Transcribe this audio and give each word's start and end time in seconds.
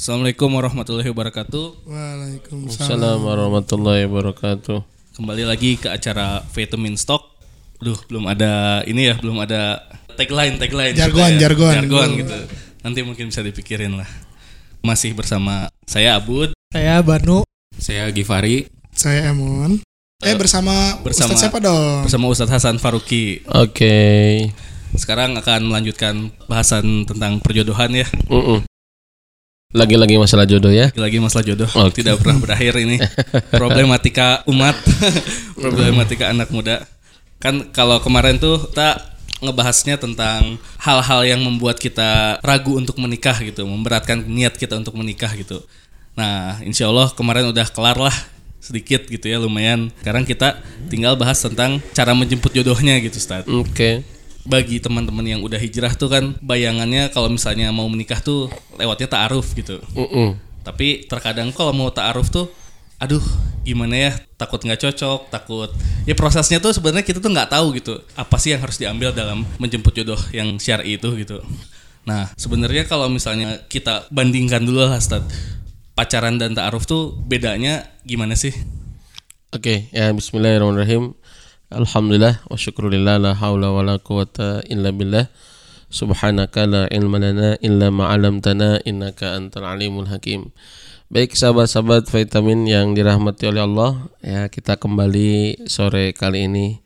Assalamualaikum 0.00 0.48
warahmatullahi 0.56 1.12
wabarakatuh. 1.12 1.84
Waalaikumsalam. 1.84 2.72
Assalamualaikum 2.72 3.28
warahmatullahi 3.28 4.02
wabarakatuh. 4.08 4.78
Kembali 5.12 5.44
lagi 5.44 5.76
ke 5.76 5.92
acara 5.92 6.40
Vitamin 6.56 6.96
Stock. 6.96 7.20
Duh, 7.84 8.00
belum 8.08 8.24
ada 8.24 8.80
ini 8.88 9.12
ya, 9.12 9.20
belum 9.20 9.44
ada 9.44 9.84
tagline 10.16 10.56
tagline. 10.56 10.96
Jargon, 10.96 11.20
gitu 11.20 11.36
ya. 11.36 11.40
jargon. 11.44 11.74
jargon 11.76 12.08
gitu. 12.16 12.32
Nanti 12.80 13.00
mungkin 13.04 13.28
bisa 13.28 13.44
dipikirin 13.44 14.00
lah. 14.00 14.08
Masih 14.80 15.12
bersama 15.12 15.68
saya 15.84 16.16
Abud. 16.16 16.56
Saya 16.72 17.04
Banu, 17.04 17.44
Saya 17.76 18.08
Givari. 18.08 18.72
saya 18.96 19.36
Emon. 19.36 19.84
Eh 20.24 20.32
bersama, 20.32 20.96
bersama- 21.04 21.36
Ustadz 21.36 21.44
siapa 21.44 21.60
dong? 21.60 22.08
bersama 22.08 22.24
Ustadz 22.32 22.56
Hasan 22.56 22.80
Faruqi. 22.80 23.44
Oke. 23.52 24.48
Sekarang 24.96 25.36
akan 25.36 25.68
melanjutkan 25.68 26.32
bahasan 26.48 27.04
tentang 27.04 27.36
perjodohan 27.44 27.92
ya. 27.92 28.08
Mm-mm. 28.32 28.64
Lagi-lagi 29.70 30.18
masalah 30.18 30.50
jodoh 30.50 30.74
ya. 30.74 30.90
Lagi 30.98 31.22
masalah 31.22 31.46
jodoh 31.46 31.70
Oke. 31.78 32.02
tidak 32.02 32.18
pernah 32.18 32.42
berakhir 32.42 32.74
ini. 32.82 32.98
Problematika 33.54 34.42
umat, 34.50 34.74
problematika 35.62 36.26
anak 36.34 36.50
muda. 36.50 36.82
Kan 37.38 37.70
kalau 37.70 38.02
kemarin 38.02 38.34
tuh 38.42 38.66
kita 38.66 38.98
ngebahasnya 39.38 39.94
tentang 39.96 40.58
hal-hal 40.82 41.22
yang 41.22 41.40
membuat 41.40 41.78
kita 41.78 42.42
ragu 42.42 42.74
untuk 42.76 42.98
menikah 42.98 43.38
gitu, 43.40 43.62
memberatkan 43.62 44.26
niat 44.26 44.58
kita 44.58 44.74
untuk 44.74 44.98
menikah 44.98 45.30
gitu. 45.38 45.62
Nah, 46.18 46.58
insya 46.66 46.90
Allah 46.90 47.06
kemarin 47.14 47.48
udah 47.54 47.70
kelar 47.70 47.96
lah 47.96 48.12
sedikit 48.58 49.06
gitu 49.06 49.30
ya 49.30 49.38
lumayan. 49.38 49.94
Sekarang 50.02 50.26
kita 50.26 50.60
tinggal 50.90 51.14
bahas 51.14 51.38
tentang 51.40 51.78
cara 51.94 52.12
menjemput 52.12 52.52
jodohnya 52.52 52.98
gitu, 53.00 53.16
Ustaz 53.16 53.46
Oke. 53.46 54.04
Bagi 54.50 54.82
teman-teman 54.82 55.22
yang 55.22 55.40
udah 55.46 55.62
hijrah 55.62 55.94
tuh 55.94 56.10
kan 56.10 56.34
bayangannya 56.42 57.14
kalau 57.14 57.30
misalnya 57.30 57.70
mau 57.70 57.86
menikah 57.86 58.18
tuh 58.18 58.50
lewatnya 58.74 59.06
ta'aruf 59.06 59.54
gitu. 59.54 59.78
Mm-mm. 59.94 60.34
Tapi 60.66 61.06
terkadang 61.06 61.54
kalau 61.54 61.70
mau 61.70 61.88
ta'aruf 61.94 62.28
tuh 62.28 62.50
aduh 63.00 63.24
gimana 63.64 63.96
ya 63.96 64.12
takut 64.36 64.60
nggak 64.60 64.76
cocok 64.76 65.32
takut 65.32 65.72
ya 66.04 66.12
prosesnya 66.12 66.60
tuh 66.60 66.76
sebenarnya 66.76 67.00
kita 67.00 67.16
tuh 67.16 67.32
nggak 67.32 67.48
tahu 67.48 67.72
gitu 67.80 67.96
apa 68.12 68.36
sih 68.36 68.52
yang 68.52 68.60
harus 68.60 68.76
diambil 68.76 69.16
dalam 69.16 69.48
menjemput 69.56 69.96
jodoh 69.96 70.20
yang 70.36 70.60
syar'i 70.60 71.00
itu 71.00 71.08
gitu 71.16 71.40
nah 72.04 72.28
sebenarnya 72.36 72.84
kalau 72.84 73.08
misalnya 73.08 73.64
kita 73.72 74.04
bandingkan 74.12 74.60
dulu 74.60 74.84
lah 74.84 75.00
Ustaz 75.00 75.24
pacaran 75.96 76.36
dan 76.36 76.52
ta'aruf 76.52 76.84
tuh 76.84 77.16
bedanya 77.24 77.88
gimana 78.04 78.36
sih 78.36 78.52
Oke, 79.50 79.90
ya 79.90 80.14
bismillahirrahmanirrahim. 80.14 81.10
Alhamdulillah 81.70 82.42
wa 82.50 82.58
syukurillah 82.58 83.22
la 83.22 83.38
haula 83.38 83.70
wa 83.70 83.86
la 83.86 84.02
quwata 84.02 84.66
illa 84.66 84.90
billah. 84.90 85.30
Subhanaka 85.86 86.66
la 86.66 86.82
ilma 86.90 87.22
lana 87.22 87.54
illa 87.62 87.94
ma 87.94 88.10
'allamtana 88.10 88.82
innaka 88.82 89.38
antal 89.38 89.70
alimul 89.70 90.10
hakim. 90.10 90.50
Baik 91.14 91.38
sahabat-sahabat 91.38 92.10
vitamin 92.10 92.66
yang 92.66 92.90
dirahmati 92.94 93.46
oleh 93.46 93.62
Allah, 93.62 94.02
ya 94.18 94.50
kita 94.50 94.82
kembali 94.82 95.62
sore 95.70 96.10
kali 96.10 96.50
ini 96.50 96.82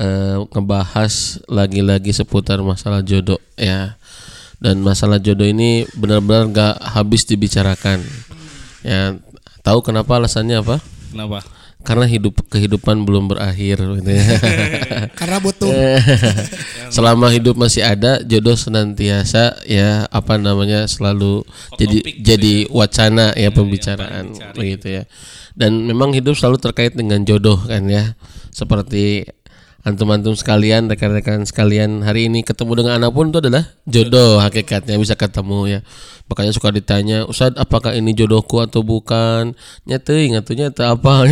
eh, 0.00 0.40
ngebahas 0.40 1.44
lagi-lagi 1.44 2.16
seputar 2.16 2.64
masalah 2.64 3.04
jodoh 3.04 3.40
ya. 3.60 4.00
Dan 4.56 4.80
masalah 4.80 5.20
jodoh 5.20 5.44
ini 5.44 5.84
benar-benar 6.00 6.48
gak 6.48 6.76
habis 6.80 7.28
dibicarakan. 7.28 8.00
Ya, 8.80 9.20
tahu 9.60 9.84
kenapa 9.84 10.16
alasannya 10.16 10.64
apa? 10.64 10.80
kenapa 11.12 11.46
karena 11.84 12.08
hidup 12.08 12.40
kehidupan 12.48 13.04
belum 13.04 13.28
berakhir 13.28 13.76
gitu 14.00 14.10
ya. 14.10 14.24
Karena 15.20 15.36
butuh 15.38 15.68
Selama 16.96 17.28
hidup 17.28 17.60
masih 17.60 17.84
ada 17.84 18.24
jodoh 18.24 18.56
senantiasa 18.56 19.60
ya 19.68 20.08
apa 20.08 20.40
namanya 20.40 20.88
selalu 20.88 21.44
jadi 21.76 21.98
topik 22.00 22.14
gitu 22.16 22.24
jadi 22.24 22.54
wacana 22.72 23.26
ya 23.36 23.52
pembicaraan 23.52 24.32
dicari. 24.32 24.56
begitu 24.56 24.86
ya. 25.00 25.02
Dan 25.52 25.84
memang 25.84 26.16
hidup 26.16 26.34
selalu 26.34 26.56
terkait 26.58 26.96
dengan 26.96 27.20
jodoh 27.22 27.60
kan 27.60 27.84
ya. 27.84 28.16
Seperti 28.48 29.28
antum-antum 29.84 30.32
sekalian, 30.32 30.88
rekan-rekan 30.88 31.44
sekalian 31.44 32.00
hari 32.00 32.32
ini 32.32 32.40
ketemu 32.40 32.80
dengan 32.82 32.92
anak 32.98 33.12
pun 33.12 33.28
itu 33.28 33.38
adalah 33.44 33.68
jodoh 33.84 34.40
hakikatnya 34.40 34.96
bisa 34.96 35.12
ketemu 35.12 35.78
ya. 35.78 35.80
Makanya 36.24 36.52
suka 36.56 36.72
ditanya, 36.72 37.28
"Ustaz, 37.28 37.52
apakah 37.60 37.92
ini 37.92 38.16
jodohku 38.16 38.64
atau 38.64 38.80
bukan?" 38.80 39.52
Nyateuing 39.84 40.40
atuh 40.40 40.56
nyata 40.56 40.96
apa. 40.96 41.28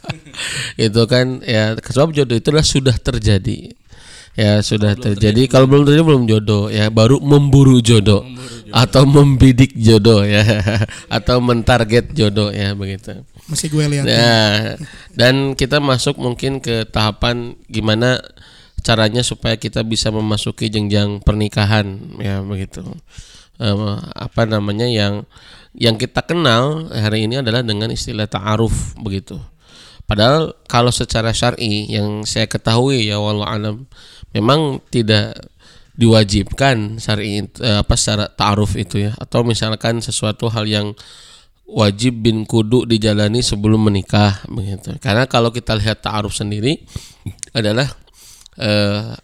itu 0.88 1.02
kan 1.04 1.44
ya 1.44 1.76
sebab 1.76 2.16
jodoh 2.16 2.40
itu 2.40 2.48
adalah 2.48 2.64
sudah 2.64 2.96
terjadi. 2.96 3.76
Ya 4.34 4.58
sudah 4.66 4.98
terjadi. 4.98 5.46
Kalau 5.46 5.70
belum 5.70 5.86
terjadi 5.86 6.02
belum 6.02 6.24
jodoh 6.26 6.66
ya, 6.66 6.90
baru 6.90 7.22
memburu 7.22 7.78
jodoh 7.78 8.26
atau 8.74 9.06
membidik 9.06 9.70
jodoh 9.78 10.26
ya 10.26 10.42
atau 11.20 11.38
mentarget 11.38 12.10
jodoh 12.10 12.50
ya 12.50 12.74
begitu. 12.74 13.22
Masih 13.48 13.68
gue 13.68 13.84
lihat. 13.84 14.04
Ya, 14.08 14.76
dan 15.12 15.52
kita 15.52 15.82
masuk 15.82 16.16
mungkin 16.16 16.64
ke 16.64 16.88
tahapan 16.88 17.58
gimana 17.68 18.20
caranya 18.84 19.24
supaya 19.24 19.56
kita 19.56 19.80
bisa 19.84 20.12
memasuki 20.12 20.68
jenjang 20.68 21.20
pernikahan 21.24 22.16
ya 22.20 22.44
begitu. 22.44 22.84
Eh, 23.60 23.96
apa 24.16 24.44
namanya 24.44 24.84
yang 24.88 25.24
yang 25.74 25.98
kita 25.98 26.22
kenal 26.22 26.90
hari 26.90 27.26
ini 27.26 27.42
adalah 27.42 27.64
dengan 27.64 27.90
istilah 27.90 28.28
ta'aruf 28.30 28.94
begitu. 29.00 29.40
Padahal 30.04 30.52
kalau 30.68 30.92
secara 30.92 31.32
syar'i 31.32 31.88
yang 31.88 32.28
saya 32.28 32.44
ketahui 32.44 33.08
ya 33.08 33.16
wallahu 33.16 33.48
alam 33.48 33.76
memang 34.36 34.84
tidak 34.92 35.32
diwajibkan 35.96 37.00
syar'i 37.00 37.40
eh, 37.40 37.78
apa 37.80 37.94
secara 37.96 38.28
ta'aruf 38.28 38.76
itu 38.76 39.08
ya 39.08 39.16
atau 39.16 39.46
misalkan 39.46 40.04
sesuatu 40.04 40.52
hal 40.52 40.68
yang 40.68 40.92
wajib 41.64 42.20
bin 42.20 42.44
kudu 42.44 42.84
dijalani 42.84 43.40
sebelum 43.40 43.88
menikah 43.88 44.44
begitu. 44.48 44.96
Karena 45.00 45.24
kalau 45.24 45.48
kita 45.48 45.72
lihat 45.76 46.04
ta'aruf 46.04 46.36
sendiri 46.36 46.84
adalah 47.58 47.88
eh, 48.60 49.16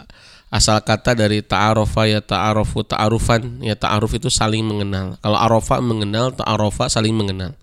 asal 0.51 0.83
kata 0.83 1.15
dari 1.15 1.45
ta'arofa 1.47 2.11
ya 2.11 2.21
ta'arofu 2.25 2.83
ta'arufan 2.83 3.63
ya 3.63 3.77
ta'aruf 3.77 4.17
itu 4.17 4.33
saling 4.33 4.65
mengenal. 4.67 5.21
Kalau 5.23 5.39
arofa 5.39 5.79
mengenal, 5.79 6.33
ta'arofa 6.35 6.89
saling 6.89 7.15
mengenal. 7.15 7.55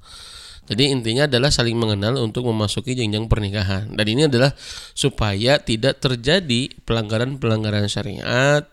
Jadi 0.68 0.92
intinya 0.92 1.32
adalah 1.32 1.48
saling 1.48 1.80
mengenal 1.80 2.20
untuk 2.20 2.44
memasuki 2.52 2.92
jenjang 2.92 3.32
pernikahan. 3.32 3.88
Dan 3.96 4.06
ini 4.08 4.28
adalah 4.28 4.52
supaya 4.92 5.64
tidak 5.64 6.04
terjadi 6.04 6.68
pelanggaran-pelanggaran 6.84 7.88
syariat 7.88 8.68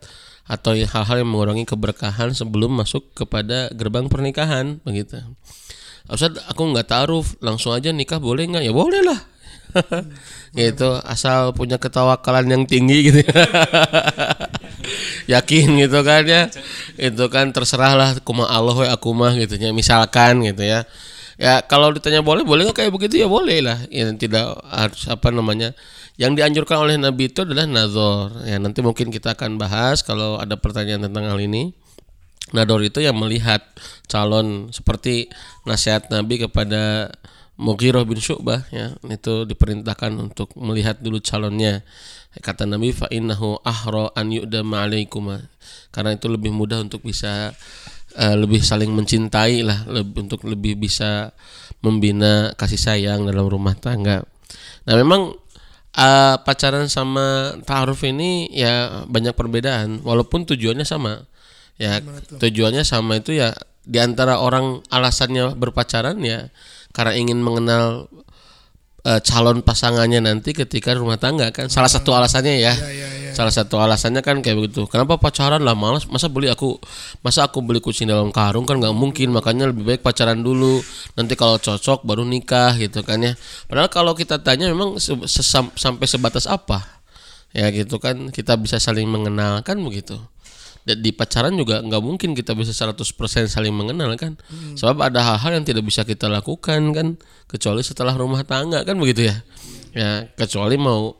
atau 0.45 0.75
hal-hal 0.75 1.17
yang 1.23 1.29
mengurangi 1.31 1.63
keberkahan 1.63 2.35
sebelum 2.35 2.83
masuk 2.83 3.15
kepada 3.15 3.71
gerbang 3.71 4.11
pernikahan 4.11 4.83
begitu. 4.83 5.23
Ustaz 6.05 6.37
aku 6.45 6.69
nggak 6.69 6.85
taruh 6.85 7.25
langsung 7.41 7.73
aja 7.73 7.89
nikah 7.89 8.21
boleh 8.21 8.45
nggak? 8.45 8.63
Ya 8.65 8.73
boleh 8.73 9.01
lah. 9.01 9.19
Gitu 10.57 10.89
asal 11.03 11.51
punya 11.51 11.75
ketawakalan 11.81 12.47
yang 12.47 12.63
tinggi 12.63 13.11
gitu. 13.11 13.19
Yakin 15.33 15.67
gitu 15.81 15.99
kan 16.05 16.23
ya. 16.23 16.47
Itu 16.95 17.27
kan 17.27 17.51
terserah 17.51 17.97
lah 17.97 18.09
kuma 18.21 18.45
Allah 18.47 18.77
we 18.77 18.87
aku 18.87 19.11
mah 19.11 19.33
gitu 19.35 19.57
ya. 19.57 19.73
Misalkan 19.75 20.45
gitu 20.45 20.63
ya. 20.63 20.85
Ya 21.35 21.59
kalau 21.65 21.91
ditanya 21.91 22.23
boleh 22.23 22.47
boleh 22.47 22.69
nggak 22.69 22.87
kayak 22.87 22.91
begitu? 22.93 23.25
Ya 23.25 23.27
boleh 23.27 23.59
lah. 23.65 23.83
Ya 23.91 24.07
tidak 24.15 24.55
harus 24.69 25.09
apa 25.11 25.33
namanya. 25.33 25.75
Yang 26.15 26.39
dianjurkan 26.39 26.77
oleh 26.79 26.95
Nabi 26.95 27.27
itu 27.27 27.43
adalah 27.43 27.67
nazar. 27.67 28.31
Ya 28.47 28.55
nanti 28.61 28.79
mungkin 28.79 29.11
kita 29.11 29.35
akan 29.35 29.59
bahas 29.59 30.05
kalau 30.05 30.39
ada 30.39 30.55
pertanyaan 30.55 31.11
tentang 31.11 31.27
hal 31.27 31.39
ini 31.41 31.75
Nador 32.53 32.85
itu 32.85 33.01
yang 33.01 33.17
melihat 33.17 33.65
calon 34.05 34.69
seperti 34.69 35.33
nasihat 35.65 36.13
Nabi 36.13 36.45
kepada 36.45 37.09
Mughirah 37.55 38.05
bin 38.05 38.21
Syu'bah 38.21 38.67
ya. 38.69 38.93
Itu 39.09 39.49
diperintahkan 39.49 40.13
untuk 40.19 40.53
melihat 40.59 41.01
dulu 41.01 41.17
calonnya. 41.23 41.81
Kata 42.35 42.67
Nabi 42.67 42.91
fa 42.91 43.07
innahu 43.09 43.57
ahra 43.63 44.11
an 44.13 44.29
yu'dama 44.29 44.85
alaikuma. 44.85 45.41
Karena 45.89 46.13
itu 46.13 46.27
lebih 46.27 46.51
mudah 46.51 46.83
untuk 46.83 47.01
bisa 47.01 47.55
eh, 48.19 48.35
lebih 48.35 48.61
saling 48.61 48.91
mencintai 48.91 49.63
lah 49.65 49.87
lebih 49.87 50.27
untuk 50.29 50.43
lebih 50.45 50.77
bisa 50.77 51.31
membina 51.81 52.51
kasih 52.59 52.77
sayang 52.77 53.25
dalam 53.25 53.47
rumah 53.47 53.73
tangga. 53.73 54.21
Nah 54.85 54.95
memang 54.99 55.33
eh, 55.97 56.35
pacaran 56.43 56.91
sama 56.91 57.57
ta'aruf 57.63 58.03
ini 58.03 58.51
ya 58.51 59.07
banyak 59.07 59.33
perbedaan. 59.33 60.03
Walaupun 60.03 60.45
tujuannya 60.45 60.83
sama 60.85 61.23
ya 61.75 61.99
tujuannya 62.39 62.83
sama 62.83 63.19
itu 63.19 63.35
ya 63.35 63.51
di 63.85 63.99
antara 64.01 64.41
orang 64.41 64.81
alasannya 64.89 65.53
berpacaran 65.53 66.17
ya 66.23 66.49
karena 66.95 67.13
ingin 67.19 67.37
mengenal 67.43 68.07
eh, 69.05 69.21
calon 69.21 69.61
pasangannya 69.61 70.23
nanti 70.23 70.55
ketika 70.55 70.95
rumah 70.97 71.19
tangga 71.21 71.53
kan. 71.53 71.69
Salah 71.69 71.91
satu 71.91 72.15
alasannya 72.15 72.55
ya. 72.57 72.73
Salah 73.35 73.51
satu 73.51 73.75
alasannya 73.77 74.23
kan 74.23 74.39
kayak 74.39 74.57
begitu. 74.57 74.87
Kenapa 74.87 75.19
pacaran 75.19 75.59
lah? 75.61 75.75
Malas 75.75 76.07
masa 76.07 76.31
beli 76.31 76.47
aku 76.47 76.79
masa 77.21 77.45
aku 77.45 77.59
beli 77.61 77.83
kucing 77.83 78.07
dalam 78.07 78.31
karung 78.31 78.63
kan 78.63 78.79
nggak 78.79 78.95
mungkin. 78.95 79.35
Makanya 79.35 79.69
lebih 79.69 79.83
baik 79.85 80.01
pacaran 80.01 80.39
dulu. 80.39 80.79
Nanti 81.19 81.35
kalau 81.35 81.59
cocok 81.59 82.07
baru 82.07 82.23
nikah 82.23 82.73
gitu 82.79 83.03
kan 83.03 83.21
ya. 83.21 83.35
Padahal 83.67 83.91
kalau 83.91 84.15
kita 84.15 84.39
tanya 84.39 84.71
memang 84.71 84.97
se- 84.97 85.27
sesam- 85.27 85.75
sampai 85.75 86.07
sebatas 86.07 86.47
apa? 86.47 86.81
Ya 87.51 87.67
gitu 87.69 87.99
kan 88.01 88.31
kita 88.33 88.55
bisa 88.57 88.79
saling 88.81 89.05
mengenal 89.07 89.61
kan 89.61 89.79
begitu 89.79 90.15
di 90.85 91.09
pacaran 91.09 91.57
juga 91.57 91.81
nggak 91.81 92.01
mungkin 92.05 92.37
kita 92.37 92.53
bisa 92.53 92.69
100% 92.69 93.01
saling 93.49 93.73
mengenal 93.73 94.13
kan? 94.21 94.37
Sebab 94.77 95.09
ada 95.09 95.25
hal-hal 95.25 95.57
yang 95.57 95.65
tidak 95.65 95.81
bisa 95.81 96.05
kita 96.05 96.29
lakukan 96.29 96.93
kan? 96.93 97.07
Kecuali 97.49 97.81
setelah 97.81 98.13
rumah 98.13 98.45
tangga 98.45 98.85
kan 98.85 99.01
begitu 99.01 99.33
ya? 99.33 99.35
Ya 99.97 100.29
kecuali 100.37 100.77
mau 100.77 101.17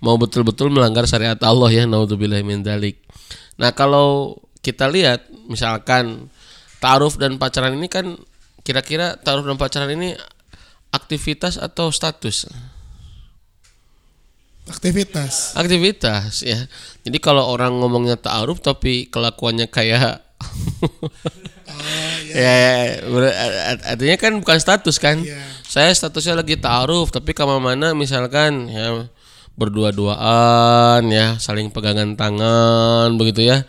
mau 0.00 0.16
betul-betul 0.20 0.68
melanggar 0.68 1.08
syariat 1.08 1.38
Allah 1.40 1.72
ya 1.72 1.84
naudzubillah 1.88 2.40
min 2.44 2.60
dzalik 2.60 3.00
nah 3.56 3.72
kalau 3.72 4.36
kita 4.60 4.90
lihat 4.92 5.24
misalkan 5.48 6.28
taaruf 6.82 7.16
dan 7.16 7.40
pacaran 7.40 7.72
ini 7.72 7.88
kan 7.88 8.18
kira-kira 8.60 9.16
taaruf 9.16 9.48
dan 9.48 9.56
pacaran 9.56 9.88
ini 9.96 10.12
aktivitas 10.92 11.56
atau 11.56 11.88
status 11.88 12.50
Aktivitas. 14.66 15.54
aktivitas 15.54 16.42
ya. 16.42 16.66
Jadi 17.06 17.18
kalau 17.22 17.46
orang 17.46 17.78
ngomongnya 17.78 18.18
taaruf 18.18 18.58
tapi 18.58 19.06
kelakuannya 19.06 19.70
kayak 19.70 20.26
ya, 22.34 22.52
ya, 22.52 22.74
ber- 23.06 23.32
art- 23.36 23.84
artinya 23.94 24.16
kan 24.18 24.32
bukan 24.42 24.58
status 24.58 24.98
kan? 24.98 25.22
Iya. 25.22 25.38
saya 25.66 25.90
statusnya 25.90 26.38
lagi 26.42 26.54
taaruf 26.58 27.10
tapi 27.10 27.34
ke 27.34 27.42
mana-mana 27.42 27.90
misalkan 27.94 28.70
ya 28.70 29.06
berdua-duaan 29.58 31.02
ya 31.10 31.38
saling 31.38 31.70
pegangan 31.70 32.14
tangan 32.18 33.14
begitu 33.14 33.46
ya. 33.46 33.62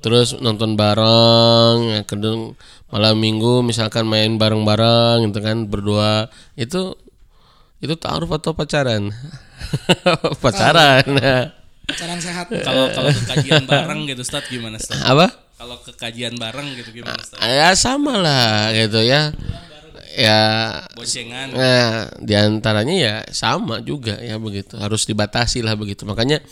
Terus 0.00 0.32
nonton 0.40 0.74
bareng 0.80 1.76
ya 1.94 2.00
kedung 2.08 2.56
malam 2.90 3.20
minggu 3.20 3.62
misalkan 3.62 4.08
main 4.08 4.34
bareng-bareng 4.34 5.30
gitu 5.30 5.38
kan 5.44 5.68
berdua. 5.70 6.26
Itu 6.58 6.96
itu 7.80 7.94
taaruf 7.96 8.28
atau 8.34 8.52
pacaran 8.52 9.08
pacaran 10.42 11.04
Pacaran 11.90 12.18
sehat. 12.22 12.46
Kalau 12.46 12.86
kalau 12.94 13.10
kajian 13.10 13.66
bareng 13.66 14.06
gitu 14.06 14.22
Ustaz 14.22 14.46
gimana 14.46 14.78
Ustaz? 14.78 14.94
apa 15.02 15.26
Kalau 15.58 15.76
ke 15.82 15.90
kajian 15.98 16.38
bareng 16.38 16.78
gitu 16.78 16.94
gimana 16.94 17.18
Ustaz? 17.18 17.42
ya 17.42 17.74
sama 17.74 18.14
lah 18.20 18.70
gitu 18.70 19.02
ya 19.02 19.34
ya 20.14 20.40
Bocengan. 20.94 21.54
Nah, 21.54 22.10
di 22.18 22.34
antaranya 22.34 22.94
ya 22.94 23.14
sama 23.30 23.78
juga 23.82 24.18
ya 24.18 24.36
begitu. 24.36 24.76
Harus 24.78 25.06
dibatasi 25.06 25.62
lah 25.62 25.74
begitu. 25.78 26.02
Makanya 26.06 26.42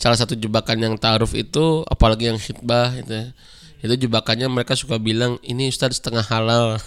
salah 0.00 0.18
satu 0.18 0.34
jebakan 0.34 0.80
yang 0.82 0.94
taaruf 0.98 1.32
itu 1.36 1.84
apalagi 1.86 2.32
yang 2.32 2.38
khitbah 2.40 2.96
itu 2.98 3.12
ya, 3.14 3.26
itu 3.84 4.08
jebakannya 4.08 4.48
mereka 4.50 4.74
suka 4.74 4.96
bilang 4.98 5.38
ini 5.44 5.68
Ustadz 5.70 6.00
setengah 6.00 6.24
halal. 6.24 6.80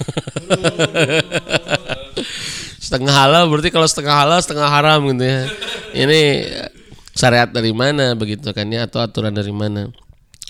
setengah 2.88 3.12
halal 3.12 3.52
berarti 3.52 3.68
kalau 3.68 3.84
setengah 3.84 4.16
halal 4.16 4.40
setengah 4.40 4.72
haram 4.72 5.04
gitu 5.12 5.28
ya. 5.28 5.44
Ini 5.92 6.22
syariat 7.12 7.52
dari 7.52 7.76
mana 7.76 8.16
begitu 8.16 8.48
kan 8.56 8.64
ya 8.72 8.88
atau 8.88 9.04
aturan 9.04 9.36
dari 9.36 9.52
mana. 9.52 9.92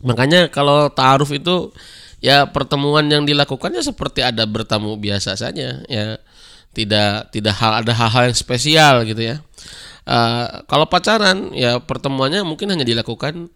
Makanya 0.05 0.53
kalau 0.53 0.93
taaruf 0.93 1.33
itu 1.33 1.73
ya 2.21 2.45
pertemuan 2.45 3.09
yang 3.09 3.25
dilakukannya 3.25 3.81
seperti 3.81 4.21
ada 4.21 4.45
bertamu 4.45 4.93
biasa 5.01 5.33
saja 5.33 5.81
ya. 5.89 6.05
Tidak 6.77 7.33
tidak 7.33 7.57
hal 7.57 7.81
ada 7.81 7.89
hal-hal 7.97 8.29
yang 8.29 8.37
spesial 8.37 9.01
gitu 9.01 9.33
ya. 9.33 9.41
Eh, 10.05 10.47
kalau 10.69 10.85
pacaran 10.85 11.49
ya 11.57 11.81
pertemuannya 11.81 12.45
mungkin 12.45 12.69
hanya 12.69 12.85
dilakukan 12.85 13.49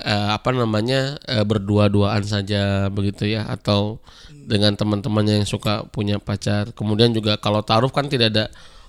eh, 0.00 0.28
apa 0.34 0.50
namanya 0.50 1.18
eh, 1.28 1.44
berdua-duaan 1.46 2.24
saja 2.26 2.90
begitu 2.90 3.30
ya 3.30 3.46
atau 3.46 4.02
dengan 4.30 4.74
teman-temannya 4.76 5.42
yang 5.44 5.48
suka 5.48 5.86
punya 5.88 6.18
pacar. 6.18 6.74
Kemudian 6.74 7.14
juga 7.14 7.38
kalau 7.38 7.62
taruh 7.62 7.90
kan 7.90 8.10
tidak 8.10 8.34
ada 8.34 8.44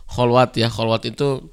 kholwat 0.10 0.58
ya. 0.58 0.68
Kholwat 0.72 1.06
itu 1.10 1.52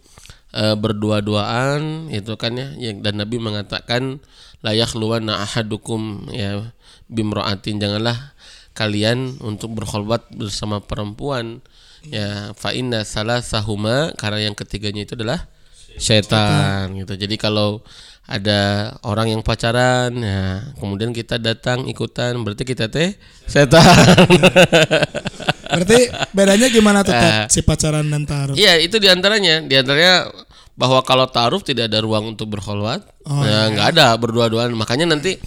eh, 0.57 0.77
berdua-duaan 0.77 2.09
itu 2.13 2.33
kan 2.41 2.57
ya 2.57 2.93
dan 2.97 3.21
Nabi 3.21 3.37
mengatakan 3.41 4.21
layak 4.63 4.95
luan 4.95 5.27
ahadukum 5.29 6.31
ya 6.31 6.73
bimroatin 7.11 7.83
janganlah 7.83 8.33
kalian 8.73 9.37
untuk 9.45 9.77
berkholwat 9.77 10.33
bersama 10.33 10.81
perempuan 10.81 11.61
ya 12.07 12.57
fa 12.57 12.73
inna 12.73 13.05
salasahuma 13.05 14.17
karena 14.17 14.49
yang 14.51 14.57
ketiganya 14.57 15.05
itu 15.05 15.15
adalah 15.19 15.51
setan 15.99 16.95
gitu. 16.97 17.15
Jadi 17.17 17.35
kalau 17.37 17.81
ada 18.23 18.95
orang 19.03 19.35
yang 19.35 19.43
pacaran 19.43 20.15
ya 20.15 20.63
kemudian 20.79 21.11
kita 21.11 21.43
datang 21.43 21.85
ikutan 21.91 22.39
berarti 22.47 22.63
kita 22.63 22.87
teh 22.89 23.19
setan. 23.51 23.85
Berarti 25.73 26.13
bedanya 26.37 26.69
gimana 26.69 27.01
tuh. 27.01 27.17
Tat, 27.17 27.49
si 27.49 27.65
pacaran 27.65 28.05
dan 28.05 28.29
taruh? 28.29 28.53
Iya, 28.53 28.77
itu 28.77 29.01
di 29.01 29.09
antaranya. 29.09 29.65
Di 29.65 29.81
antaranya 29.81 30.29
bahwa 30.77 31.01
kalau 31.01 31.25
taruh 31.33 31.65
tidak 31.65 31.89
ada 31.89 32.05
ruang 32.05 32.37
untuk 32.37 32.53
berkholwat. 32.53 33.01
Oh, 33.25 33.41
ya 33.41 33.73
nggak 33.73 33.97
ada 33.97 34.13
berdua-duaan. 34.21 34.77
Makanya 34.77 35.09
nanti 35.17 35.41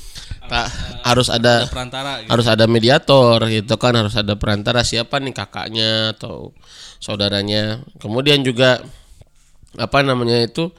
tak 0.50 0.70
harus 1.06 1.30
ada 1.30 1.66
Perantara 1.70 2.22
gitu. 2.22 2.30
harus 2.30 2.48
ada 2.50 2.66
mediator 2.70 3.38
gitu 3.50 3.74
kan 3.82 3.94
harus 3.98 4.14
ada 4.14 4.38
perantara 4.38 4.86
siapa 4.86 5.18
nih 5.18 5.34
kakaknya 5.34 6.14
atau 6.14 6.54
saudaranya 7.02 7.82
kemudian 7.98 8.46
juga 8.46 8.82
apa 9.76 10.02
namanya 10.02 10.44
itu 10.44 10.72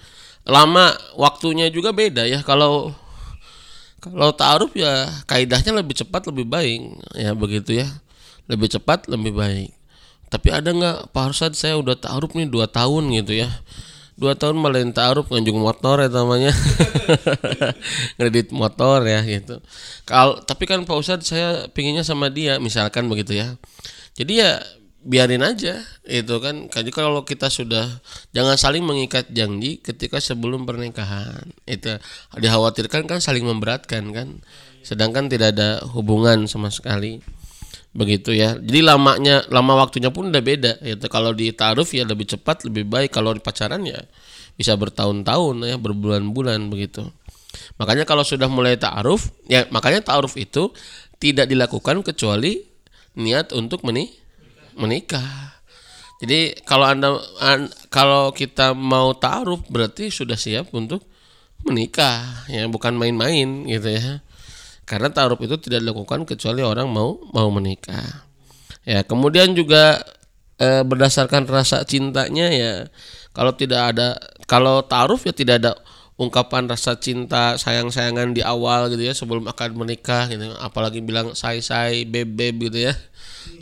lama 0.47 0.95
waktunya 1.19 1.69
juga 1.69 1.91
beda 1.91 2.25
ya. 2.25 2.41
Kalau 2.47 2.95
kalau 3.99 4.31
taaruf 4.31 4.71
ya 4.79 5.11
kaidahnya 5.27 5.83
lebih 5.83 5.99
cepat 5.99 6.31
lebih 6.31 6.47
baik. 6.47 6.81
Ya 7.19 7.35
begitu 7.35 7.83
ya. 7.83 7.89
Lebih 8.47 8.71
cepat 8.79 9.11
lebih 9.11 9.35
baik. 9.35 9.75
Tapi 10.31 10.49
ada 10.51 10.71
nggak 10.71 11.15
Pak 11.15 11.23
Harsad 11.31 11.53
saya 11.55 11.79
udah 11.79 11.99
taaruf 11.99 12.35
nih 12.35 12.47
dua 12.47 12.71
tahun 12.71 13.11
gitu 13.15 13.35
ya. 13.35 13.51
Dua 14.17 14.33
tahun 14.33 14.57
malah 14.57 14.81
taaruf 14.97 15.29
nganjung 15.29 15.61
motor 15.61 16.01
ya 16.01 16.09
namanya. 16.09 16.55
Kredit 18.17 18.49
motor 18.55 19.05
ya 19.05 19.21
gitu. 19.27 19.61
Kalau 20.09 20.41
tapi 20.41 20.65
kan 20.65 20.87
Pak 20.89 20.97
Ustadz 20.97 21.29
saya 21.29 21.69
pinginnya 21.75 22.07
sama 22.07 22.33
dia 22.33 22.57
misalkan 22.57 23.11
begitu 23.13 23.37
ya. 23.37 23.59
Jadi 24.17 24.41
ya 24.41 24.57
biarin 25.07 25.47
aja 25.47 25.81
itu 26.03 26.35
kan. 26.43 26.67
Jadi 26.67 26.91
kalau 26.91 27.23
kita 27.23 27.47
sudah 27.47 27.87
jangan 28.35 28.59
saling 28.59 28.83
mengikat 28.83 29.31
janji 29.31 29.79
ketika 29.79 30.19
sebelum 30.19 30.67
pernikahan 30.67 31.47
itu 31.65 31.97
dikhawatirkan 32.35 33.07
kan 33.07 33.23
saling 33.23 33.47
memberatkan 33.47 34.11
kan. 34.11 34.43
Sedangkan 34.83 35.31
tidak 35.31 35.55
ada 35.55 35.83
hubungan 35.95 36.51
sama 36.51 36.75
sekali 36.75 37.23
begitu 37.95 38.35
ya. 38.35 38.59
Jadi 38.59 38.83
lamanya 38.83 39.47
lama 39.49 39.79
waktunya 39.87 40.11
pun 40.11 40.29
udah 40.29 40.43
beda 40.43 40.83
itu 40.83 41.07
kalau 41.07 41.33
di 41.33 41.55
taaruf 41.55 41.95
ya 41.95 42.03
lebih 42.03 42.27
cepat 42.27 42.67
lebih 42.67 42.85
baik. 42.91 43.15
Kalau 43.15 43.31
di 43.31 43.41
pacaran 43.41 43.87
ya 43.87 44.03
bisa 44.59 44.75
bertahun-tahun 44.75 45.71
ya 45.71 45.77
berbulan-bulan 45.79 46.67
begitu. 46.67 47.07
Makanya 47.81 48.05
kalau 48.05 48.27
sudah 48.27 48.51
mulai 48.51 48.77
taaruf 48.77 49.31
ya 49.47 49.65
makanya 49.71 50.03
taaruf 50.03 50.35
itu 50.35 50.75
tidak 51.17 51.49
dilakukan 51.49 52.05
kecuali 52.05 52.61
niat 53.17 53.57
untuk 53.57 53.81
meni 53.89 54.26
menikah. 54.77 55.57
Jadi 56.17 56.57
kalau 56.65 56.87
anda 56.89 57.21
an- 57.45 57.73
kalau 57.93 58.33
kita 58.33 58.73
mau 58.73 59.13
taaruf 59.17 59.61
berarti 59.69 60.09
sudah 60.09 60.37
siap 60.37 60.73
untuk 60.73 61.05
menikah 61.67 62.47
ya 62.49 62.65
bukan 62.69 62.97
main-main 62.97 63.69
gitu 63.69 63.93
ya. 63.93 64.25
Karena 64.89 65.11
taaruf 65.13 65.43
itu 65.43 65.59
tidak 65.61 65.85
dilakukan 65.85 66.25
kecuali 66.25 66.63
orang 66.65 66.89
mau 66.89 67.21
mau 67.35 67.49
menikah. 67.53 68.25
Ya 68.87 69.03
kemudian 69.05 69.53
juga 69.53 70.01
eh, 70.57 70.81
berdasarkan 70.87 71.45
rasa 71.51 71.85
cintanya 71.85 72.49
ya 72.49 72.73
kalau 73.37 73.53
tidak 73.53 73.93
ada 73.93 74.17
kalau 74.49 74.81
taaruf 74.87 75.27
ya 75.29 75.35
tidak 75.37 75.61
ada 75.61 75.73
ungkapan 76.17 76.65
rasa 76.65 76.97
cinta 76.97 77.61
sayang-sayangan 77.61 78.33
di 78.33 78.41
awal 78.41 78.89
gitu 78.89 79.05
ya 79.05 79.13
sebelum 79.13 79.45
akan 79.53 79.85
menikah 79.85 80.33
gitu. 80.33 80.49
Apalagi 80.65 81.05
bilang 81.05 81.37
say-say 81.37 82.09
beb-beb 82.09 82.57
gitu 82.73 82.89
ya 82.89 82.97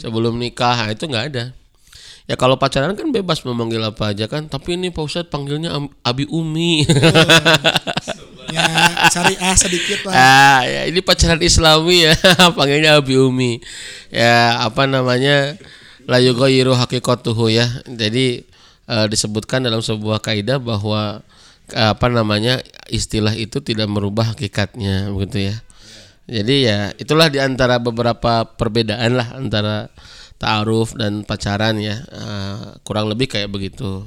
sebelum 0.00 0.36
nikah 0.36 0.86
nah, 0.86 0.88
itu 0.92 1.04
nggak 1.08 1.24
ada 1.34 1.44
ya 2.24 2.34
kalau 2.40 2.56
pacaran 2.56 2.96
kan 2.96 3.12
bebas 3.12 3.44
memanggil 3.44 3.84
apa 3.84 4.16
aja 4.16 4.24
kan 4.28 4.48
tapi 4.48 4.80
ini 4.80 4.88
Pak 4.88 5.04
Ustadz 5.04 5.28
panggilnya 5.28 5.76
Abi 6.04 6.24
Umi 6.28 6.88
Ya 8.52 8.68
syariah 9.10 9.56
sedikit 9.56 10.06
lah. 10.06 10.14
Ah, 10.14 10.60
ya 10.62 10.80
ini 10.86 11.00
pacaran 11.00 11.40
Islami 11.40 12.06
ya, 12.06 12.14
panggilnya 12.56 13.00
Abi 13.00 13.16
Umi. 13.16 13.58
Ya, 14.12 14.62
apa 14.62 14.84
namanya? 14.84 15.56
La 16.04 16.20
yughayyiru 16.20 16.76
haqiqatuhu 16.76 17.48
ya. 17.48 17.66
Jadi 17.88 18.44
eh, 18.86 19.06
disebutkan 19.08 19.64
dalam 19.64 19.80
sebuah 19.80 20.20
kaidah 20.20 20.60
bahwa 20.60 21.24
eh, 21.72 21.88
apa 21.90 22.06
namanya? 22.12 22.60
istilah 22.92 23.32
itu 23.32 23.64
tidak 23.64 23.88
merubah 23.88 24.36
hakikatnya 24.36 25.08
begitu 25.10 25.50
ya. 25.50 25.56
Jadi 26.24 26.64
ya 26.64 26.88
itulah 26.96 27.28
di 27.28 27.36
antara 27.36 27.76
beberapa 27.76 28.48
perbedaan 28.48 29.20
lah 29.20 29.28
antara 29.36 29.92
ta'aruf 30.40 30.96
dan 30.96 31.22
pacaran 31.24 31.76
ya. 31.80 32.00
Eh, 32.00 32.80
kurang 32.84 33.12
lebih 33.12 33.28
kayak 33.28 33.52
begitu. 33.52 34.04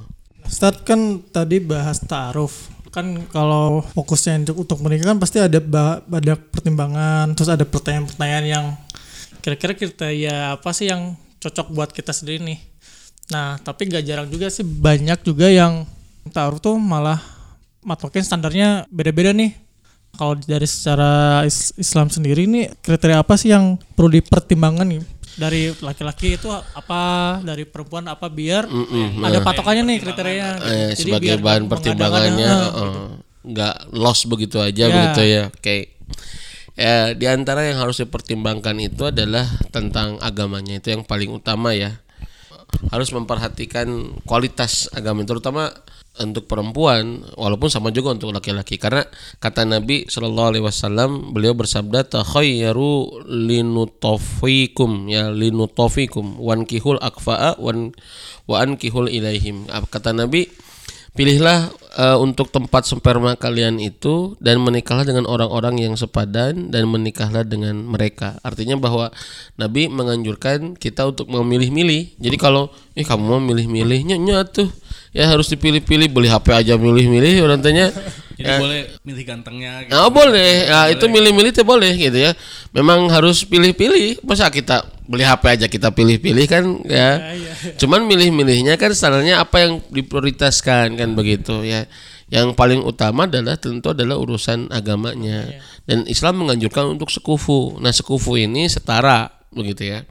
Start 0.47 0.87
kan 0.87 1.21
tadi 1.29 1.59
bahas 1.59 2.01
taaruf. 2.01 2.71
Kan 2.89 3.29
kalau 3.29 3.85
fokusnya 3.93 4.47
untuk, 4.47 4.65
untuk 4.65 4.79
menikah 4.81 5.13
kan 5.13 5.19
pasti 5.21 5.37
ada 5.37 5.59
ada 5.59 6.33
pertimbangan, 6.39 7.35
terus 7.37 7.51
ada 7.51 7.67
pertanyaan-pertanyaan 7.67 8.45
yang 8.47 8.65
kira-kira 9.43 9.77
kita 9.77 10.09
ya 10.15 10.57
apa 10.57 10.71
sih 10.73 10.89
yang 10.89 11.13
cocok 11.37 11.67
buat 11.75 11.89
kita 11.93 12.15
sendiri 12.15 12.41
nih. 12.41 12.59
Nah, 13.27 13.59
tapi 13.59 13.91
gak 13.91 14.07
jarang 14.07 14.31
juga 14.31 14.47
sih 14.47 14.63
banyak 14.63 15.19
juga 15.21 15.51
yang 15.51 15.83
taruh 16.31 16.63
tuh 16.63 16.79
malah 16.79 17.19
matokin 17.83 18.23
standarnya 18.23 18.87
beda-beda 18.87 19.35
nih. 19.35 19.66
Kalau 20.13 20.37
dari 20.37 20.63
secara 20.63 21.11
is- 21.43 21.75
Islam 21.75 22.07
sendiri 22.07 22.45
ini 22.45 22.71
kriteria 22.75 23.19
apa 23.19 23.35
sih 23.35 23.49
yang 23.49 23.75
perlu 23.91 24.13
dipertimbangkan 24.13 24.87
nih? 24.87 25.01
Dari 25.37 25.69
laki-laki 25.77 26.33
itu 26.33 26.49
apa 26.49 27.01
dari 27.39 27.61
perempuan 27.63 28.07
apa 28.07 28.25
biar 28.25 28.65
ada 29.19 29.39
patokannya 29.39 29.85
nih 29.85 29.97
kriterianya. 29.99 30.49
Gitu. 30.55 30.65
Eh, 30.65 30.73
Jadi 30.89 31.01
sebagai 31.03 31.27
biar 31.27 31.39
bahan 31.39 31.63
pertimbangannya 31.67 32.49
eh, 32.49 33.07
nggak 33.45 33.75
lost 33.93 34.25
begitu 34.25 34.57
aja 34.57 34.83
Ya. 34.83 34.89
begitu 34.89 35.21
ya. 35.23 35.43
Oke. 35.47 35.77
Ya 36.73 37.13
di 37.13 37.25
antara 37.25 37.65
yang 37.65 37.77
harus 37.77 37.97
dipertimbangkan 37.97 38.77
itu 38.77 39.05
adalah 39.05 39.45
tentang 39.69 40.17
agamanya 40.19 40.77
itu 40.77 40.89
yang 40.89 41.01
paling 41.01 41.29
utama 41.29 41.73
ya 41.73 41.97
harus 42.91 43.09
memperhatikan 43.11 44.19
kualitas 44.23 44.91
agama 44.93 45.25
terutama 45.25 45.73
untuk 46.17 46.49
perempuan 46.49 47.21
walaupun 47.37 47.69
sama 47.69 47.93
juga 47.93 48.17
untuk 48.17 48.33
laki-laki. 48.33 48.81
Karena 48.81 49.05
kata 49.37 49.69
Nabi 49.69 50.09
Shallallahu 50.09 50.49
Alaihi 50.57 50.65
Wasallam 50.65 51.31
beliau 51.33 51.53
bersabda 51.53 52.09
takhayyaru 52.09 53.25
linutofikum 53.25 55.09
ya 55.13 55.29
linutofikum 55.29 56.41
wan 56.41 56.65
kihul 56.65 56.97
akfa'a 56.97 57.61
wan 57.61 57.93
wa 58.49 58.57
ankihul 58.61 59.09
ilaihim. 59.09 59.69
Ah, 59.69 59.85
kata 59.85 60.13
Nabi 60.13 60.49
Pilihlah 61.17 61.73
eh, 61.97 62.17
untuk 62.21 62.53
tempat 62.53 62.85
sperma 62.85 63.33
kalian 63.33 63.81
itu 63.81 64.37
dan 64.37 64.61
menikahlah 64.61 65.03
dengan 65.03 65.25
orang-orang 65.25 65.81
yang 65.81 65.93
sepadan 65.97 66.69
dan 66.69 66.85
menikahlah 66.85 67.41
dengan 67.41 67.81
mereka. 67.81 68.37
Artinya 68.45 68.77
bahwa 68.77 69.09
Nabi 69.57 69.89
menganjurkan 69.89 70.77
kita 70.77 71.09
untuk 71.09 71.27
memilih-milih. 71.27 72.21
Jadi 72.21 72.37
kalau 72.37 72.69
eh 72.93 73.03
kamu 73.03 73.23
mau 73.25 73.41
milih-milihnya 73.41 74.15
nya 74.21 74.45
tuh 74.45 74.69
ya 75.11 75.25
harus 75.25 75.49
dipilih-pilih 75.49 76.13
beli 76.13 76.29
HP 76.29 76.53
aja 76.53 76.73
milih-milih 76.77 77.41
orang 77.41 77.59
tanya. 77.65 77.89
Jadi 78.37 78.53
boleh 78.61 78.81
milih 79.01 79.23
gantengnya 79.25 79.81
gitu. 79.81 79.97
Nah, 79.97 80.13
boleh. 80.13 80.69
Ya, 80.69 80.79
itu 80.93 81.09
milih-milih 81.09 81.51
teh 81.57 81.65
boleh 81.65 81.89
gitu 81.97 82.17
ya. 82.21 82.37
Memang 82.69 83.09
harus 83.09 83.41
pilih-pilih. 83.41 84.21
Masa 84.21 84.53
kita 84.53 84.85
beli 85.07 85.23
HP 85.23 85.43
aja 85.57 85.67
kita 85.71 85.89
pilih-pilih 85.95 86.45
kan 86.45 86.63
ya. 86.83 87.33
Cuman 87.79 88.03
milih-milihnya 88.05 88.75
kan 88.75 88.91
standarnya 88.91 89.41
apa 89.41 89.63
yang 89.63 89.79
diprioritaskan 89.89 90.99
kan 90.99 91.09
begitu 91.15 91.63
ya. 91.63 91.87
Yang 92.27 92.59
paling 92.59 92.83
utama 92.83 93.23
adalah 93.23 93.55
tentu 93.55 93.95
adalah 93.95 94.19
urusan 94.19 94.67
agamanya. 94.69 95.47
Dan 95.87 96.03
Islam 96.11 96.43
menganjurkan 96.43 96.99
untuk 96.99 97.07
sekufu. 97.07 97.79
Nah, 97.79 97.95
sekufu 97.95 98.35
ini 98.35 98.67
setara 98.67 99.31
begitu 99.47 99.87
ya. 99.95 100.03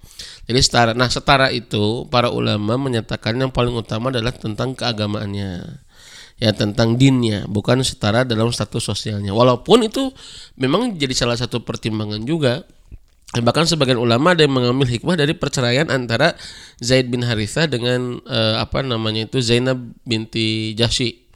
Jadi 0.48 0.60
setara. 0.64 0.90
Nah, 0.96 1.12
setara 1.12 1.52
itu 1.52 2.08
para 2.08 2.32
ulama 2.32 2.80
menyatakan 2.80 3.36
yang 3.36 3.52
paling 3.52 3.76
utama 3.76 4.08
adalah 4.08 4.32
tentang 4.32 4.72
keagamaannya 4.72 5.84
ya 6.36 6.52
tentang 6.52 7.00
dinnya 7.00 7.48
bukan 7.48 7.80
setara 7.80 8.20
dalam 8.20 8.52
status 8.52 8.92
sosialnya 8.92 9.32
walaupun 9.32 9.88
itu 9.88 10.12
memang 10.60 10.92
jadi 10.92 11.16
salah 11.16 11.36
satu 11.40 11.64
pertimbangan 11.64 12.20
juga 12.28 12.60
bahkan 13.42 13.66
sebagian 13.66 13.98
ulama 13.98 14.32
ada 14.32 14.44
yang 14.44 14.54
mengambil 14.54 14.86
hikmah 14.86 15.18
dari 15.18 15.34
perceraian 15.34 15.90
antara 15.90 16.36
Zaid 16.78 17.10
bin 17.10 17.24
Haritha 17.26 17.66
dengan 17.66 18.22
eh, 18.22 18.56
apa 18.60 18.84
namanya 18.84 19.26
itu 19.26 19.42
Zainab 19.42 19.80
binti 20.06 20.76
Jahsy. 20.78 21.26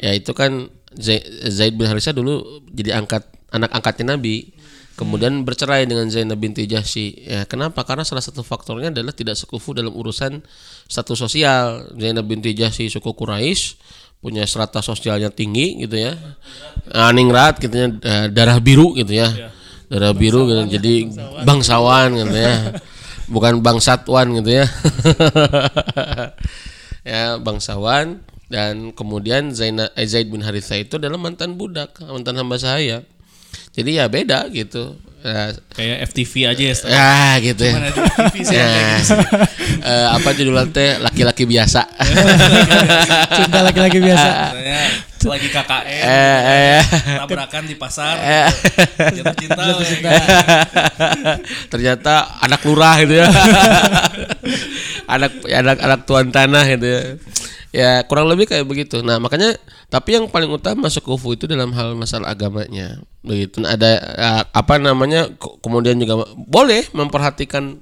Ya 0.00 0.16
itu 0.16 0.32
kan 0.32 0.72
Zai- 0.96 1.26
Zaid 1.52 1.76
bin 1.76 1.84
Haritha 1.90 2.16
dulu 2.16 2.64
jadi 2.72 2.96
angkat 2.96 3.28
anak 3.52 3.70
angkatnya 3.72 4.16
Nabi 4.16 4.52
kemudian 4.96 5.44
bercerai 5.44 5.84
dengan 5.84 6.08
Zainab 6.08 6.40
binti 6.40 6.64
Jahsy. 6.64 7.28
Ya 7.28 7.44
kenapa? 7.44 7.84
Karena 7.84 8.02
salah 8.02 8.24
satu 8.24 8.40
faktornya 8.40 8.88
adalah 8.88 9.12
tidak 9.12 9.36
sekufu 9.36 9.76
dalam 9.76 9.92
urusan 9.92 10.40
status 10.88 11.18
sosial. 11.20 11.90
Zainab 12.00 12.24
binti 12.24 12.56
Jahsy 12.56 12.88
suku 12.88 13.12
Quraisy 13.12 13.76
punya 14.24 14.48
strata 14.48 14.80
sosialnya 14.80 15.28
tinggi 15.28 15.84
gitu 15.84 16.00
ya. 16.00 16.16
Ah, 16.90 17.12
ningrat 17.12 17.60
gitu 17.60 17.76
ya 17.76 17.86
eh, 17.92 18.26
darah 18.32 18.56
biru 18.62 18.96
gitu 18.96 19.12
ya 19.12 19.52
darah 19.86 20.12
biru 20.12 20.50
gitu 20.50 20.78
jadi 20.78 20.94
bangsawan 21.46 22.14
gitu 22.14 22.36
ya. 22.36 22.54
Bukan 23.32 23.58
bangsatwan 23.58 24.38
gitu 24.42 24.62
ya. 24.62 24.66
Ya 27.06 27.38
bangsawan 27.38 28.26
dan 28.50 28.90
kemudian 28.90 29.54
Zaina, 29.54 29.94
eh, 29.94 30.10
Zaid 30.10 30.26
bin 30.26 30.42
Haritha 30.42 30.74
itu 30.74 30.98
adalah 30.98 31.14
mantan 31.14 31.54
budak 31.54 32.02
mantan 32.02 32.34
hamba 32.34 32.58
sahaya 32.58 33.06
jadi 33.76 33.90
ya 34.02 34.04
beda 34.08 34.48
gitu. 34.48 34.96
Ya, 35.26 35.50
Kayak 35.74 35.96
FTV 36.14 36.32
aja 36.46 36.62
ya. 36.62 36.74
Stan. 36.78 36.90
ya 36.92 37.16
gitu 37.42 37.62
ya. 37.66 37.74
FTV 37.92 38.34
sih 38.46 38.56
Ya. 38.56 38.68
Eh, 39.86 40.06
apa 40.18 40.34
judulnya 40.34 40.66
teh? 40.70 40.98
Laki-laki 40.98 41.46
biasa. 41.46 41.86
Cinta 43.38 43.60
laki-laki 43.62 43.98
biasa. 44.02 44.30
Misalnya 44.50 44.82
lagi 45.26 45.48
KKN, 45.50 46.02
eh, 46.06 46.38
eh, 46.78 46.82
tabrakan 47.18 47.66
di 47.66 47.74
pasar, 47.74 48.14
eh. 48.22 48.46
jatuh 49.10 49.34
cinta, 49.34 49.62
weh. 49.74 50.22
ternyata 51.72 52.38
anak 52.46 52.62
lurah 52.62 52.94
gitu 53.02 53.14
ya. 53.18 53.26
Anak 55.10 55.42
anak 55.50 55.78
anak 55.82 56.00
tuan 56.06 56.30
tanah 56.30 56.64
gitu 56.70 56.86
ya 56.86 57.02
ya 57.76 58.00
kurang 58.08 58.32
lebih 58.32 58.48
kayak 58.48 58.64
begitu. 58.64 59.04
Nah 59.04 59.20
makanya 59.20 59.52
tapi 59.92 60.16
yang 60.16 60.32
paling 60.32 60.48
utama 60.48 60.88
sekufu 60.88 61.36
itu 61.36 61.44
dalam 61.44 61.76
hal 61.76 61.92
masalah 61.92 62.32
agamanya. 62.32 63.04
Begitu. 63.20 63.60
Nah, 63.60 63.76
ada 63.76 63.90
eh, 64.00 64.42
apa 64.48 64.80
namanya 64.80 65.28
ke- 65.36 65.60
kemudian 65.60 66.00
juga 66.00 66.24
boleh 66.34 66.88
memperhatikan 66.96 67.76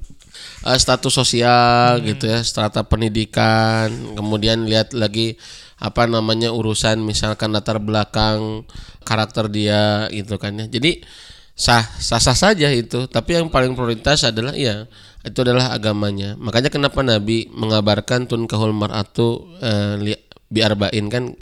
eh, 0.67 0.79
status 0.83 1.15
sosial 1.15 2.03
gitu 2.03 2.27
ya 2.27 2.43
strata 2.43 2.83
pendidikan 2.83 4.19
kemudian 4.19 4.67
lihat 4.67 4.91
lagi 4.97 5.39
apa 5.79 6.09
namanya 6.11 6.51
urusan 6.51 7.03
misalkan 7.03 7.53
latar 7.55 7.79
belakang 7.79 8.67
karakter 9.07 9.47
dia 9.53 10.11
gitu 10.11 10.35
kan 10.43 10.59
ya. 10.59 10.67
Jadi 10.67 11.07
sah 11.55 11.87
sah 12.03 12.19
sah 12.19 12.35
saja 12.35 12.67
itu. 12.75 13.07
Tapi 13.07 13.39
yang 13.39 13.47
paling 13.53 13.79
prioritas 13.79 14.27
adalah 14.27 14.59
ya 14.59 14.91
itu 15.25 15.39
adalah 15.41 15.73
agamanya. 15.73 16.37
Makanya 16.37 16.69
kenapa 16.69 17.01
Nabi 17.01 17.49
mengabarkan 17.51 18.29
tun 18.29 18.45
kahul 18.45 18.77
mar'atu 18.77 19.57
eh, 19.65 19.95
li- 19.99 20.25
biarbain 20.53 21.09
kan 21.09 21.33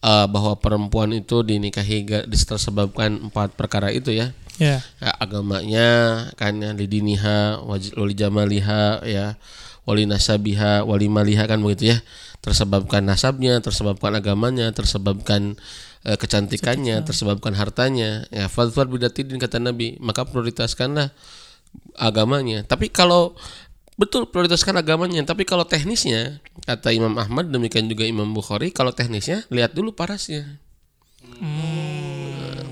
eh, 0.00 0.26
bahwa 0.26 0.56
perempuan 0.56 1.12
itu 1.12 1.44
dinikahi 1.44 2.26
disebabkan 2.26 3.28
empat 3.28 3.52
perkara 3.54 3.92
itu 3.92 4.10
ya. 4.16 4.32
Ya. 4.58 4.82
Ya, 4.98 5.14
agamanya 5.22 5.88
kan 6.34 6.58
ya 6.58 6.74
lidiniha 6.74 7.62
wali 7.62 8.14
jamaliha 8.16 9.06
ya 9.06 9.38
wali 9.86 10.02
nasabiha 10.02 10.82
wali 10.82 11.06
maliha 11.06 11.46
kan 11.46 11.62
begitu 11.62 11.94
ya. 11.94 11.98
Tersebabkan 12.42 13.06
nasabnya 13.06 13.60
tersebabkan 13.62 14.18
agamanya 14.18 14.72
tersebabkan 14.74 15.54
eh, 16.02 16.16
kecantikannya 16.18 17.04
tersebabkan 17.04 17.54
hartanya. 17.54 18.26
Ya 18.34 18.48
fadfar 18.50 18.88
bidatidin 18.90 19.38
kata 19.38 19.60
Nabi. 19.62 19.94
Maka 20.02 20.26
prioritaskanlah 20.26 21.12
agamanya. 21.94 22.62
Tapi 22.64 22.88
kalau 22.88 23.34
betul 23.98 24.30
prioritaskan 24.30 24.78
agamanya 24.78 25.18
tapi 25.26 25.42
kalau 25.42 25.66
teknisnya 25.66 26.38
kata 26.62 26.94
Imam 26.94 27.18
Ahmad 27.18 27.50
demikian 27.50 27.90
juga 27.90 28.06
Imam 28.06 28.30
Bukhari 28.30 28.70
kalau 28.70 28.94
teknisnya 28.94 29.42
lihat 29.50 29.74
dulu 29.74 29.90
parasnya. 29.90 30.62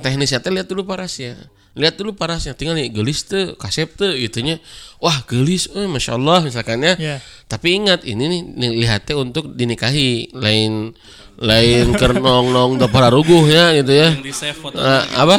Teknisnya 0.03 0.39
teh 0.39 0.53
lihat 0.55 0.71
dulu 0.71 0.87
parasnya. 0.87 1.35
Lihat 1.77 1.99
dulu 2.01 2.17
parasnya. 2.17 2.57
Tinggal 2.57 2.79
nih 2.79 2.89
gelis 2.89 3.27
tuh 3.27 3.59
kasep 3.59 3.99
tuh 3.99 4.15
gitunya 4.17 4.63
wah 5.03 5.19
gelis 5.29 5.69
eh 5.75 5.85
masya 5.85 6.17
Allah 6.17 6.41
misalkannya 6.47 6.95
Ya. 6.97 7.21
tapi 7.51 7.77
ingat 7.77 8.07
ini 8.09 8.25
nih, 8.33 8.41
nih 8.47 8.71
lihatnya 8.87 9.15
untuk 9.19 9.53
dinikahi. 9.53 10.31
Lain 10.33 10.95
lain 11.37 11.93
kernong 11.93 12.49
nong 12.49 12.81
dapur 12.81 13.05
ruguh 13.13 13.45
ya 13.51 13.77
gitu 13.77 13.93
ya. 13.93 14.09
Yang 14.15 14.25
di 14.25 14.33
save 14.33 14.57
foto. 14.57 14.79
Eh, 14.81 15.03
apa 15.21 15.37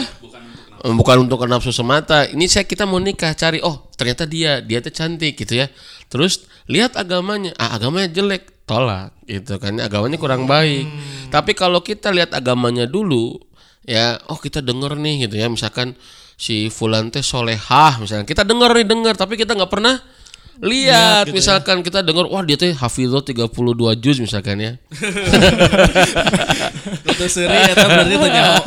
bukan 0.84 1.26
untuk 1.26 1.42
nafsu 1.48 1.74
semata. 1.74 2.28
Ini 2.30 2.46
saya 2.46 2.66
kita 2.68 2.86
mau 2.86 3.02
nikah 3.02 3.34
cari 3.34 3.64
oh 3.64 3.90
ternyata 3.96 4.30
dia 4.30 4.62
dia 4.62 4.82
tuh 4.82 4.94
cantik 4.94 5.38
gitu 5.40 5.64
ya. 5.64 5.68
Terus 6.12 6.46
lihat 6.70 6.98
agamanya. 7.00 7.56
Ah 7.58 7.78
agamanya 7.78 8.12
jelek. 8.12 8.68
Tolak 8.68 9.16
gitu 9.24 9.58
kan. 9.64 9.80
Agamanya 9.80 10.20
kurang 10.20 10.44
baik. 10.44 10.86
Tapi 11.32 11.56
kalau 11.56 11.80
kita 11.80 12.12
lihat 12.12 12.36
agamanya 12.36 12.84
dulu 12.84 13.40
ya 13.88 14.20
oh 14.28 14.36
kita 14.36 14.60
denger 14.60 15.00
nih 15.00 15.28
gitu 15.28 15.40
ya. 15.40 15.48
Misalkan 15.48 15.96
si 16.38 16.70
fulan 16.70 17.10
teh 17.10 17.24
solehah 17.24 17.98
misalnya 17.98 18.28
kita 18.28 18.44
denger 18.44 18.84
nih 18.84 18.88
denger. 18.88 19.16
Tapi 19.16 19.40
kita 19.40 19.56
nggak 19.56 19.72
pernah 19.72 19.96
lihat 20.62 21.30
misalkan 21.30 21.86
kita 21.86 22.02
dengar 22.02 22.26
wah 22.30 22.42
dia 22.42 22.58
teh 22.58 22.74
hafizah 22.74 23.22
32 23.22 23.54
juz 24.02 24.18
misalkan 24.22 24.58
ya. 24.58 24.72
Foto 27.06 27.26
seri 27.30 27.54
eta 27.54 27.86
berarti 27.86 28.16
nyaho. 28.16 28.62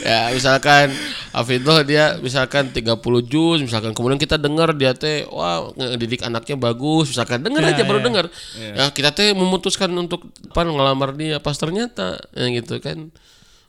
ya 0.10 0.20
misalkan 0.34 0.92
Hafidhah 1.30 1.86
dia 1.86 2.18
misalkan 2.18 2.74
30 2.74 2.98
juz 3.30 3.62
misalkan 3.62 3.94
kemudian 3.94 4.18
kita 4.18 4.34
dengar 4.34 4.74
dia 4.74 4.90
teh 4.98 5.22
wah 5.30 5.70
ngedidik 5.78 6.26
anaknya 6.26 6.58
bagus 6.58 7.14
misalkan 7.14 7.46
dengar 7.46 7.70
aja 7.70 7.86
baru 7.86 8.02
dengar. 8.02 8.26
Ya. 8.58 8.90
Kita 8.90 9.14
teh 9.14 9.30
memutuskan 9.30 9.94
untuk 9.94 10.26
apa 10.50 10.66
ngelamar 10.66 11.14
dia 11.14 11.38
pas 11.38 11.54
ternyata 11.54 12.18
ya 12.34 12.50
gitu 12.50 12.82
kan. 12.82 13.14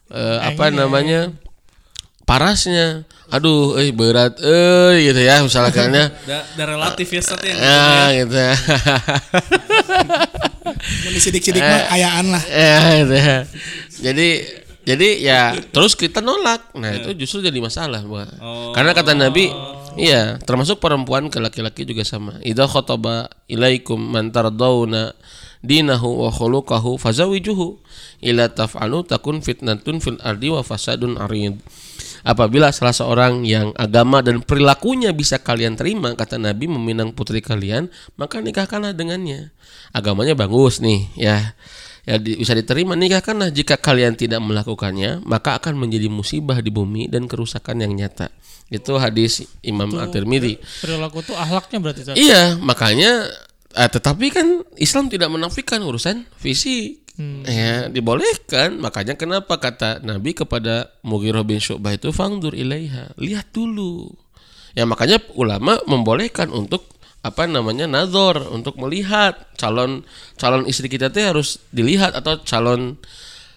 Eh, 0.09 0.37
apa 0.41 0.73
namanya 0.73 1.29
parasnya 2.31 3.03
aduh 3.27 3.75
eh 3.75 3.91
berat 3.91 4.39
eh 4.39 5.11
gitu 5.11 5.19
ya 5.19 5.43
misalkan 5.43 5.91
ya 5.91 6.07
Da, 6.29 6.47
da 6.55 6.63
relatif 6.63 7.11
ya 7.11 7.19
Stat 7.19 7.43
ya. 7.43 7.55
ya 7.59 7.83
gitu 8.23 8.35
ya 8.39 8.53
Mun 11.03 11.13
sidik-sidik 11.19 11.59
mah 11.59 11.91
ayaan 11.91 12.31
lah. 12.31 12.43
ya 12.47 12.75
gitu 13.03 13.15
ya 13.19 13.37
jadi 13.99 14.29
Jadi 14.81 15.21
ya 15.21 15.53
terus 15.69 15.93
kita 15.93 16.25
nolak. 16.25 16.73
Nah, 16.73 16.89
itu 16.97 17.13
justru 17.13 17.45
jadi 17.45 17.53
masalah, 17.61 18.01
Wah. 18.01 18.25
Karena 18.73 18.97
kata 18.97 19.13
Nabi, 19.13 19.53
iya, 19.93 20.41
termasuk 20.41 20.81
perempuan 20.81 21.29
ke 21.29 21.37
laki-laki 21.37 21.85
juga 21.85 22.01
sama. 22.01 22.41
Idza 22.41 22.65
khataba 22.65 23.29
ilaikum 23.45 24.01
man 24.01 24.33
tardawna 24.33 25.13
dinahu 25.61 26.25
wa 26.25 26.33
khuluquhu 26.33 26.97
fazawijuhu 26.97 27.77
ila 28.25 28.49
taf'alu 28.49 29.05
takun 29.05 29.45
fitnatun 29.45 30.01
fil 30.01 30.17
ardi 30.17 30.49
wa 30.49 30.65
fasadun 30.65 31.13
arid. 31.29 31.61
Apabila 32.21 32.69
salah 32.69 32.93
seorang 32.93 33.41
yang 33.43 33.73
agama 33.73 34.21
dan 34.21 34.45
perilakunya 34.45 35.09
bisa 35.09 35.41
kalian 35.41 35.73
terima, 35.73 36.13
kata 36.13 36.37
Nabi 36.37 36.69
meminang 36.69 37.17
putri 37.17 37.41
kalian, 37.41 37.89
maka 38.17 38.37
nikahkanlah 38.37 38.93
dengannya. 38.93 39.49
Agamanya 39.91 40.37
bagus 40.37 40.79
nih, 40.79 41.09
ya. 41.17 41.57
Ya 42.01 42.17
di- 42.17 42.37
bisa 42.37 42.57
diterima 42.57 42.97
nikahkanlah. 42.97 43.53
Jika 43.53 43.77
kalian 43.77 44.17
tidak 44.17 44.41
melakukannya 44.41 45.21
maka 45.21 45.61
akan 45.61 45.77
menjadi 45.77 46.09
musibah 46.09 46.57
di 46.57 46.73
bumi 46.73 47.05
dan 47.05 47.29
kerusakan 47.29 47.77
yang 47.85 47.93
nyata. 47.93 48.33
Itu 48.73 48.97
hadis 48.97 49.45
Imam 49.61 49.93
At-Tirmidzi. 49.99 50.57
Perilaku 50.81 51.21
tuh 51.21 51.37
ahlaknya 51.37 51.77
berarti. 51.77 52.01
Iya 52.17 52.57
makanya 52.57 53.29
eh, 53.77 53.89
tetapi 53.91 54.33
kan 54.33 54.47
Islam 54.81 55.13
tidak 55.13 55.29
menafikan 55.29 55.83
urusan 55.83 56.25
fisik 56.41 57.05
ya 57.45 57.87
dibolehkan. 57.87 58.77
Makanya 58.77 59.17
kenapa 59.17 59.57
kata 59.57 60.01
Nabi 60.01 60.35
kepada 60.37 60.91
Mughirah 61.05 61.45
bin 61.45 61.59
Syu'bah 61.61 61.95
itu 61.95 62.09
fangdur 62.13 62.53
ilaiha. 62.53 63.13
Lihat 63.17 63.53
dulu. 63.53 64.11
Ya 64.77 64.87
makanya 64.87 65.19
ulama 65.35 65.79
membolehkan 65.83 66.47
untuk 66.51 66.87
apa 67.21 67.45
namanya 67.45 67.85
nazar 67.85 68.41
untuk 68.49 68.81
melihat 68.81 69.37
calon 69.53 70.01
calon 70.41 70.65
istri 70.65 70.89
kita 70.89 71.13
teh 71.13 71.21
harus 71.21 71.61
dilihat 71.69 72.17
atau 72.17 72.41
calon 72.41 72.97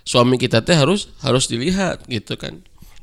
suami 0.04 0.36
kita 0.36 0.60
teh 0.60 0.76
harus 0.76 1.08
harus 1.24 1.48
dilihat 1.48 2.04
gitu 2.12 2.36
kan. 2.36 2.60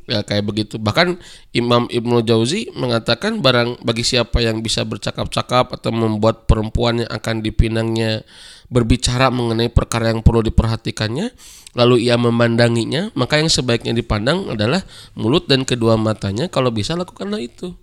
Ya 0.09 0.25
kayak 0.25 0.43
begitu. 0.49 0.75
Bahkan 0.81 1.21
Imam 1.53 1.85
Ibnu 1.87 2.25
Jauzi 2.25 2.69
mengatakan 2.73 3.39
barang 3.39 3.85
bagi 3.85 4.01
siapa 4.01 4.41
yang 4.41 4.59
bisa 4.65 4.81
bercakap-cakap 4.83 5.71
atau 5.71 5.91
membuat 5.93 6.49
perempuan 6.49 7.05
yang 7.05 7.11
akan 7.11 7.45
dipinangnya 7.45 8.25
berbicara 8.71 9.27
mengenai 9.27 9.67
perkara 9.67 10.15
yang 10.15 10.23
perlu 10.23 10.39
diperhatikannya 10.47 11.35
lalu 11.75 12.07
ia 12.07 12.15
memandanginya 12.15 13.11
maka 13.19 13.37
yang 13.37 13.51
sebaiknya 13.51 13.91
dipandang 13.91 14.47
adalah 14.47 14.81
mulut 15.19 15.45
dan 15.51 15.67
kedua 15.67 15.99
matanya 15.99 16.47
kalau 16.47 16.71
bisa 16.71 16.95
lakukanlah 16.95 17.43
itu 17.43 17.75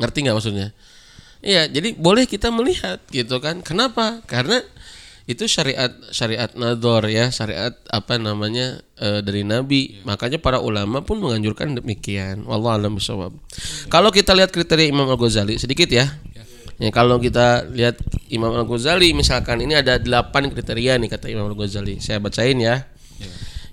ngerti 0.00 0.24
nggak 0.24 0.36
maksudnya 0.40 0.72
Iya, 1.42 1.66
jadi 1.66 1.98
boleh 1.98 2.24
kita 2.30 2.54
melihat 2.54 3.02
gitu 3.10 3.42
kan. 3.42 3.66
Kenapa? 3.66 4.22
Karena 4.30 4.62
itu 5.26 5.50
syariat 5.50 5.90
syariat 6.14 6.50
nador 6.54 7.10
ya, 7.10 7.34
syariat 7.34 7.74
apa 7.90 8.14
namanya 8.14 8.78
eh, 9.02 9.18
dari 9.26 9.42
Nabi. 9.42 10.06
Makanya 10.06 10.38
para 10.38 10.62
ulama 10.62 11.02
pun 11.02 11.18
menganjurkan 11.18 11.74
demikian. 11.74 12.46
Wallahu 12.46 12.78
a'lam 12.78 12.94
bishawab. 12.94 13.34
Kalau 13.90 14.14
kita 14.14 14.38
lihat 14.38 14.54
kriteria 14.54 14.86
Imam 14.86 15.10
Al-Ghazali 15.10 15.58
sedikit 15.58 15.90
ya. 15.90 16.06
Ya, 16.82 16.90
kalau 16.90 17.22
kita 17.22 17.70
lihat 17.70 18.02
Imam 18.26 18.50
Al-Ghazali 18.58 19.14
misalkan 19.14 19.62
ini 19.62 19.78
ada 19.78 20.02
delapan 20.02 20.50
kriteria 20.50 20.98
nih 20.98 21.14
kata 21.14 21.30
Imam 21.30 21.46
Al-Ghazali. 21.46 22.02
Saya 22.02 22.18
bacain 22.18 22.58
ya. 22.58 22.90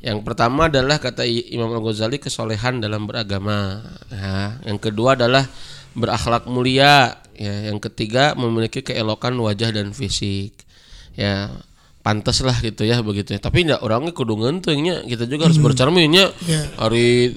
Yang 0.05 0.21
pertama 0.21 0.69
adalah 0.69 1.01
kata 1.01 1.25
Imam 1.25 1.73
Al-Ghazali 1.73 2.21
kesolehan 2.21 2.77
dalam 2.77 3.09
beragama. 3.09 3.81
Ya, 4.13 4.61
yang 4.61 4.77
kedua 4.77 5.17
adalah 5.17 5.49
berakhlak 5.97 6.45
mulia. 6.45 7.17
Ya, 7.33 7.73
yang 7.73 7.81
ketiga 7.81 8.37
memiliki 8.37 8.85
keelokan 8.85 9.33
wajah 9.41 9.73
dan 9.73 9.89
fisik. 9.89 10.53
Ya, 11.17 11.49
pantas 11.99 12.39
lah 12.41 12.55
gitu 12.63 12.87
ya 12.87 13.03
begitu 13.03 13.35
ya. 13.35 13.39
Tapi 13.39 13.67
enggak 13.67 13.83
orangnya 13.83 14.15
kudu 14.15 14.39
ngentengnya. 14.39 15.03
Kita 15.03 15.27
juga 15.27 15.51
harus 15.51 15.59
bercermin 15.59 16.15
ya. 16.15 16.31
Ya. 16.47 16.61
Hari 16.79 17.35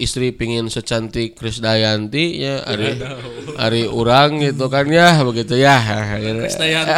istri 0.00 0.32
pingin 0.32 0.64
secantik 0.72 1.36
Krisdayanti 1.36 2.40
ya 2.40 2.64
hari 2.64 2.96
hari 3.60 3.82
orang 3.84 4.40
gitu 4.40 4.72
kan 4.72 4.88
ya 4.88 5.20
begitu 5.22 5.60
ya. 5.60 5.76
Dayanto 6.18 6.64
ya. 6.64 6.82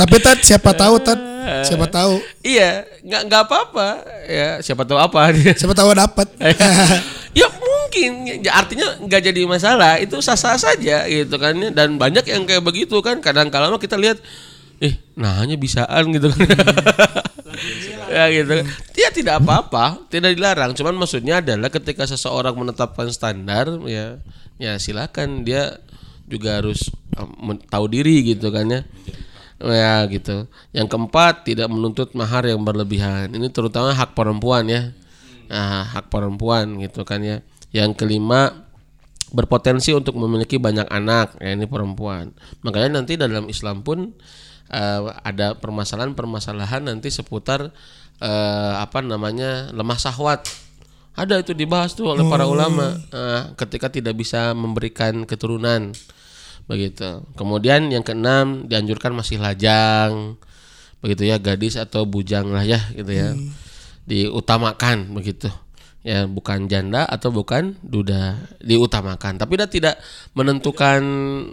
Tapi 0.00 0.16
Tat 0.22 0.40
siapa 0.40 0.72
tahu 0.72 0.96
Tat 1.02 1.20
siapa 1.64 1.86
tahu 1.88 2.20
Iya, 2.44 2.84
nggak 3.04 3.22
nggak 3.28 3.42
apa-apa 3.48 3.88
ya. 4.28 4.48
Siapa 4.64 4.82
tahu 4.88 4.98
apa 4.98 5.32
siapa 5.60 5.74
tahu 5.76 5.92
dapat. 5.92 6.28
ya 7.38 7.46
mungkin 7.52 8.42
ya, 8.44 8.52
artinya 8.56 8.88
nggak 9.04 9.22
jadi 9.32 9.40
masalah 9.44 10.00
itu 10.00 10.16
sah-sah 10.20 10.56
saja 10.56 11.04
gitu 11.06 11.36
kan 11.36 11.54
ya. 11.56 11.68
dan 11.72 12.00
banyak 12.00 12.24
yang 12.26 12.48
kayak 12.48 12.64
begitu 12.64 12.98
kan 13.04 13.20
kadang 13.20 13.52
kala 13.52 13.70
kita 13.78 13.96
lihat 13.96 14.18
eh 14.78 14.94
nahnya 15.18 15.58
bisaan 15.58 16.14
gitu 16.14 16.30
kan. 16.30 16.46
Ya 18.08 18.32
gitu 18.32 18.50
kan. 18.62 18.66
Dia 18.96 19.08
tidak 19.12 19.44
apa-apa 19.44 20.08
tidak 20.08 20.32
dilarang. 20.32 20.72
Cuman 20.72 20.96
maksudnya 20.96 21.44
adalah 21.44 21.68
ketika 21.68 22.08
seseorang 22.08 22.56
menetapkan 22.56 23.12
standar 23.12 23.68
ya 23.84 24.16
ya 24.56 24.80
silakan. 24.80 25.44
Dia 25.44 25.76
juga 26.24 26.60
harus 26.60 26.88
um, 27.20 27.56
tahu 27.68 27.84
diri 27.92 28.24
gitu 28.24 28.48
kan 28.48 28.64
ya. 28.68 28.80
Ya 29.58 30.06
gitu. 30.06 30.46
Yang 30.72 30.88
keempat 30.88 31.44
tidak 31.44 31.68
menuntut 31.68 32.14
mahar 32.14 32.46
yang 32.46 32.62
berlebihan. 32.62 33.34
Ini 33.34 33.50
terutama 33.50 33.92
hak 33.92 34.14
perempuan 34.14 34.64
ya. 34.70 34.94
Nah, 35.48 35.84
hak 35.98 36.08
perempuan 36.12 36.78
gitu 36.78 37.02
kan 37.02 37.20
ya. 37.20 37.42
Yang 37.74 37.98
kelima 37.98 38.64
berpotensi 39.28 39.92
untuk 39.92 40.14
memiliki 40.16 40.56
banyak 40.56 40.86
anak. 40.88 41.36
Ya 41.42 41.58
ini 41.58 41.66
perempuan. 41.66 42.32
Makanya 42.62 43.02
nanti 43.02 43.18
dalam 43.18 43.50
Islam 43.50 43.82
pun 43.82 44.14
eh, 44.72 45.00
ada 45.24 45.56
permasalahan-permasalahan 45.56 46.88
nanti 46.88 47.08
seputar 47.08 47.72
eh, 48.20 48.74
apa 48.78 49.00
namanya 49.00 49.72
lemah 49.72 49.98
sahwat. 49.98 50.46
Ada 51.18 51.42
itu 51.42 51.50
dibahas 51.50 51.98
tuh 51.98 52.14
oleh 52.14 52.22
para 52.30 52.46
ulama 52.46 52.94
eh, 53.10 53.42
ketika 53.58 53.90
tidak 53.90 54.14
bisa 54.14 54.54
memberikan 54.54 55.26
keturunan 55.26 55.90
begitu. 56.70 57.26
Kemudian 57.34 57.90
yang 57.90 58.06
keenam 58.06 58.68
dianjurkan 58.70 59.16
masih 59.16 59.40
lajang 59.40 60.38
begitu 60.98 61.30
ya 61.30 61.38
gadis 61.38 61.78
atau 61.78 62.06
bujang 62.06 62.54
lah 62.54 62.62
ya 62.62 62.78
gitu 62.94 63.10
ya. 63.10 63.34
Diutamakan 64.06 65.10
begitu. 65.10 65.50
Ya 66.06 66.30
bukan 66.30 66.70
janda 66.70 67.02
atau 67.02 67.34
bukan 67.34 67.74
duda 67.82 68.38
diutamakan. 68.62 69.42
Tapi 69.42 69.58
dia 69.58 69.66
tidak 69.66 69.98
menentukan 70.38 71.02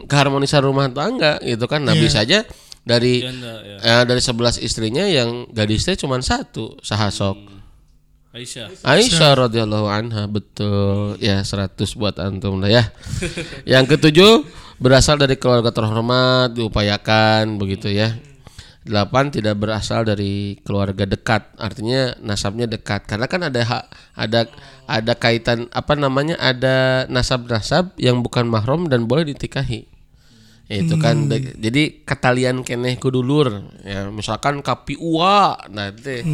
keharmonisan 0.06 0.62
rumah 0.62 0.86
tangga 0.94 1.42
gitu 1.42 1.66
kan. 1.66 1.82
Nabi 1.82 2.06
saja 2.06 2.46
dari 2.86 3.26
Janda 3.26 3.54
ya. 3.66 3.78
eh, 3.82 4.04
dari 4.06 4.22
11 4.22 4.62
istrinya 4.62 5.04
yang 5.10 5.50
gadisnya 5.50 5.98
cuma 5.98 6.22
satu 6.22 6.78
sahasok 6.86 7.56
Aisyah. 8.36 8.68
Aisyah 8.84 9.48
radhiyallahu 9.48 9.88
anha 9.88 10.28
betul 10.28 11.16
ya 11.24 11.40
100 11.40 11.80
buat 11.96 12.20
antum 12.20 12.60
lah 12.60 12.68
ya. 12.68 12.84
Yang 13.80 13.96
ketujuh 13.96 14.44
berasal 14.76 15.16
dari 15.16 15.40
keluarga 15.40 15.72
terhormat 15.72 16.52
diupayakan 16.52 17.56
begitu 17.56 17.88
ya. 17.96 18.12
Delapan 18.84 19.32
tidak 19.32 19.56
berasal 19.56 20.04
dari 20.04 20.60
keluarga 20.68 21.08
dekat 21.08 21.48
artinya 21.56 22.12
nasabnya 22.20 22.68
dekat 22.68 23.08
karena 23.08 23.26
kan 23.32 23.40
ada 23.40 23.62
hak 23.64 23.84
ada 24.20 24.52
ada 24.84 25.14
kaitan 25.16 25.72
apa 25.72 25.96
namanya 25.96 26.36
ada 26.36 27.08
nasab-nasab 27.08 27.96
yang 27.96 28.20
bukan 28.20 28.52
mahram 28.52 28.92
dan 28.92 29.08
boleh 29.08 29.32
ditikahi. 29.32 29.95
Itu 30.66 30.98
kan 30.98 31.30
de- 31.30 31.54
jadi 31.62 32.02
ketalian 32.02 32.66
keneh 32.66 32.98
kudulur 32.98 33.54
ya. 33.86 34.10
Misalkan 34.10 34.66
kapi 34.66 34.98
ua 34.98 35.54
nanti 35.70 36.26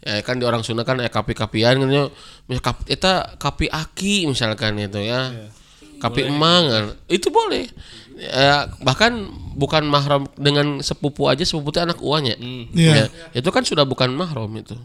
ya 0.00 0.24
kan 0.24 0.40
di 0.40 0.44
orang 0.48 0.64
Sunda 0.64 0.88
kan 0.88 0.96
ya 0.96 1.12
kapi 1.12 1.36
kapian 1.36 1.84
kan 1.84 1.90
ya 1.92 2.08
misal 2.48 2.62
kap, 2.64 2.80
eta 2.88 3.36
kapi 3.36 3.68
aki 3.68 4.24
misalkan 4.24 4.80
itu 4.80 5.04
ya. 5.04 5.52
Kapi 6.00 6.28
emang 6.28 6.62
kan. 6.68 6.84
itu 7.08 7.28
boleh. 7.28 7.68
Ya, 8.14 8.70
bahkan 8.80 9.26
bukan 9.58 9.84
mahram 9.90 10.30
dengan 10.38 10.78
sepupu 10.80 11.26
aja 11.26 11.42
sepupu 11.42 11.74
itu 11.74 11.82
anak 11.82 11.98
uanya 11.98 12.38
Iya. 12.38 12.92
Ya, 12.94 13.04
itu 13.34 13.48
kan 13.50 13.66
sudah 13.66 13.82
bukan 13.84 14.12
mahram 14.14 14.48
itu. 14.54 14.76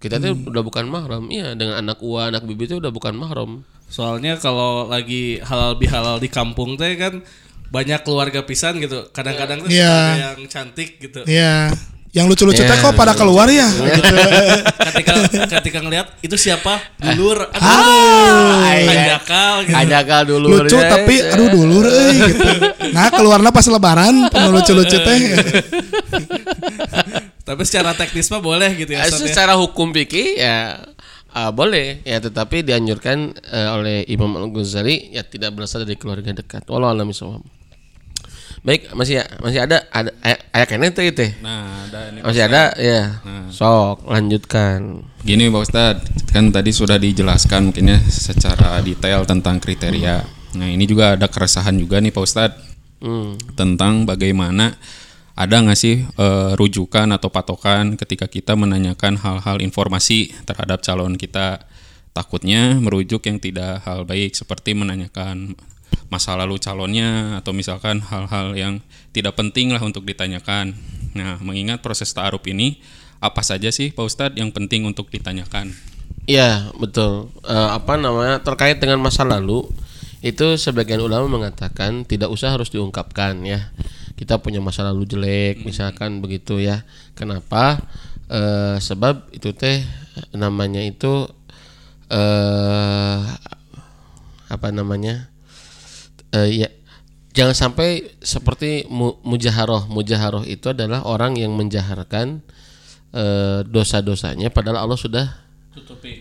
Kita 0.00 0.18
tuh 0.18 0.34
udah 0.48 0.62
bukan 0.64 0.90
mahram 0.90 1.30
iya. 1.30 1.54
Dengan 1.54 1.78
anak 1.80 2.02
ua 2.02 2.34
anak 2.34 2.42
bibi 2.44 2.66
itu 2.66 2.82
udah 2.82 2.90
bukan 2.90 3.14
mahram. 3.14 3.62
Soalnya 3.86 4.40
kalau 4.40 4.90
lagi 4.90 5.38
halal 5.44 5.78
bihalal 5.78 6.18
di 6.18 6.26
kampung 6.26 6.74
teh 6.74 6.98
kan 6.98 7.22
banyak 7.74 8.00
keluarga 8.06 8.46
pisan 8.46 8.78
gitu. 8.78 9.10
Kadang-kadang 9.10 9.66
tuh 9.66 9.70
Iya. 9.74 9.90
ada 9.90 10.38
yang 10.38 10.46
cantik 10.46 11.02
gitu. 11.02 11.26
Iya. 11.26 11.74
Yang 12.14 12.26
lucu-lucu 12.30 12.62
teh 12.62 12.70
Iya. 12.70 12.78
kok 12.86 12.94
pada 12.94 13.10
keluar 13.18 13.50
ya 13.50 13.66
gitu. 13.66 14.14
ketika 14.94 15.12
ketika 15.58 15.78
ngelihat 15.82 16.06
itu 16.22 16.38
siapa? 16.38 16.78
Dulur. 17.02 17.50
Ah, 17.50 17.58
Aduh. 17.58 18.62
iya. 18.78 19.18
Anjakal 19.18 19.54
gitu. 19.66 19.74
Ajakal 19.82 20.20
dulu 20.22 20.46
lucu 20.62 20.78
ya. 20.78 20.86
tapi 20.86 21.14
aduh 21.18 21.48
dulur 21.50 21.86
euy 21.90 22.16
gitu. 22.30 22.50
Nah, 22.94 23.10
keluarnya 23.10 23.50
pas 23.50 23.66
lebaran 23.66 24.30
penuh 24.30 24.50
lucu-lucu 24.54 24.94
teh. 24.94 25.18
Tapi 27.44 27.62
secara 27.66 27.92
teknis 27.98 28.30
mah 28.30 28.38
boleh 28.38 28.70
gitu 28.78 28.94
ya. 28.94 29.02
Eh, 29.02 29.10
ya. 29.10 29.18
secara 29.18 29.58
hukum 29.58 29.90
fikih 29.90 30.38
ya 30.38 30.86
ah, 31.34 31.50
boleh 31.50 31.98
ya 32.06 32.22
tetapi 32.22 32.62
dianjurkan 32.62 33.34
eh, 33.42 33.68
oleh 33.74 33.96
Imam 34.06 34.38
Al 34.38 34.48
Ghazali 34.54 35.10
ya 35.12 35.26
tidak 35.26 35.50
berasal 35.58 35.82
dari 35.82 35.98
keluarga 35.98 36.30
dekat. 36.30 36.62
Walau 36.70 36.88
alam 36.88 37.10
bisawab. 37.10 37.42
Baik, 38.64 38.96
masih 38.96 39.20
masih 39.44 39.60
ada 39.60 39.84
ada 39.92 40.08
aya 40.24 40.40
aya 40.56 40.64
keneh 40.64 40.88
teh 40.88 41.12
teh. 41.12 41.36
Nah, 41.44 41.84
ada 41.84 42.08
ini. 42.08 42.24
Masih 42.24 42.42
ada 42.48 42.72
ya. 42.80 43.20
Sok 43.52 44.08
lanjutkan. 44.08 45.04
Gini 45.20 45.52
Pak 45.52 45.62
Ustadz, 45.68 46.32
kan 46.32 46.48
tadi 46.48 46.72
sudah 46.72 46.96
dijelaskan 46.96 47.68
mungkin 47.68 47.92
ya 47.92 47.98
secara 48.08 48.80
detail 48.80 49.28
tentang 49.28 49.60
kriteria. 49.60 50.24
Nah 50.56 50.68
ini 50.72 50.88
juga 50.88 51.12
ada 51.12 51.28
keresahan 51.28 51.76
juga 51.76 52.00
nih 52.00 52.10
Pak 52.10 52.24
Ustadz 52.24 52.74
Hmm. 53.04 53.36
tentang 53.52 54.08
bagaimana 54.08 54.80
ada 55.36 55.60
nggak 55.60 55.76
sih 55.76 56.08
eh, 56.08 56.50
rujukan 56.56 57.12
atau 57.12 57.28
patokan 57.28 58.00
ketika 58.00 58.24
kita 58.24 58.56
menanyakan 58.56 59.20
hal-hal 59.20 59.60
informasi 59.60 60.32
terhadap 60.48 60.80
calon 60.80 61.20
kita 61.20 61.68
takutnya 62.16 62.80
merujuk 62.80 63.20
yang 63.28 63.36
tidak 63.36 63.84
hal 63.84 64.08
baik 64.08 64.32
seperti 64.32 64.72
menanyakan 64.72 65.52
masa 66.14 66.38
lalu 66.38 66.62
calonnya 66.62 67.42
atau 67.42 67.50
misalkan 67.50 67.98
hal-hal 67.98 68.54
yang 68.54 68.74
tidak 69.10 69.34
penting 69.34 69.74
lah 69.74 69.82
untuk 69.82 70.06
ditanyakan. 70.06 70.78
Nah 71.18 71.42
mengingat 71.42 71.82
proses 71.82 72.14
ta'aruf 72.14 72.46
ini 72.46 72.78
apa 73.18 73.42
saja 73.42 73.74
sih 73.74 73.90
Pak 73.90 74.04
Ustadz 74.06 74.38
yang 74.38 74.54
penting 74.54 74.86
untuk 74.86 75.10
ditanyakan? 75.10 75.74
Iya, 76.24 76.72
betul. 76.76 77.32
Eh, 77.44 77.70
apa 77.72 77.96
namanya? 78.00 78.40
Terkait 78.40 78.80
dengan 78.80 79.00
masa 79.02 79.26
lalu 79.26 79.64
itu 80.24 80.56
sebagian 80.56 81.04
ulama 81.04 81.28
mengatakan 81.28 82.08
tidak 82.08 82.32
usah 82.32 82.52
harus 82.52 82.72
diungkapkan 82.72 83.44
ya. 83.44 83.74
Kita 84.14 84.40
punya 84.40 84.62
masa 84.62 84.86
lalu 84.86 85.04
jelek 85.04 85.64
misalkan 85.66 86.24
begitu 86.24 86.62
ya. 86.62 86.86
Kenapa? 87.12 87.80
Eh, 88.28 88.76
sebab 88.80 89.28
itu 89.36 89.52
teh 89.52 89.84
namanya 90.32 90.80
itu 90.80 91.28
eh 92.08 93.20
apa 94.48 94.68
namanya? 94.72 95.33
Eh 96.34 96.66
ya 96.66 96.68
jangan 97.30 97.54
sampai 97.54 98.18
seperti 98.18 98.90
mu, 98.90 99.22
mujaharoh. 99.22 99.86
Mujaharoh 99.86 100.42
itu 100.46 100.74
adalah 100.74 101.06
orang 101.06 101.38
yang 101.38 101.54
menjaharkan 101.54 102.42
eh, 103.14 103.60
dosa-dosanya 103.62 104.50
padahal 104.50 104.82
Allah 104.82 104.98
sudah 104.98 105.26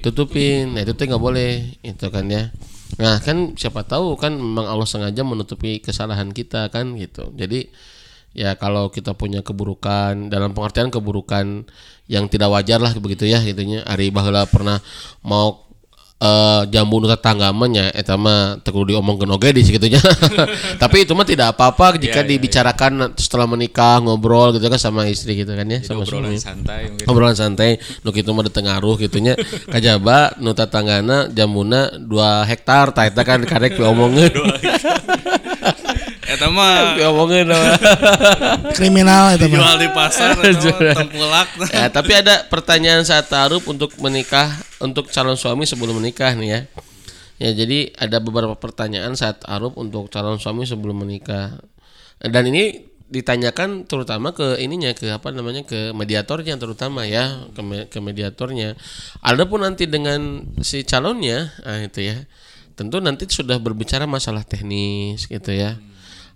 tutupin. 0.01 0.73
nah 0.73 0.81
itu 0.81 0.97
tuh 0.97 1.05
nggak 1.09 1.23
boleh 1.23 1.77
itu 1.81 2.05
kan 2.13 2.25
ya. 2.29 2.53
Nah 3.01 3.17
kan 3.21 3.57
siapa 3.57 3.85
tahu 3.85 4.17
kan 4.17 4.33
memang 4.37 4.69
Allah 4.69 4.85
sengaja 4.85 5.25
menutupi 5.25 5.81
kesalahan 5.81 6.29
kita 6.29 6.69
kan 6.69 6.93
gitu. 6.97 7.33
Jadi 7.33 7.73
ya 8.33 8.57
kalau 8.57 8.89
kita 8.89 9.13
punya 9.13 9.45
keburukan 9.45 10.29
dalam 10.29 10.57
pengertian 10.57 10.89
keburukan 10.89 11.69
yang 12.09 12.25
tidak 12.27 12.49
wajar 12.51 12.81
lah 12.81 12.91
begitu 12.97 13.29
ya 13.29 13.39
gitunya 13.39 13.85
Ari 13.85 14.09
baheula 14.09 14.49
pernah 14.49 14.81
mau 15.23 15.62
eh 16.23 16.61
jambu 16.71 17.03
nu 17.03 17.11
tetanggamannya 17.11 17.91
eta 17.91 18.15
mah 18.15 18.63
teu 18.63 18.79
diomongkeun 18.79 19.27
oge 19.35 19.51
di 19.51 19.67
segitunya. 19.67 19.99
Tapi 20.81 21.03
itu 21.03 21.11
mah 21.11 21.27
tidak 21.27 21.51
apa-apa 21.59 21.99
jika 21.99 22.23
dibicarakan 22.23 23.11
setelah 23.19 23.43
menikah 23.43 23.99
ngobrol 23.99 24.55
gitu 24.55 24.71
kan 24.71 24.79
sama 24.79 25.03
istri 25.11 25.43
gitu 25.43 25.51
kan 25.51 25.67
ya 25.67 25.83
sama 25.83 26.07
obrolan 26.07 26.31
suami. 26.31 26.39
santai 26.39 26.81
mungkin. 26.87 27.05
obrolan 27.11 27.35
santai 27.35 27.71
nu 28.07 28.15
kitu 28.15 28.31
mah 28.31 28.47
detengaruh 28.47 28.95
gitunya 28.95 29.35
kajaba 29.67 30.39
nu 30.39 30.55
tatanggana 30.55 31.27
jambuna 31.27 31.91
2 31.99 32.07
hektar 32.47 32.95
ta 32.95 33.03
eta 33.03 33.21
kan 33.27 33.43
karek 33.43 33.75
diomongkeun 33.75 34.31
Eta 36.23 36.47
mah 36.47 36.73
diomongkeun 36.97 37.47
mah. 37.47 37.75
Kriminal 38.77 39.35
itu 39.35 39.45
mah. 39.47 39.59
jual 39.59 39.75
di 39.77 39.89
pasar 39.91 40.35
tempulak. 40.99 41.47
ya 41.69 41.87
tapi 41.87 42.11
ada 42.15 42.47
pertanyaan 42.47 43.03
saat 43.03 43.27
taruh 43.27 43.59
untuk 43.63 43.91
menikah 43.99 44.49
untuk 44.79 45.09
calon 45.09 45.35
suami 45.35 45.63
sebelum 45.63 45.99
menikah 45.99 46.31
nih 46.33 46.47
ya 46.47 46.59
ya 47.39 47.49
jadi 47.53 47.91
ada 47.97 48.23
beberapa 48.23 48.55
pertanyaan 48.55 49.13
saat 49.13 49.43
taruh 49.43 49.73
untuk 49.75 50.07
calon 50.07 50.39
suami 50.39 50.63
sebelum 50.63 51.03
menikah 51.03 51.59
dan 52.23 52.43
ini 52.47 52.87
ditanyakan 53.03 53.85
terutama 53.85 54.33
ke 54.33 54.57
ininya 54.57 54.89
ke 54.95 55.05
apa 55.11 55.29
namanya 55.29 55.61
ke 55.61 55.93
mediatornya 55.93 56.57
terutama 56.57 57.05
ya 57.05 57.45
ke, 57.53 57.61
me- 57.61 57.85
ke 57.85 57.99
mediatornya 58.01 58.73
adapun 59.21 59.61
nanti 59.61 59.85
dengan 59.85 60.41
si 60.65 60.81
calonnya 60.81 61.51
ah 61.61 61.77
itu 61.77 61.99
ya 62.01 62.25
tentu 62.73 62.97
nanti 62.97 63.29
sudah 63.29 63.61
berbicara 63.61 64.09
masalah 64.09 64.41
teknis 64.41 65.29
gitu 65.29 65.53
ya 65.53 65.77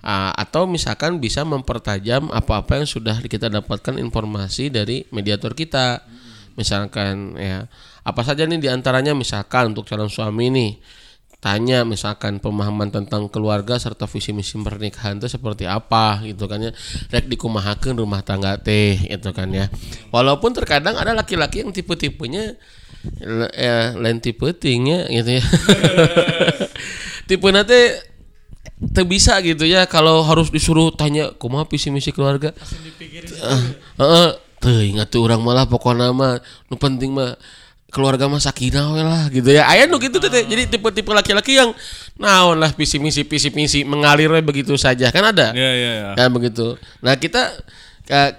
Ah, 0.08 0.32
atau 0.39 0.63
misalkan 0.72 1.20
bisa 1.20 1.43
mempertajam 1.43 2.32
apa-apa 2.32 2.80
yang 2.80 2.88
sudah 2.88 3.20
kita 3.20 3.52
dapatkan 3.52 4.00
informasi 4.00 4.72
dari 4.72 5.04
mediator 5.12 5.52
kita. 5.52 6.00
Misalkan 6.56 7.36
ya 7.36 7.67
apa 8.08 8.24
saja 8.24 8.48
nih 8.48 8.56
di 8.56 8.72
antaranya 8.72 9.12
misalkan 9.12 9.76
untuk 9.76 9.84
calon 9.84 10.08
suami 10.08 10.48
nih 10.48 10.72
tanya 11.43 11.84
misalkan 11.84 12.39
pemahaman 12.39 12.88
tentang 12.88 13.28
keluarga 13.28 13.76
serta 13.76 14.08
visi 14.08 14.32
misi 14.32 14.56
pernikahan 14.56 15.20
itu 15.20 15.28
seperti 15.28 15.67
apa 15.67 16.24
gitu 16.24 16.48
kan 16.48 16.63
ya. 16.63 16.72
Rek 17.12 17.28
dikumahakeun 17.28 18.00
rumah 18.00 18.24
tangga 18.24 18.56
teh 18.56 18.96
gitu 19.12 19.36
kan 19.36 19.52
ya. 19.52 19.67
Walaupun 20.15 20.56
terkadang 20.56 20.96
ada 20.96 21.12
laki-laki 21.12 21.67
yang 21.67 21.76
tipe-tipenya 21.76 22.56
ya, 23.60 23.91
lain 23.91 24.24
tipe 24.24 24.56
tingnya 24.56 25.04
gitu 25.12 25.36
ya. 25.36 25.43
Tipe 27.28 27.52
nanti 27.52 28.15
teu 28.93 29.06
bisa 29.08 29.38
gitu 29.41 29.65
ya 29.65 29.89
kalau 29.89 30.21
harus 30.21 30.53
disuruh 30.53 30.93
tanya 30.93 31.34
kumaha 31.36 31.65
visi 31.65 31.89
misi 31.89 32.13
keluarga? 32.13 32.53
Heeh, 32.99 33.63
heeh 33.97 34.82
ingat 34.93 35.10
tuh 35.10 35.25
orang 35.25 35.41
malah 35.41 35.65
pokoknya 35.65 36.13
mah 36.13 36.41
nu 36.69 36.75
penting 36.75 37.13
mah 37.13 37.38
keluarga 37.88 38.27
mah 38.27 38.41
sakinah 38.43 38.93
we 38.93 39.01
lah 39.01 39.23
gitu 39.32 39.49
ya. 39.49 39.63
Aya 39.65 39.88
nu 39.88 39.97
gitu 39.97 40.19
teh 40.19 40.43
jadi 40.43 40.67
tipe-tipe 40.67 41.08
laki-laki 41.13 41.56
yang 41.56 41.71
naon 42.19 42.60
lah 42.60 42.75
visi 42.75 42.99
misi 42.99 43.23
visi 43.23 43.49
misi 43.56 43.82
mengalir 43.88 44.30
begitu 44.43 44.75
saja. 44.75 45.08
Kan 45.10 45.32
ada? 45.32 45.56
Iya 45.56 45.71
iya 45.71 45.91
iya. 46.03 46.10
Kan 46.19 46.30
begitu. 46.36 46.75
Nah 46.99 47.15
kita 47.15 47.47
eh, 47.47 47.87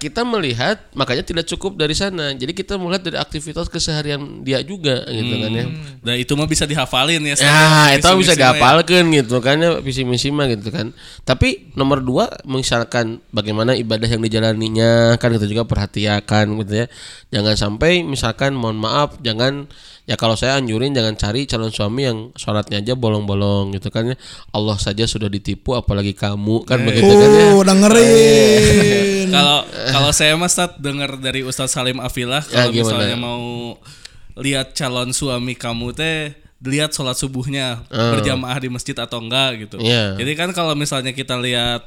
kita 0.01 0.25
melihat 0.25 0.81
makanya 0.97 1.21
tidak 1.21 1.45
cukup 1.45 1.77
dari 1.77 1.93
sana. 1.93 2.33
Jadi 2.33 2.57
kita 2.57 2.81
melihat 2.81 3.05
dari 3.05 3.21
aktivitas 3.21 3.69
keseharian 3.69 4.41
dia 4.41 4.65
juga 4.65 5.05
gitu 5.05 5.35
kan 5.45 5.53
ya. 5.53 5.67
Nah 6.01 6.15
itu 6.17 6.33
mah 6.33 6.49
bisa 6.49 6.65
dihafalin 6.65 7.21
ya. 7.21 7.37
Ya, 7.37 7.93
itu 7.93 8.09
bisa 8.17 8.33
ya. 8.33 8.49
dihafalkan 8.49 9.05
gitu 9.13 9.37
kan 9.45 9.61
ya 9.61 9.77
visi 9.85 10.09
misi 10.09 10.33
mah 10.33 10.49
gitu 10.49 10.73
kan. 10.73 10.97
Tapi 11.29 11.77
nomor 11.77 12.01
dua 12.01 12.33
misalkan 12.49 13.21
bagaimana 13.29 13.77
ibadah 13.77 14.09
yang 14.09 14.25
dijalaninya 14.25 15.21
kan 15.21 15.37
itu 15.37 15.45
juga 15.45 15.69
perhatikan 15.69 16.49
gitu 16.65 16.85
ya. 16.85 16.87
Jangan 17.29 17.55
sampai 17.61 18.01
misalkan 18.09 18.57
mohon 18.57 18.81
maaf 18.81 19.21
jangan 19.21 19.69
ya 20.09 20.17
kalau 20.17 20.33
saya 20.33 20.57
anjurin 20.57 20.91
jangan 20.91 21.13
cari 21.15 21.45
calon 21.45 21.69
suami 21.69 22.03
yang 22.03 22.19
sholatnya 22.33 22.81
aja 22.81 22.95
bolong-bolong 22.95 23.71
gitu 23.71 23.89
kan 23.89 24.09
ya. 24.09 24.17
Allah 24.51 24.75
saja 24.77 25.05
sudah 25.05 25.29
ditipu 25.29 25.77
apalagi 25.77 26.13
kamu 26.13 26.65
kan 26.65 26.81
begitu 26.81 27.13
kan 27.13 27.29
ya. 27.31 27.45
Oh, 27.51 27.63
dengerin. 27.63 29.29
Kalau 29.37 29.59
kalau 29.69 30.11
saya 30.11 30.33
mas 30.35 30.57
Tat 30.57 30.75
dengar 30.77 31.15
dari 31.17 31.45
Ustadz 31.45 31.71
Salim 31.71 32.01
Afilah 32.01 32.41
kalau 32.41 32.73
Ya, 32.73 32.73
gimana? 32.73 33.05
misalnya 33.05 33.17
mau 33.17 33.77
lihat 34.35 34.73
calon 34.73 35.13
suami 35.13 35.53
kamu 35.53 35.93
teh 35.93 36.33
lihat 36.59 36.91
sholat 36.91 37.15
subuhnya 37.15 37.85
Oh. 37.87 38.17
berjamaah 38.17 38.57
di 38.57 38.67
masjid 38.67 38.97
atau 38.97 39.21
enggak 39.21 39.63
gitu. 39.63 39.77
Iya. 39.79 40.17
Jadi 40.17 40.33
kan 40.33 40.51
kalau 40.51 40.73
misalnya 40.73 41.13
kita 41.13 41.37
lihat 41.37 41.87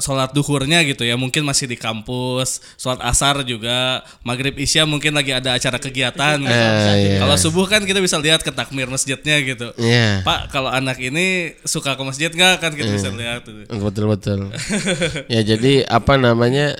sholat 0.00 0.32
duhurnya 0.32 0.80
gitu 0.88 1.04
ya 1.04 1.20
mungkin 1.20 1.44
masih 1.44 1.68
di 1.68 1.76
kampus, 1.76 2.64
sholat 2.80 3.00
asar 3.04 3.44
juga, 3.44 4.00
maghrib 4.24 4.56
isya 4.56 4.88
mungkin 4.88 5.12
lagi 5.12 5.36
ada 5.36 5.52
acara 5.52 5.76
kegiatan. 5.76 6.40
Gitu. 6.40 6.48
Eh, 6.48 6.96
iya. 6.96 7.16
Kalau 7.20 7.36
subuh 7.36 7.66
kan 7.68 7.84
kita 7.84 8.00
bisa 8.00 8.16
lihat 8.16 8.40
ke 8.40 8.48
takmir 8.54 8.88
masjidnya 8.88 9.36
gitu. 9.44 9.74
Iya. 9.76 10.24
Pak 10.24 10.48
kalau 10.48 10.72
anak 10.72 10.96
ini 11.02 11.56
suka 11.68 11.92
ke 11.98 12.02
masjid 12.06 12.30
nggak 12.32 12.56
kan 12.62 12.72
kita 12.72 12.88
bisa 12.88 13.10
lihat. 13.12 13.44
tuh. 13.44 13.64
betul 13.82 14.04
betul 14.12 14.40
ya 15.34 15.40
jadi 15.42 15.82
apa 15.88 16.14
namanya 16.14 16.76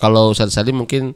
kalau 0.00 0.34
Ustaz 0.34 0.52
Salim 0.54 0.82
mungkin 0.82 1.14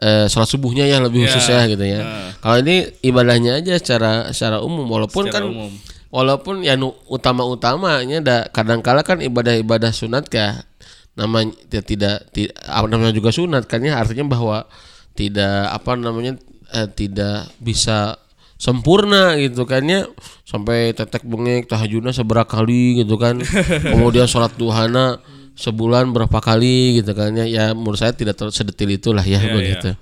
eh, 0.00 0.26
sholat 0.28 0.48
subuhnya 0.48 0.84
ya 0.86 1.00
lebih 1.00 1.26
khusus 1.26 1.48
ya 1.48 1.64
gitu 1.66 1.82
ya 1.84 2.00
kalau 2.44 2.60
ini 2.60 2.90
ibadahnya 3.04 3.60
aja 3.60 3.76
secara 3.80 4.30
secara 4.32 4.60
umum 4.60 4.86
walaupun 4.88 5.28
Secara 5.28 5.44
kan 5.46 5.52
umum. 5.52 5.72
Walaupun 6.10 6.66
ya 6.66 6.74
nu, 6.74 6.92
utama 7.06 7.46
utamanya 7.46 8.18
ada 8.20 8.38
kadang-kala 8.50 9.06
kan 9.06 9.22
ibadah-ibadah 9.22 9.94
sunat 9.94 10.26
kah 10.26 10.66
namanya 11.14 11.54
ya 11.70 11.82
tidak 11.82 12.30
tidak 12.34 12.54
apa 12.66 12.86
namanya 12.86 13.14
juga 13.14 13.30
sunat 13.34 13.66
kan 13.66 13.82
ya 13.82 13.98
artinya 13.98 14.26
bahwa 14.30 14.66
tidak 15.14 15.70
apa 15.70 15.92
namanya 15.98 16.38
eh, 16.74 16.88
tidak 16.90 17.50
bisa 17.58 18.18
sempurna 18.60 19.34
gitu 19.40 19.64
kan 19.64 19.82
ya. 19.86 20.06
Sampai 20.44 20.92
tetek 20.92 21.24
bengek 21.24 21.70
tahajudnya 21.70 22.12
seberapa 22.12 22.46
kali 22.46 23.02
gitu 23.02 23.16
kan. 23.16 23.40
Kemudian 23.90 24.28
sholat 24.28 24.54
duhana 24.54 25.18
sebulan 25.56 26.12
berapa 26.14 26.38
kali 26.38 27.02
gitu 27.02 27.16
kan 27.16 27.34
ya. 27.34 27.46
Ya 27.46 27.64
menurut 27.72 27.98
saya 27.98 28.12
tidak 28.12 28.38
ter- 28.38 28.54
sedetil 28.54 28.92
itulah 28.94 29.24
ya 29.24 29.40
begitu 29.40 29.96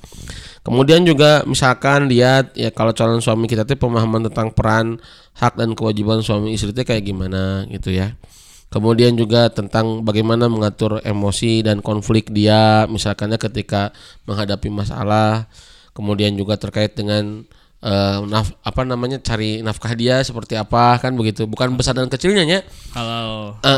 kemudian 0.68 1.00
juga 1.08 1.42
misalkan 1.48 2.12
lihat 2.12 2.52
ya 2.52 2.68
kalau 2.68 2.92
calon 2.92 3.24
suami 3.24 3.48
kita 3.48 3.64
tuh 3.64 3.80
pemahaman 3.80 4.28
tentang 4.28 4.52
peran 4.52 5.00
hak 5.40 5.56
dan 5.56 5.72
kewajiban 5.72 6.20
suami 6.20 6.52
istri 6.52 6.76
itu 6.76 6.84
kayak 6.84 7.08
gimana 7.08 7.64
gitu 7.72 7.88
ya 7.88 8.12
Kemudian 8.68 9.16
juga 9.16 9.48
tentang 9.48 10.04
bagaimana 10.04 10.44
mengatur 10.44 11.00
emosi 11.00 11.64
dan 11.64 11.80
konflik 11.80 12.28
dia, 12.28 12.84
misalkannya 12.84 13.40
ketika 13.40 13.96
menghadapi 14.28 14.68
masalah. 14.68 15.48
Kemudian 15.96 16.36
juga 16.36 16.60
terkait 16.60 16.92
dengan 16.92 17.48
eh, 17.80 18.18
naf- 18.28 18.52
apa 18.60 18.84
namanya 18.84 19.24
cari 19.24 19.64
nafkah 19.64 19.96
dia 19.96 20.20
seperti 20.20 20.52
apa 20.58 21.00
kan 21.00 21.16
begitu 21.16 21.48
bukan 21.48 21.78
besar 21.80 21.94
dan 21.96 22.12
kecilnya 22.12 22.44
ya 22.44 22.60
Halal. 22.92 23.56
Eh, 23.64 23.70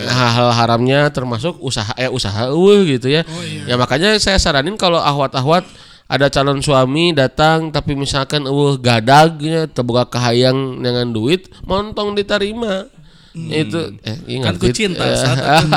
eh, 0.00 0.08
hal 0.08 0.48
haramnya 0.56 1.12
termasuk 1.12 1.60
usaha 1.60 1.92
eh 2.00 2.08
usaha 2.08 2.48
eueuh 2.48 2.88
gitu 2.88 3.12
ya. 3.12 3.28
Ya 3.68 3.76
makanya 3.76 4.16
saya 4.16 4.40
saranin 4.40 4.80
kalau 4.80 4.98
ahwat-ahwat 4.98 5.68
ada 6.12 6.28
calon 6.28 6.60
suami 6.60 7.16
datang 7.16 7.72
tapi 7.72 7.96
misalkan 7.96 8.44
eueuh 8.44 8.76
gadagnya 8.76 9.64
terbuka 9.64 10.04
kahayang 10.12 10.84
dengan 10.84 11.08
duit 11.08 11.48
montong 11.64 12.12
diterima. 12.12 12.84
Itu 13.32 13.96
eh 14.04 14.20
ingat 14.28 14.60
Kan 14.60 14.60
ku 14.60 14.68
cinta, 14.76 15.08
Eh, 15.08 15.16
saat 15.16 15.40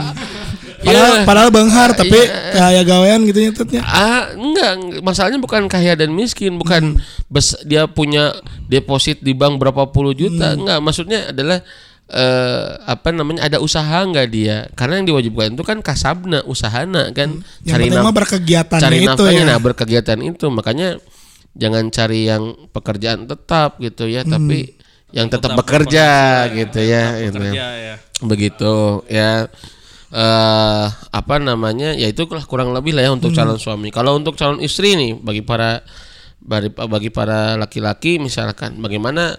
Padahal, 0.85 1.13
Iya. 1.17 1.25
padahal 1.25 1.49
benghar 1.49 1.89
tapi 1.97 2.19
kayak 2.53 2.83
gawean 2.85 3.25
gitu 3.25 3.39
ya 3.41 3.51
tutnya. 3.55 3.81
Ah, 3.81 4.29
enggak, 4.37 5.01
masalahnya 5.01 5.41
bukan 5.41 5.65
kaya 5.65 5.97
dan 5.97 6.13
miskin, 6.13 6.61
bukan 6.61 6.99
bes, 7.25 7.57
dia 7.65 7.89
punya 7.89 8.37
deposit 8.69 9.17
di 9.23 9.33
bank 9.33 9.57
berapa 9.57 9.89
puluh 9.89 10.13
juta, 10.13 10.53
enggak. 10.53 10.77
Maksudnya 10.83 11.33
adalah 11.33 11.63
eh 12.05 12.67
apa 12.85 13.09
namanya 13.09 13.49
ada 13.49 13.57
usaha 13.57 14.05
enggak 14.05 14.29
dia? 14.29 14.69
Karena 14.77 15.01
yang 15.01 15.09
diwajibkan 15.09 15.57
itu 15.57 15.63
kan 15.65 15.81
kasabna, 15.81 16.45
usahana 16.45 17.09
kan, 17.17 17.41
Yang 17.65 17.81
penting 17.81 17.97
mah 17.97 18.13
naf- 18.13 18.17
berkegiatan 18.21 18.77
cari 18.77 18.97
itu 19.01 19.09
nafkahnya, 19.09 19.41
ya. 19.41 19.49
nah 19.49 19.57
berkegiatan 19.57 20.19
itu, 20.21 20.45
makanya 20.53 21.01
jangan 21.57 21.89
cari 21.89 22.29
yang 22.29 22.43
pekerjaan 22.69 23.25
tetap 23.25 23.81
gitu 23.81 24.05
ya, 24.05 24.21
tapi 24.21 24.77
yang 25.15 25.31
tetap 25.33 25.57
bekerja 25.57 26.07
gitu 26.53 26.79
ya, 26.83 27.17
itu 27.25 27.41
ya. 27.41 27.51
Kerja 27.51 27.67
ya. 27.73 27.95
begitu 28.21 29.01
ya. 29.09 29.49
Eh 30.15 30.85
apa 31.11 31.35
namanya 31.41 31.91
ya 31.91 32.07
itu 32.07 32.23
kurang 32.47 32.71
lebih 32.71 32.95
lah 32.95 33.09
ya 33.09 33.11
untuk 33.11 33.33
calon 33.33 33.57
suami. 33.59 33.89
Kalau 33.89 34.15
untuk 34.15 34.37
calon 34.37 34.61
istri 34.61 34.93
nih 34.95 35.17
bagi 35.17 35.41
para 35.41 35.81
bagi, 36.39 36.69
bagi 36.71 37.09
para 37.09 37.57
laki-laki 37.57 38.21
misalkan 38.21 38.77
bagaimana 38.79 39.33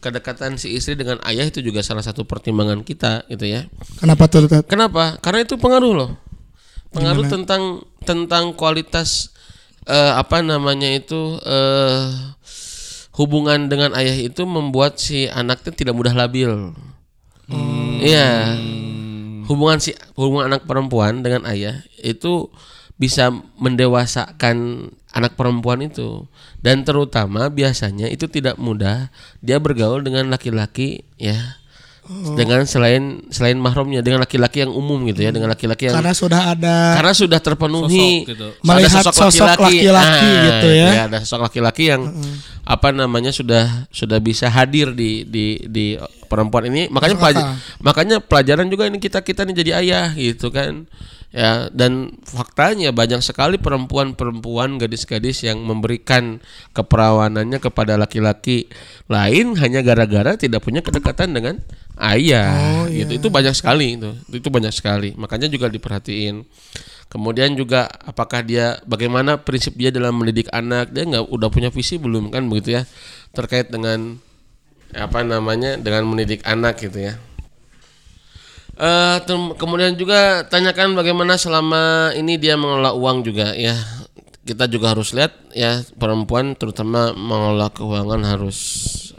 kedekatan 0.00 0.56
si 0.56 0.72
istri 0.74 0.96
dengan 0.96 1.20
ayah 1.28 1.44
itu 1.44 1.60
juga 1.60 1.84
salah 1.84 2.00
satu 2.00 2.24
pertimbangan 2.24 2.80
kita 2.80 3.28
gitu 3.28 3.44
ya. 3.46 3.68
Kenapa 4.00 4.26
tuh 4.26 4.48
kenapa? 4.64 5.20
Karena 5.20 5.44
itu 5.44 5.60
pengaruh 5.60 5.92
loh. 5.92 6.10
Pengaruh 6.90 7.28
tentang 7.28 7.84
tentang 8.02 8.56
kualitas 8.56 9.30
eh, 9.86 10.12
apa 10.16 10.40
namanya 10.40 10.90
itu 10.90 11.38
eh 11.44 12.08
hubungan 13.14 13.68
dengan 13.68 13.92
ayah 13.94 14.16
itu 14.16 14.48
membuat 14.48 14.96
si 14.96 15.28
anaknya 15.28 15.76
tidak 15.76 15.94
mudah 15.94 16.16
labil. 16.16 16.72
Iya. 18.00 18.56
Hubungan 19.44 19.82
si 19.82 19.92
hubungan 20.16 20.48
anak 20.48 20.64
perempuan 20.64 21.20
dengan 21.20 21.44
ayah 21.50 21.84
itu 22.00 22.48
bisa 23.00 23.32
mendewasakan 23.56 24.88
anak 25.16 25.32
perempuan 25.34 25.80
itu. 25.80 26.28
Dan 26.60 26.84
terutama 26.84 27.48
biasanya 27.48 28.12
itu 28.12 28.28
tidak 28.28 28.60
mudah. 28.60 29.08
Dia 29.40 29.56
bergaul 29.56 30.04
dengan 30.04 30.28
laki-laki 30.28 31.08
ya. 31.16 31.56
Dengan 32.10 32.66
selain 32.66 33.22
selain 33.30 33.54
mahramnya 33.54 34.02
dengan 34.02 34.18
laki-laki 34.18 34.66
yang 34.66 34.74
umum 34.74 35.06
gitu 35.06 35.22
ya 35.22 35.30
dengan 35.30 35.46
laki-laki 35.46 35.86
yang 35.86 35.94
Karena 35.94 36.10
sudah 36.10 36.58
ada 36.58 36.98
karena 36.98 37.14
sudah 37.14 37.38
terpenuhi 37.38 38.26
Sosok 38.26 38.30
gitu. 38.34 38.48
Melihat 38.66 39.04
sosok 39.06 39.22
laki-laki. 39.30 40.26
gitu 40.42 40.68
ya. 40.74 40.88
ya, 40.90 41.02
ada 41.06 41.18
sosok 41.22 41.46
laki-laki 41.46 41.94
yang 41.94 42.10
apa 42.66 42.90
namanya 42.90 43.30
sudah 43.30 43.86
sudah 43.94 44.18
bisa 44.18 44.50
hadir 44.50 44.90
di 44.90 45.22
di 45.22 45.62
di 45.70 45.94
perempuan 46.30 46.70
ini 46.70 46.86
makanya 46.86 47.18
pelaj- 47.18 47.46
makanya 47.82 48.16
pelajaran 48.22 48.70
juga 48.70 48.86
ini 48.86 49.02
kita 49.02 49.26
kita 49.26 49.42
nih 49.42 49.56
jadi 49.66 49.72
ayah 49.82 50.06
gitu 50.14 50.54
kan. 50.54 50.86
Ya 51.30 51.70
dan 51.70 52.18
faktanya 52.26 52.90
banyak 52.90 53.22
sekali 53.22 53.54
perempuan-perempuan 53.54 54.82
gadis-gadis 54.82 55.46
yang 55.46 55.62
memberikan 55.62 56.42
keperawanannya 56.74 57.62
kepada 57.62 57.94
laki-laki 57.94 58.66
lain 59.06 59.54
hanya 59.58 59.78
gara-gara 59.82 60.34
tidak 60.34 60.66
punya 60.66 60.82
kedekatan 60.82 61.30
dengan 61.30 61.62
ayah. 62.02 62.86
Gitu. 62.90 63.22
Itu 63.22 63.28
banyak 63.30 63.54
sekali 63.54 63.94
itu. 63.94 64.10
Itu 64.26 64.50
banyak 64.50 64.74
sekali. 64.74 65.14
Makanya 65.14 65.46
juga 65.46 65.70
diperhatiin. 65.70 66.42
Kemudian 67.10 67.54
juga 67.58 67.90
apakah 68.06 68.42
dia 68.42 68.82
bagaimana 68.86 69.38
prinsip 69.38 69.78
dia 69.78 69.94
dalam 69.94 70.18
mendidik 70.18 70.50
anak? 70.50 70.90
Dia 70.90 71.06
nggak 71.06 71.30
udah 71.30 71.48
punya 71.50 71.70
visi 71.70 71.98
belum 71.98 72.30
kan 72.34 72.46
begitu 72.50 72.78
ya 72.78 72.82
terkait 73.34 73.70
dengan 73.70 74.18
apa 74.92 75.22
namanya 75.22 75.76
dengan 75.76 76.02
mendidik 76.04 76.42
anak 76.42 76.80
gitu 76.80 76.98
ya 77.02 77.14
Eh, 78.80 79.16
tem- 79.28 79.52
kemudian 79.54 79.92
juga 79.92 80.40
tanyakan 80.42 80.96
bagaimana 80.96 81.36
selama 81.36 82.16
ini 82.16 82.40
dia 82.40 82.56
mengelola 82.56 82.96
uang 82.96 83.20
juga 83.20 83.52
ya. 83.52 83.76
Kita 84.40 84.64
juga 84.64 84.96
harus 84.96 85.12
lihat 85.12 85.36
ya 85.52 85.84
perempuan 86.00 86.56
terutama 86.56 87.12
mengelola 87.12 87.68
keuangan 87.68 88.24
harus 88.24 88.58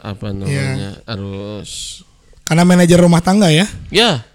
apa 0.02 0.34
namanya 0.34 0.98
harus 1.06 2.02
karena 2.42 2.66
manajer 2.66 2.98
rumah 2.98 3.22
tangga 3.22 3.54
ya. 3.54 3.70
ya 3.88 4.26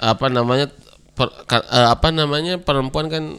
apa 0.00 0.32
namanya 0.32 0.72
per- 1.12 1.44
eh, 1.44 1.88
apa 1.92 2.08
namanya 2.08 2.56
perempuan 2.56 3.12
kan 3.12 3.36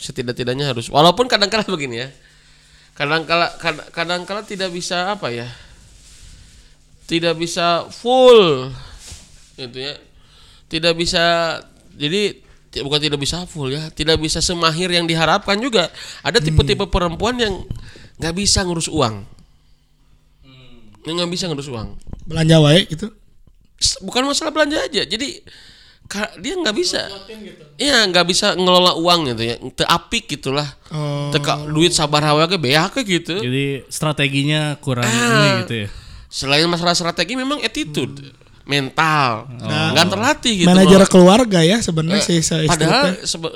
setidak-tidaknya 0.00 0.72
harus 0.72 0.88
walaupun 0.88 1.28
kadang-kala 1.28 1.68
begini 1.68 2.00
ya 2.00 2.08
kadang-kala 2.96 3.52
kad- 3.60 3.92
kadang-kala 3.92 4.40
tidak 4.42 4.72
bisa 4.72 5.12
apa 5.12 5.28
ya 5.28 5.52
tidak 7.04 7.34
bisa 7.36 7.86
full 7.88 8.70
gitu 9.56 9.78
ya. 9.78 9.94
Tidak 10.66 10.94
bisa 10.96 11.22
jadi 11.92 12.40
bukan 12.80 13.00
tidak 13.04 13.20
bisa 13.20 13.44
full 13.44 13.68
ya 13.68 13.92
tidak 13.92 14.16
bisa 14.16 14.40
semahir 14.40 14.88
yang 14.88 15.04
diharapkan 15.04 15.60
juga. 15.60 15.92
Ada 16.24 16.40
tipe-tipe 16.40 16.88
perempuan 16.88 17.36
yang 17.36 17.54
nggak 18.16 18.34
bisa 18.34 18.64
ngurus 18.64 18.88
uang. 18.88 19.28
Yang 21.04 21.14
nggak 21.18 21.32
bisa 21.34 21.44
ngurus 21.50 21.68
uang. 21.68 21.98
Belanja 22.24 22.56
wae 22.62 22.86
gitu. 22.86 23.10
Bukan 24.00 24.22
masalah 24.24 24.54
belanja 24.54 24.78
aja. 24.78 25.02
Jadi 25.02 25.42
dia 26.38 26.54
nggak 26.60 26.76
bisa. 26.76 27.08
Iya 27.80 28.04
nggak 28.08 28.26
bisa 28.28 28.52
ngelola 28.54 28.94
uang 29.00 29.32
gitu 29.34 29.42
ya. 29.42 29.56
Teapik 29.58 30.28
gitulah. 30.28 30.68
Oh. 30.92 31.32
teka 31.32 31.64
duit 31.72 31.88
sabar 31.96 32.20
hawa 32.20 32.44
ke 32.46 32.60
beak 32.60 32.92
gitu. 33.04 33.40
Jadi 33.40 33.88
strateginya 33.88 34.76
kurang 34.78 35.08
Ah. 35.08 35.12
ini 35.12 35.48
gitu 35.64 35.74
ya. 35.84 35.88
Selain 36.32 36.64
masalah 36.64 36.96
strategi 36.96 37.36
memang 37.36 37.60
attitude 37.60 38.32
mental. 38.64 39.52
Nggak 39.92 40.06
terlatih 40.08 40.52
gitu 40.64 40.68
manajer 40.72 41.04
keluarga 41.12 41.60
ya 41.60 41.84
sebenarnya 41.84 42.24
si 42.24 42.40
si 42.40 42.56
istri 42.56 42.64
teh. 42.64 42.70
padahal 42.72 43.04
sebe- 43.28 43.52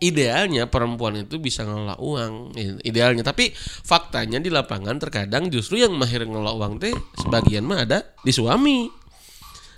idealnya 0.00 0.68
perempuan 0.68 1.16
itu 1.24 1.40
bisa 1.40 1.64
ngelola 1.64 1.96
uang. 1.96 2.52
Idealnya. 2.84 3.24
Tapi 3.24 3.56
faktanya 3.56 4.36
di 4.36 4.52
lapangan 4.52 5.00
terkadang 5.00 5.48
justru 5.48 5.80
yang 5.80 5.96
mahir 5.96 6.28
ngelola 6.28 6.52
uang 6.60 6.76
teh 6.76 6.92
sebagian 7.24 7.64
mah 7.64 7.88
ada 7.88 8.04
di 8.20 8.32
suami. 8.36 8.90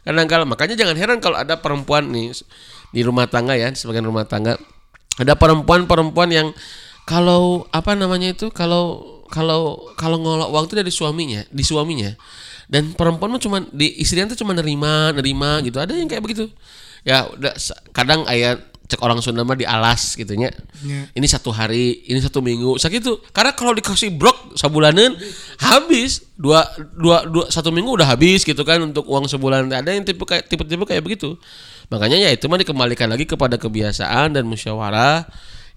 Kadang-kala 0.03 0.43
makanya 0.43 0.75
jangan 0.75 0.99
heran 0.99 1.19
kalau 1.23 1.39
ada 1.39 1.63
perempuan 1.63 2.11
nih 2.11 2.35
di 2.91 3.01
rumah 3.07 3.31
tangga 3.31 3.55
ya 3.55 3.71
sebagian 3.71 4.03
rumah 4.03 4.27
tangga 4.27 4.59
ada 5.17 5.33
perempuan-perempuan 5.39 6.29
yang 6.29 6.49
kalau 7.07 7.67
apa 7.71 7.95
namanya 7.95 8.35
itu 8.35 8.51
kalau 8.51 9.01
kalau 9.33 9.89
kalau 9.97 10.21
ngelola 10.21 10.53
uang 10.53 10.69
itu 10.69 10.77
dari 10.77 10.93
suaminya 10.93 11.41
di 11.49 11.65
suaminya. 11.65 12.13
Dan 12.69 12.93
perempuan 12.93 13.33
mah 13.33 13.41
cuma 13.41 13.65
di 13.73 14.01
istrinya 14.01 14.33
tuh 14.33 14.45
cuma 14.45 14.53
nerima 14.53 15.13
nerima 15.17 15.65
gitu. 15.65 15.81
Ada 15.81 15.97
yang 15.97 16.09
kayak 16.09 16.21
begitu. 16.21 16.53
Ya 17.03 17.25
udah 17.27 17.53
kadang 17.97 18.29
ayat 18.29 18.73
cek 18.93 19.01
orang 19.01 19.25
Sunda 19.25 19.41
mah 19.41 19.57
di 19.57 19.65
alas 19.65 20.13
gitu 20.13 20.37
nya. 20.37 20.53
Ya. 20.85 21.09
ini 21.17 21.25
satu 21.25 21.49
hari 21.49 22.05
ini 22.05 22.21
satu 22.21 22.45
minggu. 22.45 22.77
Sakitu 22.77 23.25
karena 23.33 23.57
kalau 23.57 23.73
dikasih 23.73 24.13
brok 24.13 24.53
sabulanan 24.57 25.17
habis. 25.57 26.29
Dua, 26.43 26.67
dua 26.99 27.23
dua 27.23 27.47
satu 27.49 27.71
minggu 27.71 28.03
udah 28.03 28.09
habis 28.13 28.43
gitu 28.43 28.61
kan 28.69 28.83
untuk 28.85 29.09
uang 29.09 29.31
sebulan. 29.31 29.71
Ada 29.73 29.97
yang 29.97 30.05
tipe 30.05 30.25
kayak 30.29 30.51
tipe 30.51 30.65
tipe 30.69 30.85
kayak 30.85 31.01
begitu. 31.01 31.41
Makanya 31.89 32.21
ya 32.21 32.31
itu 32.33 32.49
mah 32.49 32.61
dikembalikan 32.61 33.09
lagi 33.09 33.25
kepada 33.25 33.57
kebiasaan 33.57 34.37
dan 34.37 34.45
musyawarah. 34.45 35.25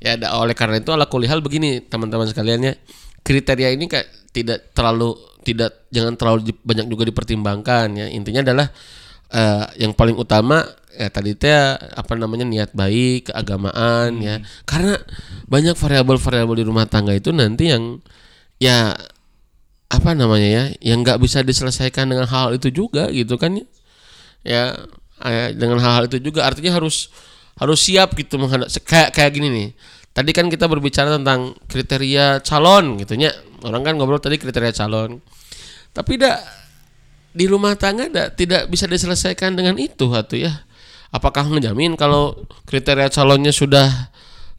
Ya 0.03 0.19
oleh 0.35 0.55
karena 0.57 0.83
itu 0.83 0.91
ala 0.91 1.07
kulihal 1.07 1.39
begini 1.39 1.79
teman-teman 1.79 2.27
sekalian 2.27 2.59
ya 2.61 2.73
kriteria 3.25 3.73
ini 3.73 3.89
kayak 3.89 4.29
tidak 4.29 4.69
terlalu 4.77 5.17
tidak 5.41 5.89
jangan 5.89 6.13
terlalu 6.13 6.53
banyak 6.61 6.85
juga 6.85 7.03
dipertimbangkan 7.09 7.87
ya. 7.97 8.07
Intinya 8.13 8.45
adalah 8.45 8.67
eh, 9.33 9.65
yang 9.81 9.97
paling 9.97 10.13
utama 10.13 10.61
ya 10.95 11.11
tadi 11.11 11.35
teh 11.35 11.51
apa 11.75 12.13
namanya 12.15 12.45
niat 12.45 12.71
baik 12.77 13.33
keagamaan 13.33 14.21
ya. 14.21 14.41
Karena 14.69 14.93
banyak 15.49 15.73
variabel-variabel 15.73 16.55
di 16.61 16.65
rumah 16.65 16.85
tangga 16.85 17.17
itu 17.17 17.33
nanti 17.33 17.73
yang 17.73 17.99
ya 18.61 18.93
apa 19.89 20.09
namanya 20.17 20.49
ya 20.49 20.63
yang 20.81 21.01
nggak 21.01 21.21
bisa 21.21 21.41
diselesaikan 21.41 22.09
dengan 22.09 22.25
hal 22.29 22.53
itu 22.53 22.69
juga 22.69 23.09
gitu 23.09 23.41
kan 23.41 23.57
ya. 23.57 23.65
Ya 24.45 24.63
eh, 25.25 25.49
dengan 25.57 25.81
hal-hal 25.81 26.05
itu 26.05 26.21
juga 26.21 26.45
artinya 26.45 26.77
harus 26.77 27.09
harus 27.55 27.79
siap 27.87 28.13
gitu 28.19 28.35
menghadap 28.35 28.67
kayak 28.83 29.15
kayak 29.15 29.31
gini 29.31 29.47
nih 29.47 29.69
tadi 30.15 30.31
kan 30.31 30.47
kita 30.47 30.71
berbicara 30.71 31.19
tentang 31.19 31.59
kriteria 31.67 32.39
calon 32.39 32.95
gitunya 33.03 33.35
orang 33.67 33.83
kan 33.83 33.93
ngobrol 33.99 34.23
tadi 34.23 34.39
kriteria 34.39 34.71
calon. 34.71 35.19
Tapi 35.91 36.15
tidak 36.15 36.39
di 37.35 37.45
rumah 37.51 37.75
tangga 37.75 38.07
da, 38.07 38.31
tidak 38.31 38.71
bisa 38.71 38.87
diselesaikan 38.87 39.59
dengan 39.59 39.75
itu 39.75 40.07
hatu 40.15 40.39
ya. 40.39 40.63
Apakah 41.11 41.47
menjamin 41.51 41.99
kalau 41.99 42.47
kriteria 42.67 43.11
calonnya 43.11 43.51
sudah 43.51 44.11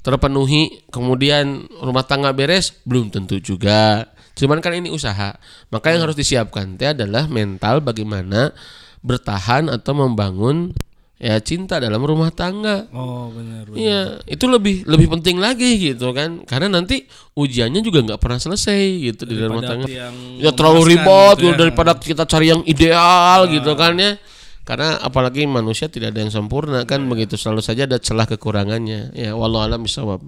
terpenuhi 0.04 0.84
kemudian 0.92 1.68
rumah 1.80 2.04
tangga 2.04 2.32
beres? 2.36 2.76
Belum 2.84 3.08
tentu 3.08 3.40
juga. 3.40 4.08
Cuman 4.36 4.60
kan 4.60 4.76
ini 4.76 4.92
usaha. 4.92 5.36
Maka 5.72 5.96
yang 5.96 6.04
harus 6.04 6.16
disiapkan 6.16 6.76
teh 6.76 6.92
adalah 6.92 7.24
mental 7.28 7.80
bagaimana 7.80 8.52
bertahan 9.00 9.72
atau 9.72 9.92
membangun 9.96 10.76
ya 11.16 11.40
cinta 11.40 11.80
dalam 11.80 12.00
rumah 12.04 12.28
tangga. 12.28 12.88
Oh 12.92 13.32
benar. 13.32 13.64
Iya, 13.72 14.20
itu 14.28 14.44
lebih 14.46 14.84
lebih 14.84 15.08
penting 15.18 15.40
lagi 15.40 15.80
gitu 15.80 16.12
kan. 16.12 16.44
Karena 16.44 16.80
nanti 16.80 17.08
ujiannya 17.36 17.80
juga 17.80 18.04
nggak 18.04 18.20
pernah 18.20 18.40
selesai 18.40 18.80
gitu 19.12 19.22
di 19.24 19.34
dalam 19.40 19.56
rumah 19.56 19.64
Daripada 19.72 20.12
tangga. 20.12 20.40
Ya 20.40 20.50
terlalu 20.52 20.82
ribet 20.92 21.36
gitu 21.40 21.52
ya. 21.52 21.58
daripada 21.58 21.92
kita 21.96 22.24
cari 22.28 22.46
yang 22.52 22.62
ideal 22.68 23.48
gitu 23.48 23.72
kan 23.74 23.96
ya. 23.96 24.20
Karena 24.66 24.98
apalagi 24.98 25.46
manusia 25.46 25.86
tidak 25.86 26.10
ada 26.10 26.26
yang 26.26 26.32
sempurna 26.34 26.82
kan 26.84 26.98
begitu 27.06 27.38
selalu 27.38 27.62
saja 27.62 27.86
ada 27.86 27.96
celah 28.02 28.26
kekurangannya. 28.26 29.14
Ya 29.14 29.32
wallahu 29.32 29.62
alam 29.62 29.86
bisawab. 29.86 30.20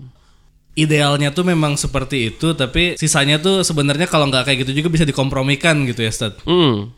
Idealnya 0.79 1.35
tuh 1.35 1.42
memang 1.42 1.74
seperti 1.74 2.31
itu, 2.31 2.55
tapi 2.55 2.94
sisanya 2.94 3.42
tuh 3.42 3.66
sebenarnya 3.66 4.07
kalau 4.07 4.31
nggak 4.31 4.46
kayak 4.46 4.62
gitu 4.62 4.79
juga 4.79 4.94
bisa 4.94 5.03
dikompromikan 5.03 5.83
gitu 5.90 6.07
ya, 6.07 6.12
Stad. 6.14 6.38
Hmm. 6.46 6.94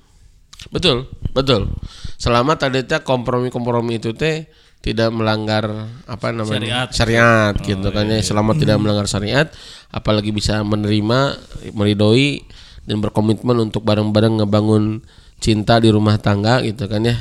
Betul, 0.69 1.09
betul. 1.33 1.73
Selama 2.21 2.61
tadi 2.61 2.85
teh 2.85 3.01
kompromi-kompromi 3.01 3.97
itu 3.97 4.13
teh 4.13 4.45
tidak 4.81 5.13
melanggar 5.13 5.89
apa 6.09 6.33
namanya 6.33 6.89
Syariat. 6.93 7.53
gitu 7.65 7.89
kan 7.89 8.05
ya. 8.05 8.21
Selama 8.21 8.53
tidak 8.53 8.77
melanggar 8.77 9.09
syariat, 9.09 9.49
apalagi 9.89 10.33
bisa 10.33 10.61
menerima, 10.61 11.41
meridoi 11.73 12.45
dan 12.85 13.01
berkomitmen 13.01 13.57
untuk 13.57 13.85
bareng-bareng 13.85 14.45
ngebangun 14.45 15.05
cinta 15.41 15.81
di 15.81 15.89
rumah 15.89 16.21
tangga 16.21 16.61
gitu 16.61 16.85
kan 16.85 17.01
ya. 17.01 17.17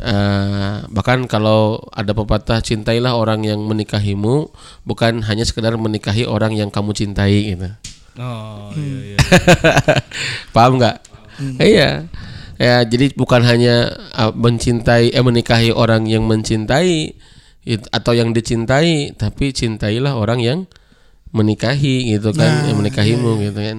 Eh, 0.00 0.76
bahkan 0.88 1.28
kalau 1.28 1.84
ada 1.92 2.16
pepatah 2.16 2.64
cintailah 2.64 3.12
orang 3.12 3.44
yang 3.44 3.60
menikahimu 3.68 4.48
bukan 4.88 5.20
hanya 5.28 5.44
sekedar 5.44 5.76
menikahi 5.76 6.24
orang 6.24 6.56
yang 6.56 6.72
kamu 6.72 6.96
cintai 6.96 7.52
gitu. 7.52 7.68
Oh 8.18 8.72
iya 8.74 9.14
iya. 9.14 9.18
Paham 10.56 10.80
nggak? 10.80 10.96
Iya. 11.60 12.08
Ya, 12.58 12.82
jadi 12.82 13.14
bukan 13.14 13.46
hanya 13.46 13.94
uh, 14.18 14.34
mencintai 14.34 15.14
eh 15.14 15.22
menikahi 15.22 15.70
orang 15.70 16.10
yang 16.10 16.26
mencintai 16.26 17.14
it- 17.62 17.88
atau 17.94 18.12
yang 18.18 18.34
dicintai, 18.34 19.14
tapi 19.14 19.54
cintailah 19.54 20.18
orang 20.18 20.42
yang 20.42 20.58
menikahi 21.30 22.10
gitu 22.18 22.34
kan, 22.34 22.66
yang 22.66 22.76
menikahimu 22.82 23.38
gitu 23.46 23.60
kan. 23.62 23.78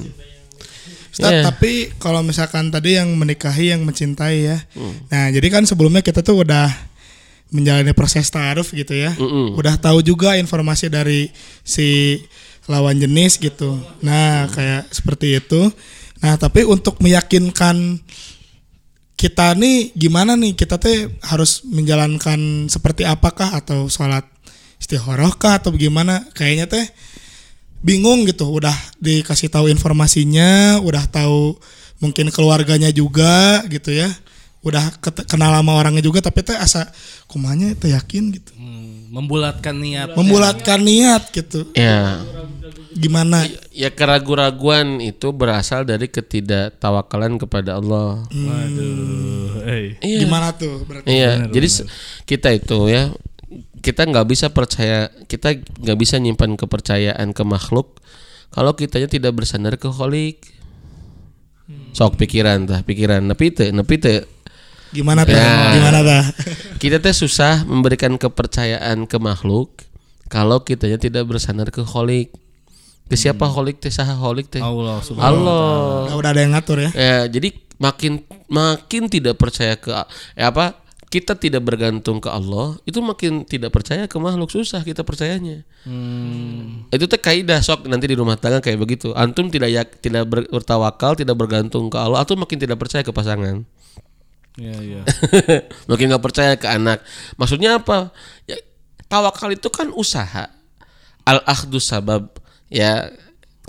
Ustaz, 1.09 1.31
Iya. 1.33 1.41
tapi 1.43 1.89
kalau 1.97 2.21
misalkan 2.21 2.69
tadi 2.69 2.95
yang 2.95 3.09
menikahi 3.17 3.73
yang 3.73 3.81
mencintai 3.83 4.37
ya. 4.45 4.57
Nah, 5.09 5.27
jadi 5.33 5.47
kan 5.51 5.65
sebelumnya 5.65 5.99
kita 5.99 6.21
tuh 6.21 6.45
udah 6.45 6.69
menjalani 7.49 7.91
proses 7.97 8.29
taaruf 8.29 8.71
gitu 8.71 8.93
ya. 8.93 9.11
Udah 9.57 9.75
tahu 9.75 10.05
juga 10.05 10.37
informasi 10.37 10.87
dari 10.87 11.33
si 11.65 12.21
lawan 12.69 13.01
jenis 13.01 13.41
gitu. 13.41 13.81
Nah, 14.05 14.45
kayak 14.53 14.93
seperti 14.93 15.41
itu. 15.41 15.73
Nah, 16.21 16.37
tapi 16.37 16.61
untuk 16.61 17.01
meyakinkan 17.01 17.97
kita 19.19 19.51
nih 19.59 19.91
gimana 19.99 20.39
nih? 20.39 20.55
Kita 20.55 20.79
teh 20.79 21.11
harus 21.27 21.67
menjalankan 21.67 22.71
seperti 22.71 23.03
apakah? 23.03 23.51
Atau 23.51 23.91
sholat 23.91 24.23
istikharah 24.79 25.35
kah? 25.35 25.59
Atau 25.59 25.75
bagaimana? 25.75 26.23
Kayaknya 26.31 26.71
teh 26.71 26.85
bingung 27.83 28.23
gitu. 28.23 28.47
Udah 28.47 28.71
dikasih 29.03 29.51
tahu 29.51 29.67
informasinya 29.67 30.79
udah 30.79 31.03
tahu 31.11 31.59
mungkin 31.99 32.31
keluarganya 32.31 32.95
juga 32.95 33.59
gitu 33.67 33.91
ya. 33.91 34.07
Udah 34.63 34.87
kenal 35.03 35.51
sama 35.51 35.75
orangnya 35.75 36.03
juga 36.03 36.23
tapi 36.23 36.39
teh 36.39 36.55
asa 36.55 36.87
kumanya 37.27 37.75
teh 37.75 37.91
yakin 37.91 38.23
gitu. 38.31 38.55
Hmm, 38.55 39.11
membulatkan 39.11 39.75
niat. 39.75 40.15
membulatkan 40.15 40.79
niat 40.79 41.27
gitu. 41.35 41.67
Ya, 41.75 42.23
gimana 42.91 43.43
ya 43.69 43.89
keraguan-raguan 43.89 44.99
itu 44.99 45.29
berasal 45.29 45.83
dari 45.83 46.07
ketidaktawakalan 46.07 47.37
kepada 47.37 47.77
Allah. 47.77 48.23
Waduh. 48.27 49.63
Eh. 49.63 49.99
Iya. 49.99 50.17
gimana 50.23 50.51
tuh 50.51 50.81
berarti 50.83 51.07
Iya, 51.07 51.45
jadi 51.47 51.67
se- 51.67 51.85
kita 52.23 52.49
itu 52.49 52.87
ya 52.87 53.13
kita 53.79 54.03
nggak 54.03 54.27
bisa 54.27 54.49
percaya, 54.49 55.07
kita 55.25 55.55
nggak 55.55 55.97
bisa 55.97 56.17
nyimpan 56.17 56.55
kepercayaan 56.55 57.31
ke 57.31 57.43
makhluk 57.43 57.99
kalau 58.49 58.73
kitanya 58.73 59.07
tidak 59.07 59.33
bersandar 59.33 59.75
ke 59.75 59.87
holik. 59.87 60.41
Sok 61.93 62.17
pikiran 62.17 62.65
tah, 62.65 62.81
pikiran 62.81 63.21
nepi 63.21 63.53
teu, 63.53 63.69
nepi 63.69 63.95
teu. 63.97 64.25
gimana 64.89 65.21
tuh 65.21 65.37
Ya. 65.37 65.77
gimana 65.77 66.01
tuh 66.01 66.23
Kita 66.81 66.97
teh 66.97 67.13
susah 67.13 67.61
memberikan 67.61 68.17
kepercayaan 68.17 69.05
ke 69.05 69.21
makhluk 69.21 69.85
kalau 70.33 70.65
kitanya 70.65 70.97
tidak 70.97 71.29
bersandar 71.29 71.69
ke 71.69 71.85
holik. 71.85 72.33
Ke 73.09 73.17
siapa 73.17 73.49
holik 73.49 73.81
teh 73.81 73.89
saha 73.89 74.13
holik 74.13 74.53
teh? 74.53 74.61
Allah 74.61 75.01
subhanahu 75.01 75.41
Allah. 75.41 76.13
Nah, 76.13 76.15
udah 76.21 76.29
ada 76.29 76.41
yang 76.45 76.53
ngatur 76.53 76.77
ya 76.77 76.89
Ya, 76.93 77.17
jadi 77.25 77.57
makin 77.81 78.21
makin 78.45 79.09
tidak 79.09 79.41
percaya 79.41 79.73
ke 79.73 79.89
eh, 80.37 80.45
apa? 80.45 80.77
Kita 81.09 81.33
tidak 81.33 81.65
bergantung 81.65 82.21
ke 82.21 82.29
Allah, 82.29 82.77
itu 82.85 83.01
makin 83.01 83.41
tidak 83.41 83.73
percaya 83.73 84.05
ke 84.05 84.13
makhluk 84.21 84.53
susah 84.53 84.85
kita 84.85 85.01
percayanya. 85.01 85.65
Hmm. 85.81 86.85
Itu 86.93 87.09
teh 87.09 87.17
kaidah 87.17 87.65
sok 87.65 87.89
nanti 87.89 88.05
di 88.05 88.13
rumah 88.13 88.37
tangga 88.37 88.61
kayak 88.61 88.77
begitu. 88.77 89.17
Antum 89.17 89.49
tidak 89.49 89.73
yak, 89.73 89.87
tidak 90.05 90.29
ber- 90.29 90.45
bertawakal, 90.45 91.17
tidak 91.17 91.33
bergantung 91.33 91.89
ke 91.89 91.97
Allah, 91.97 92.21
atau 92.21 92.37
makin 92.37 92.61
tidak 92.61 92.77
percaya 92.77 93.01
ke 93.01 93.09
pasangan. 93.09 93.65
Iya 94.53 94.77
iya. 94.85 95.01
makin 95.89 96.13
nggak 96.13 96.23
percaya 96.23 96.53
ke 96.61 96.69
anak. 96.69 97.01
Maksudnya 97.41 97.81
apa? 97.81 98.13
Ya, 98.45 98.61
tawakal 99.09 99.49
itu 99.55 99.65
kan 99.73 99.89
usaha. 99.95 100.51
Al 101.25 101.41
akhdus 101.45 101.89
sabab 101.89 102.38
ya. 102.71 103.11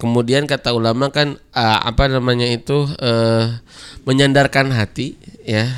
Kemudian 0.01 0.49
kata 0.49 0.73
ulama 0.73 1.13
kan 1.13 1.37
ah, 1.53 1.77
apa 1.85 2.09
namanya 2.09 2.49
itu 2.49 2.89
eh, 3.05 3.61
menyandarkan 4.09 4.73
hati 4.73 5.21
ya. 5.45 5.69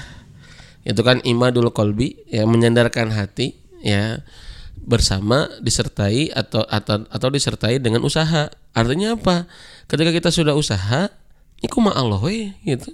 Itu 0.87 1.03
kan 1.03 1.19
imadul 1.27 1.75
kolbi 1.75 2.19
ya 2.31 2.47
menyandarkan 2.47 3.11
hati 3.11 3.59
ya 3.83 4.23
bersama 4.83 5.47
disertai 5.63 6.31
atau 6.35 6.67
atau 6.67 7.07
atau 7.07 7.29
disertai 7.31 7.79
dengan 7.79 8.03
usaha. 8.03 8.51
Artinya 8.75 9.19
apa? 9.19 9.47
Ketika 9.87 10.11
kita 10.11 10.31
sudah 10.35 10.55
usaha, 10.59 11.11
iku 11.63 11.79
mah 11.79 11.95
Allah 11.95 12.19
we, 12.19 12.51
gitu. 12.67 12.91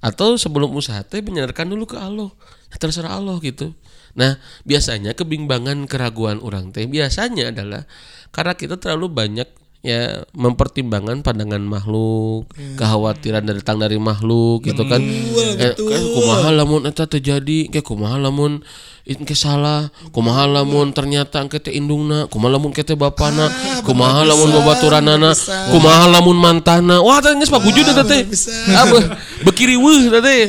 Atau 0.00 0.40
sebelum 0.40 0.72
usaha 0.72 1.04
teh 1.04 1.20
menyandarkan 1.20 1.68
dulu 1.68 1.84
ke 1.84 1.96
Allah. 2.00 2.32
Ya, 2.72 2.76
terserah 2.80 3.20
Allah 3.20 3.36
gitu. 3.44 3.76
Nah, 4.18 4.40
biasanya 4.66 5.14
kebimbangan 5.14 5.86
keraguan 5.86 6.42
orang 6.42 6.74
teh 6.74 6.86
biasanya 6.86 7.54
adalah 7.54 7.86
karena 8.34 8.54
kita 8.58 8.78
terlalu 8.78 9.06
banyak 9.10 9.48
ya 9.80 10.28
mempertimbangkan 10.36 11.24
pandangan 11.24 11.64
makhluk, 11.64 12.52
kekhawatiran 12.76 13.40
dari 13.48 13.64
datang 13.64 13.80
dari 13.80 13.96
makhluk 13.96 14.60
gitu 14.68 14.84
kan. 14.84 15.00
Eh, 15.00 15.72
kan 15.72 16.02
kumaha 16.04 16.52
lamun 16.52 16.84
eta 16.84 17.08
terjadi, 17.08 17.72
kayak 17.72 17.86
kumaha 17.88 18.20
lamun 18.20 18.60
engke 19.08 19.32
salah, 19.32 19.88
kumaha 20.12 20.44
lamun 20.44 20.92
ternyata 20.92 21.40
engke 21.40 21.64
teh 21.64 21.72
indungna, 21.72 22.28
kumaha 22.28 22.60
lamun 22.60 22.76
kete 22.76 22.92
bapana, 22.92 23.48
kumaha 23.88 24.20
lamun 24.28 24.52
babaturanana, 24.52 25.32
kumaha 25.72 26.12
lamun 26.12 26.36
mantana. 26.36 27.00
Wah, 27.00 27.24
teh 27.24 27.32
geus 27.40 27.48
pagujud 27.48 27.88
eta 27.88 28.04
teh. 28.04 28.28
Abah, 28.76 29.16
bekiri 29.48 29.80
weuh 29.80 30.12
teh. 30.12 30.40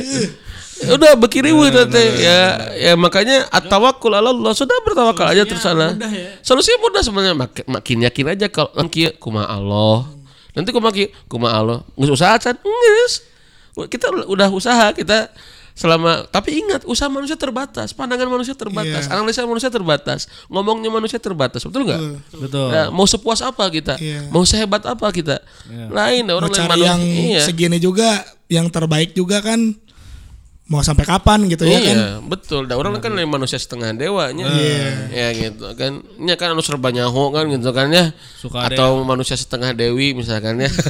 Udah 0.90 1.14
bekiri 1.14 1.54
weuh 1.54 1.70
eta 1.70 1.86
teh. 1.86 2.08
Ya 2.18 2.40
ya 2.74 2.92
makanya 2.98 3.46
at-tawakkul 3.48 4.10
'ala 4.10 4.34
Allah, 4.34 4.52
sudah 4.56 4.74
bertawakal 4.82 5.30
aja 5.30 5.46
terus 5.46 5.62
sana. 5.62 5.94
Solusinya 6.42 6.78
mudah 6.82 7.00
sebenarnya 7.04 7.34
Mak- 7.38 7.68
makin 7.68 7.98
yakin 8.02 8.26
aja 8.34 8.46
kalau 8.50 8.72
kieu 8.90 9.14
kumaha 9.22 9.46
Allah. 9.46 10.08
Nanti 10.52 10.74
kumaha 10.74 10.92
kieu 10.92 11.08
kumaha 11.30 11.54
Allah. 11.54 11.78
Geus 11.94 12.18
usaha 12.18 12.34
can? 12.38 12.58
Geus. 12.58 13.22
Kita 13.88 14.12
udah 14.28 14.48
usaha, 14.52 14.92
kita 14.92 15.32
selama 15.72 16.28
tapi 16.28 16.60
ingat 16.60 16.84
usaha 16.84 17.08
manusia 17.08 17.32
terbatas 17.32 17.96
pandangan 17.96 18.28
manusia 18.28 18.52
terbatas 18.52 19.08
analisa 19.08 19.40
manusia 19.48 19.72
terbatas 19.72 20.28
ngomongnya 20.52 20.92
manusia 20.92 21.16
terbatas 21.16 21.64
betul 21.64 21.88
nggak 21.88 22.00
Betul. 22.28 22.68
Nah, 22.68 22.92
mau 22.92 23.08
sepuas 23.08 23.40
apa 23.40 23.64
kita 23.72 23.96
Iya. 23.96 24.28
mau 24.28 24.44
sehebat 24.44 24.84
apa 24.84 25.08
kita 25.08 25.40
lain 25.88 26.28
dah, 26.28 26.36
mau 26.36 26.44
orang 26.44 26.52
lain 26.52 26.60
cari 26.60 26.68
manusia 26.76 26.88
yang 26.92 27.00
iya. 27.00 27.40
segini 27.40 27.80
juga 27.80 28.20
yang 28.52 28.68
terbaik 28.68 29.16
juga 29.16 29.40
kan 29.40 29.72
mau 30.72 30.80
sampai 30.80 31.04
kapan 31.04 31.44
gitu 31.52 31.68
ya 31.68 31.84
kan 31.84 31.96
iya, 32.00 32.08
betul. 32.24 32.64
Da 32.64 32.80
orang 32.80 32.96
kan 33.04 33.12
manusia 33.28 33.60
setengah 33.60 33.92
dewanya. 33.92 34.48
Ya 35.12 35.28
gitu 35.36 35.68
kan. 35.76 36.00
Nya 36.16 36.40
kan 36.40 36.56
anu 36.56 36.64
serba 36.64 36.88
nyaho 36.88 37.28
kan 37.28 37.44
gitu 37.52 37.68
kan 37.76 37.92
ya. 37.92 38.16
Suka 38.40 38.64
ada 38.64 38.72
Atau 38.72 39.04
manusia 39.04 39.36
setengah 39.36 39.76
dewi 39.76 40.16
misalkan 40.16 40.64
ya. 40.64 40.72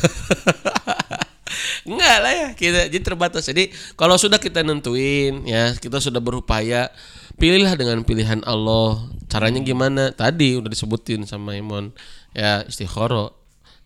Enggak 1.82 2.16
lah 2.22 2.32
ya, 2.32 2.48
kita 2.54 2.86
jadi 2.86 3.02
terbatas. 3.02 3.42
Jadi 3.50 3.74
kalau 3.98 4.14
sudah 4.14 4.38
kita 4.38 4.62
nentuin 4.62 5.42
ya, 5.42 5.74
kita 5.74 5.98
sudah 5.98 6.22
berupaya, 6.22 6.86
pilihlah 7.42 7.74
dengan 7.74 8.06
pilihan 8.06 8.38
Allah. 8.46 9.02
Caranya 9.26 9.58
gimana? 9.58 10.14
Tadi 10.14 10.62
udah 10.62 10.70
disebutin 10.70 11.26
sama 11.26 11.58
Imon. 11.58 11.90
Ya 12.30 12.62
istikharah. 12.70 13.34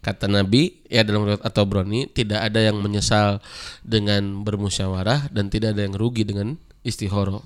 Kata 0.06 0.30
Nabi 0.30 0.86
ya 0.86 1.02
dalam 1.02 1.26
riwayat 1.26 1.42
atau 1.42 1.66
Broni 1.66 2.06
tidak 2.06 2.46
ada 2.46 2.62
yang 2.62 2.78
menyesal 2.78 3.42
dengan 3.82 4.46
bermusyawarah 4.46 5.34
dan 5.34 5.50
tidak 5.50 5.74
ada 5.74 5.82
yang 5.82 5.98
rugi 5.98 6.22
dengan 6.22 6.54
istikharah. 6.86 7.42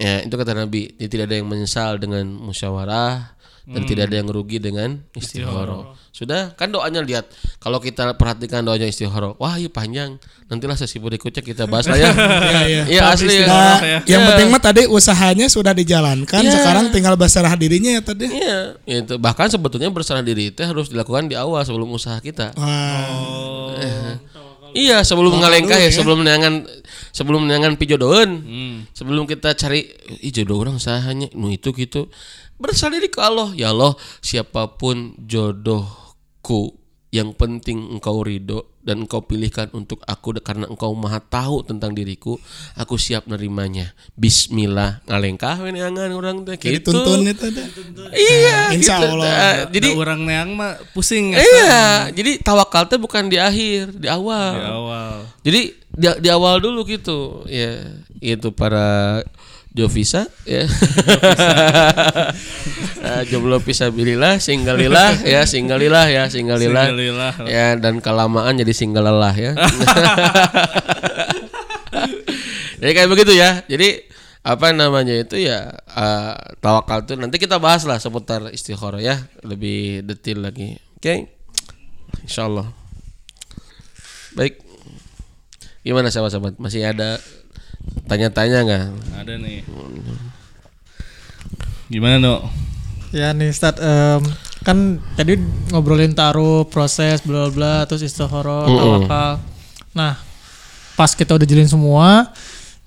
Ya, 0.00 0.24
itu 0.24 0.32
kata 0.32 0.56
Nabi, 0.56 0.96
tidak 0.96 1.28
ada 1.28 1.36
yang 1.36 1.48
menyesal 1.48 2.00
dengan 2.00 2.24
musyawarah 2.24 3.35
dan 3.66 3.82
tidak 3.82 4.06
ada 4.06 4.22
yang 4.22 4.30
rugi 4.30 4.62
dengan 4.62 5.02
istihoro. 5.18 5.98
Sudah 6.14 6.54
kan 6.54 6.70
doanya 6.70 7.02
lihat 7.02 7.26
kalau 7.58 7.82
kita 7.82 8.14
perhatikan 8.14 8.62
doanya 8.62 8.86
istihoro, 8.86 9.34
wah 9.42 9.58
iya 9.58 9.66
panjang. 9.66 10.22
Nantilah 10.46 10.78
sesi 10.78 11.02
berikutnya 11.02 11.42
kita 11.42 11.66
bahas 11.66 11.90
lah 11.90 11.98
ya. 11.98 12.14
iya. 12.70 12.82
Iya 12.86 13.00
asli. 13.10 13.42
Nah, 13.42 13.82
ya. 13.82 13.98
yang 14.06 14.22
penting 14.30 14.48
mah 14.54 14.62
tadi 14.62 14.86
usahanya 14.86 15.50
sudah 15.50 15.74
dijalankan, 15.74 16.46
sekarang 16.46 16.94
tinggal 16.94 17.18
berserah 17.18 17.58
dirinya 17.58 17.98
ya 17.98 18.02
tadi. 18.06 18.30
Iya, 18.30 18.58
itu 18.86 19.18
bahkan 19.18 19.50
sebetulnya 19.50 19.90
berserah 19.90 20.22
diri 20.22 20.54
itu 20.54 20.62
harus 20.62 20.86
dilakukan 20.86 21.26
di 21.26 21.34
awal 21.34 21.66
sebelum 21.66 21.90
usaha 21.90 22.22
kita. 22.22 22.54
Wah, 22.54 23.74
Iya, 24.76 25.00
sebelum 25.08 25.40
ngalengkah 25.40 25.80
ya, 25.80 25.88
sebelum 25.88 26.20
neangan 26.20 26.68
sebelum 27.08 27.48
neangan 27.48 27.80
pijodohan. 27.80 28.30
Hmm. 28.44 28.76
Sebelum 28.92 29.24
kita 29.24 29.56
cari 29.56 29.88
jodoh 30.28 30.60
orang 30.60 30.76
sahanya 30.76 31.32
nu 31.32 31.48
itu 31.48 31.72
gitu. 31.72 32.12
Berserah 32.56 32.96
diri 32.96 33.08
ke 33.08 33.20
Allah. 33.20 33.52
Ya 33.52 33.70
Allah, 33.70 33.92
siapa 34.20 34.76
pun 34.76 35.12
jodohku 35.20 36.76
yang 37.10 37.32
penting 37.32 37.96
engkau 37.96 38.20
ridho 38.20 38.66
dan 38.82 39.06
engkau 39.06 39.24
pilihkan 39.24 39.70
untuk 39.72 40.02
aku 40.04 40.36
karena 40.36 40.68
engkau 40.68 40.92
maha 40.92 41.16
tahu 41.16 41.64
tentang 41.64 41.96
diriku 41.96 42.36
aku 42.76 42.98
siap 43.00 43.24
nerimanya 43.24 43.94
Bismillah 44.18 45.00
ngalengkah 45.06 45.64
we 45.64 45.72
neangan 45.72 46.12
orang 46.12 46.44
teh 46.44 46.58
jadi 46.60 46.82
gitu 46.82 46.92
tuntun 46.92 47.24
itu 47.24 47.46
tadi. 47.46 47.62
iya 48.12 48.68
Insya 48.74 49.00
gitu. 49.00 49.06
Allah. 49.16 49.26
Nah, 49.26 49.54
Jadi 49.70 49.88
jadi 49.88 49.88
orang 49.96 50.20
neang 50.28 50.50
mah 50.54 50.76
pusing 50.92 51.32
ya. 51.32 51.40
iya 51.40 51.78
jadi 52.12 52.42
tawakal 52.42 52.84
teh 52.84 52.98
bukan 53.00 53.30
di 53.30 53.38
akhir 53.40 53.96
di 53.96 54.10
awal 54.10 54.52
Di 54.52 54.66
awal. 54.68 55.12
jadi 55.40 55.60
di, 55.72 56.06
di 56.20 56.28
awal 56.28 56.54
dulu 56.60 56.84
gitu 56.84 57.46
ya 57.48 57.80
itu 58.20 58.50
para 58.52 59.22
Jovisa 59.76 60.24
ya. 60.48 60.64
Eh, 63.06 63.22
jomblo 63.30 63.62
pisabilillah 63.62 64.42
singgalilah 64.42 65.22
ya 65.22 65.46
singgalilah 65.46 66.10
ya 66.10 66.26
singgalilah. 66.26 66.90
Singgalilah. 66.90 67.32
ya 67.46 67.78
dan 67.78 68.02
kelamaan 68.02 68.58
jadi 68.58 68.74
singgalelah 68.74 69.30
ya. 69.30 69.52
Jadi 72.82 72.92
kayak 72.98 73.06
begitu 73.06 73.30
ya. 73.38 73.62
Jadi 73.70 74.02
apa 74.42 74.74
namanya 74.74 75.14
itu 75.14 75.38
ya 75.38 75.70
eh, 75.70 76.34
tawakal 76.58 77.06
itu 77.06 77.14
nanti 77.14 77.38
kita 77.38 77.62
bahas 77.62 77.86
lah 77.86 78.02
seputar 78.02 78.50
istikharah 78.50 78.98
ya. 78.98 79.22
Lebih 79.46 80.02
detail 80.02 80.42
lagi. 80.42 80.74
Oke? 80.98 81.30
Insyaallah. 82.26 82.66
Baik. 84.34 84.58
Gimana 85.86 86.10
sahabat-sahabat? 86.10 86.58
Masih 86.58 86.82
ada 86.82 87.22
tanya-tanya 88.06 88.58
nggak 88.62 88.84
Ada 89.22 89.34
nih. 89.40 89.60
Gimana, 91.86 92.18
No? 92.18 92.34
Ya 93.14 93.30
nih 93.30 93.54
Ustaz, 93.54 93.78
em, 93.78 94.22
kan 94.66 94.98
tadi 95.14 95.38
ngobrolin 95.70 96.12
taruh 96.12 96.66
proses 96.66 97.22
bla 97.22 97.46
bla 97.46 97.50
bla 97.54 97.74
terus 97.86 98.02
istihoro 98.02 98.66
tawakal. 98.66 99.38
Nah, 99.94 100.18
pas 100.98 101.14
kita 101.14 101.38
udah 101.38 101.46
jalin 101.46 101.70
semua, 101.70 102.34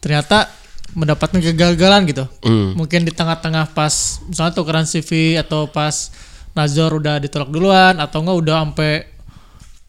ternyata 0.04 0.52
mendapatkan 0.94 1.40
kegagalan 1.40 2.04
gitu. 2.10 2.26
Hmm. 2.44 2.76
Mungkin 2.76 3.08
di 3.08 3.14
tengah-tengah 3.16 3.72
pas 3.72 4.20
misalnya 4.28 4.54
tukeran 4.54 4.86
CV 4.86 5.40
atau 5.40 5.70
pas 5.70 6.12
Nazor 6.58 6.98
udah 6.98 7.22
ditolak 7.22 7.50
duluan 7.54 7.96
atau 8.02 8.26
enggak 8.26 8.38
udah 8.42 8.56
sampai 8.66 8.94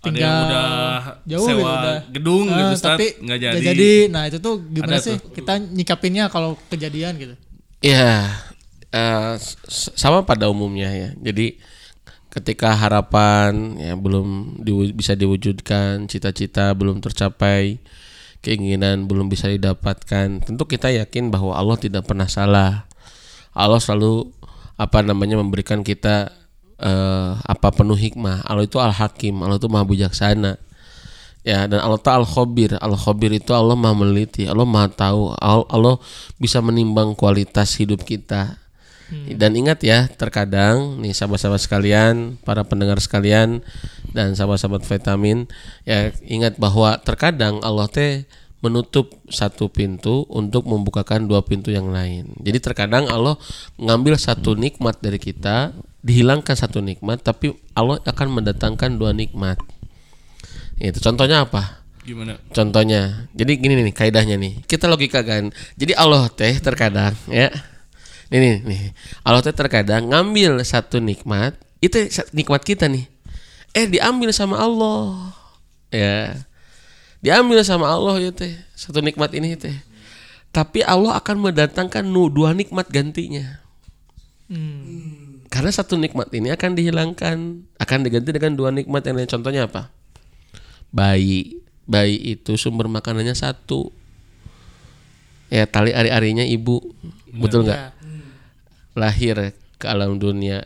Ada 0.01 0.09
yang 0.09 0.17
tinggal 0.17 0.37
udah 0.41 0.67
jauh 1.23 1.45
sewa 1.45 1.61
gitu 1.61 1.69
udah. 1.69 1.99
gedung 2.11 2.45
Ah, 2.45 2.57
gitu, 2.57 2.71
Ustaz, 2.73 2.89
tapi 2.91 3.07
nggak 3.21 3.37
nggak 3.39 3.63
jadi. 3.63 3.91
Nah, 4.09 4.23
itu 4.25 4.39
tuh 4.39 4.55
gimana 4.65 4.93
Ada 4.93 5.05
sih 5.05 5.15
tuh. 5.15 5.31
kita 5.31 5.53
nyikapinnya 5.61 6.25
kalau 6.27 6.51
kejadian 6.67 7.13
gitu? 7.15 7.35
Ya, 7.81 8.33
eh, 8.91 9.33
s- 9.37 9.93
sama 9.95 10.23
pada 10.23 10.47
umumnya 10.47 10.89
ya. 10.89 11.11
Jadi 11.15 11.61
ketika 12.29 12.73
harapan 12.73 13.53
ya 13.77 13.93
belum 13.93 14.29
diwu- 14.59 14.95
bisa 14.95 15.13
diwujudkan, 15.13 16.07
cita-cita 16.07 16.73
belum 16.73 16.99
tercapai, 16.99 17.77
keinginan 18.39 19.05
belum 19.05 19.29
bisa 19.29 19.49
didapatkan, 19.49 20.41
tentu 20.41 20.65
kita 20.65 20.89
yakin 20.89 21.29
bahwa 21.29 21.53
Allah 21.53 21.77
tidak 21.77 22.07
pernah 22.07 22.25
salah. 22.25 22.89
Allah 23.53 23.77
selalu 23.77 24.33
apa 24.75 25.03
namanya 25.03 25.37
memberikan 25.37 25.83
kita 25.83 26.33
eh, 26.81 27.31
apa 27.37 27.69
penuh 27.71 27.97
hikmah. 27.97 28.49
Allah 28.49 28.65
itu 28.65 28.81
al-hakim, 28.81 29.45
Allah 29.45 29.61
itu 29.61 29.69
maha 29.69 29.85
bijaksana. 29.85 30.57
Ya, 31.41 31.65
dan 31.65 31.81
Allah 31.81 32.01
Ta'ala 32.01 32.25
al-khabir. 32.25 32.77
Al-khabir 32.81 33.33
itu 33.33 33.53
Allah 33.53 33.77
maha 33.77 33.97
meneliti, 33.97 34.49
Allah 34.49 34.65
maha 34.65 34.89
tahu, 34.93 35.33
Al- 35.37 35.69
Allah 35.69 35.97
bisa 36.37 36.61
menimbang 36.61 37.17
kualitas 37.17 37.77
hidup 37.81 38.05
kita. 38.05 38.61
Dan 39.11 39.59
ingat 39.59 39.83
ya, 39.83 40.07
terkadang 40.07 41.03
nih 41.03 41.11
sahabat-sahabat 41.11 41.59
sekalian, 41.59 42.39
para 42.47 42.63
pendengar 42.63 43.03
sekalian 43.03 43.59
dan 44.15 44.39
sahabat-sahabat 44.39 44.87
vitamin, 44.87 45.51
ya 45.83 46.15
ingat 46.31 46.63
bahwa 46.63 46.95
terkadang 47.03 47.59
Allah 47.67 47.91
teh 47.91 48.23
menutup 48.63 49.11
satu 49.27 49.67
pintu 49.67 50.31
untuk 50.31 50.63
membukakan 50.63 51.27
dua 51.27 51.43
pintu 51.43 51.75
yang 51.75 51.91
lain. 51.91 52.31
Jadi 52.39 52.63
terkadang 52.63 53.11
Allah 53.11 53.35
ngambil 53.83 54.15
satu 54.15 54.55
nikmat 54.55 55.03
dari 55.03 55.19
kita, 55.19 55.75
dihilangkan 56.01 56.57
satu 56.57 56.81
nikmat, 56.81 57.21
tapi 57.21 57.53
Allah 57.77 58.01
akan 58.03 58.29
mendatangkan 58.41 58.97
dua 58.97 59.13
nikmat. 59.13 59.61
Itu 60.81 60.97
contohnya 61.05 61.45
apa? 61.45 61.85
Gimana? 62.01 62.41
Contohnya, 62.57 63.29
jadi 63.37 63.61
gini 63.61 63.77
nih 63.85 63.93
kaidahnya 63.93 64.41
nih. 64.41 64.65
Kita 64.65 64.89
logika 64.89 65.21
kan. 65.21 65.53
Jadi 65.77 65.93
Allah 65.93 66.27
teh 66.33 66.57
terkadang 66.57 67.13
ya. 67.29 67.53
Nih 68.33 68.39
nih, 68.41 68.57
nih. 68.65 68.83
Allah 69.21 69.45
teh 69.45 69.53
terkadang 69.53 70.09
ngambil 70.09 70.65
satu 70.65 70.97
nikmat, 70.97 71.61
itu 71.85 72.09
nikmat 72.33 72.65
kita 72.65 72.89
nih. 72.89 73.05
Eh 73.77 73.85
diambil 73.85 74.33
sama 74.33 74.57
Allah. 74.57 75.37
Ya. 75.93 76.41
Diambil 77.21 77.61
sama 77.61 77.93
Allah 77.93 78.17
ya 78.17 78.33
teh. 78.33 78.57
Satu 78.73 79.05
nikmat 79.05 79.37
ini 79.37 79.53
teh. 79.61 79.77
Tapi 80.51 80.81
Allah 80.81 81.21
akan 81.21 81.53
mendatangkan 81.53 82.03
dua 82.09 82.57
nikmat 82.57 82.89
gantinya. 82.89 83.61
Karena 85.51 85.69
satu 85.69 85.99
nikmat 85.99 86.31
ini 86.31 86.49
akan 86.49 86.71
dihilangkan, 86.73 87.37
akan 87.77 87.99
diganti 88.01 88.31
dengan 88.31 88.55
dua 88.55 88.71
nikmat 88.71 89.03
yang 89.03 89.19
lain. 89.19 89.27
Contohnya 89.27 89.67
apa? 89.67 89.91
Bayi, 90.89 91.59
bayi 91.85 92.39
itu 92.39 92.55
sumber 92.55 92.87
makanannya 92.87 93.35
satu. 93.35 93.91
Ya 95.51 95.67
tali 95.67 95.91
ari-arinya 95.91 96.47
ibu, 96.47 96.79
betul 97.29 97.67
nggak? 97.67 97.99
Lahir 98.95 99.51
ke 99.75 99.87
alam 99.87 100.17
dunia, 100.17 100.63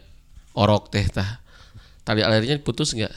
orok 0.53 0.93
teh 0.93 1.09
tah. 1.09 1.41
Tali 2.05 2.20
arinya 2.20 2.61
putus 2.61 2.93
nggak? 2.93 3.12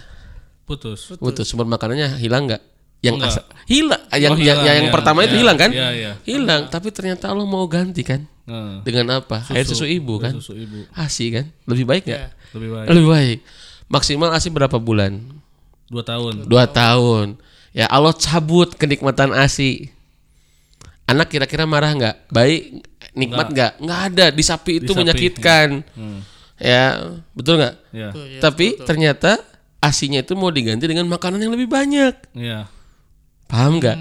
Putus. 0.63 1.19
Putus. 1.19 1.43
Sumber 1.43 1.67
makanannya 1.67 2.15
hilang 2.15 2.47
nggak? 2.47 2.63
Yang 2.97 3.15
asa- 3.27 3.47
hilang, 3.67 3.99
yang, 4.09 4.33
Oh, 4.33 4.39
yang, 4.39 4.57
hilang, 4.57 4.65
yang 4.65 4.87
ya. 4.87 4.93
pertama 4.95 5.19
itu 5.21 5.35
Ya, 5.35 5.39
hilang 5.43 5.57
kan? 5.59 5.69
ya, 5.69 5.87
ya. 5.91 6.11
Hilang, 6.23 6.61
tapi 6.67 6.89
ternyata 6.89 7.29
Allah 7.29 7.43
mau 7.43 7.67
ganti 7.67 8.01
kan? 8.01 8.23
Nah, 8.47 8.79
Dengan 8.79 9.19
apa? 9.19 9.43
Air 9.51 9.67
susu 9.67 9.83
ibu 9.83 10.23
kan? 10.23 10.31
susu 10.31 10.55
ibu. 10.55 10.87
ASI 10.95 11.35
kan? 11.35 11.45
Lebih 11.67 11.83
baik 11.83 12.03
nggak? 12.07 12.55
Lebih 12.55 12.69
baik. 12.71 12.87
Lebih 12.87 13.07
baik. 13.11 13.37
Maksimal 13.91 14.31
ASI 14.31 14.47
berapa 14.47 14.79
bulan? 14.79 15.19
Dua 15.91 16.03
tahun. 16.03 16.47
Dua 16.47 16.63
tahun. 16.63 17.35
Ya 17.75 17.91
Allah 17.91 18.15
cabut 18.15 18.71
kenikmatan 18.79 19.35
ASI. 19.35 19.91
Anak 21.07 21.27
kira-kira 21.31 21.67
marah 21.67 21.91
nggak? 21.91 22.31
Baik, 22.31 22.83
nikmat 23.15 23.51
nggak? 23.51 23.71
Nggak 23.83 23.99
ada. 24.11 24.25
Di 24.31 24.43
sapi 24.43 24.79
itu 24.79 24.91
Di 24.91 24.95
sapi, 24.95 24.99
menyakitkan. 25.03 25.67
Hmm. 25.95 26.19
Ya, 26.59 27.15
betul 27.35 27.59
nggak? 27.59 27.75
Ya. 27.91 28.09
Tapi 28.39 28.79
ternyata 28.83 29.39
asinya 29.83 30.23
itu 30.23 30.33
mau 30.39 30.51
diganti 30.51 30.87
dengan 30.87 31.07
makanan 31.07 31.39
yang 31.43 31.51
lebih 31.51 31.67
banyak. 31.67 32.15
Ya. 32.35 32.71
Paham 33.47 33.79
nggak? 33.79 33.97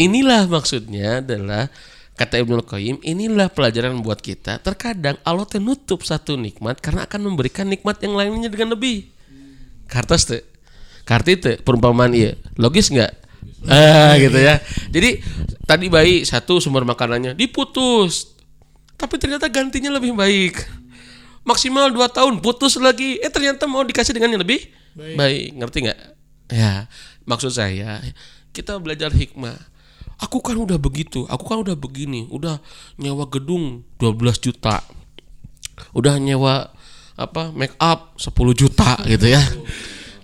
Inilah 0.00 0.48
maksudnya 0.48 1.20
adalah 1.20 1.68
kata 2.16 2.40
Ibnu 2.40 2.64
Qayyim, 2.64 3.04
inilah 3.04 3.52
pelajaran 3.52 4.00
buat 4.00 4.18
kita. 4.18 4.58
Terkadang 4.64 5.20
Allah 5.22 5.44
teh 5.44 5.60
nutup 5.60 6.02
satu 6.02 6.34
nikmat 6.40 6.80
karena 6.80 7.04
akan 7.04 7.28
memberikan 7.28 7.68
nikmat 7.68 8.00
yang 8.00 8.16
lainnya 8.16 8.48
dengan 8.48 8.72
lebih. 8.72 9.12
Kartos 9.86 10.24
teh. 10.24 10.42
Karti 11.06 11.38
teh 11.38 11.56
perumpamaan 11.60 12.10
iya. 12.16 12.34
Logis 12.56 12.90
nggak? 12.90 13.12
Ah, 13.68 14.16
gitu 14.18 14.40
ya. 14.40 14.58
Jadi 14.90 15.22
tadi 15.68 15.86
bayi 15.92 16.24
satu 16.24 16.58
sumber 16.58 16.82
makanannya 16.82 17.36
diputus. 17.36 18.34
Tapi 18.96 19.20
ternyata 19.20 19.46
gantinya 19.52 19.92
lebih 19.94 20.16
baik. 20.16 20.64
Maksimal 21.46 21.94
2 21.94 22.10
tahun 22.10 22.34
putus 22.42 22.74
lagi. 22.80 23.20
Eh 23.22 23.30
ternyata 23.30 23.68
mau 23.70 23.84
dikasih 23.86 24.16
dengan 24.16 24.34
yang 24.34 24.42
lebih 24.42 24.66
baik. 24.96 25.54
Ngerti 25.62 25.78
nggak? 25.86 26.00
Ya, 26.50 26.90
maksud 27.28 27.52
saya 27.54 28.02
kita 28.50 28.80
belajar 28.80 29.12
hikmah. 29.12 29.75
Aku 30.16 30.40
kan 30.40 30.56
udah 30.56 30.80
begitu, 30.80 31.28
aku 31.28 31.44
kan 31.44 31.60
udah 31.60 31.76
begini, 31.76 32.24
udah 32.32 32.56
nyewa 32.96 33.28
gedung 33.28 33.84
12 34.00 34.40
juta. 34.40 34.80
Udah 35.92 36.16
nyewa 36.16 36.72
apa 37.16 37.52
make 37.52 37.76
up 37.76 38.16
10 38.16 38.32
juta 38.56 38.96
gitu 39.04 39.28
ya. 39.28 39.44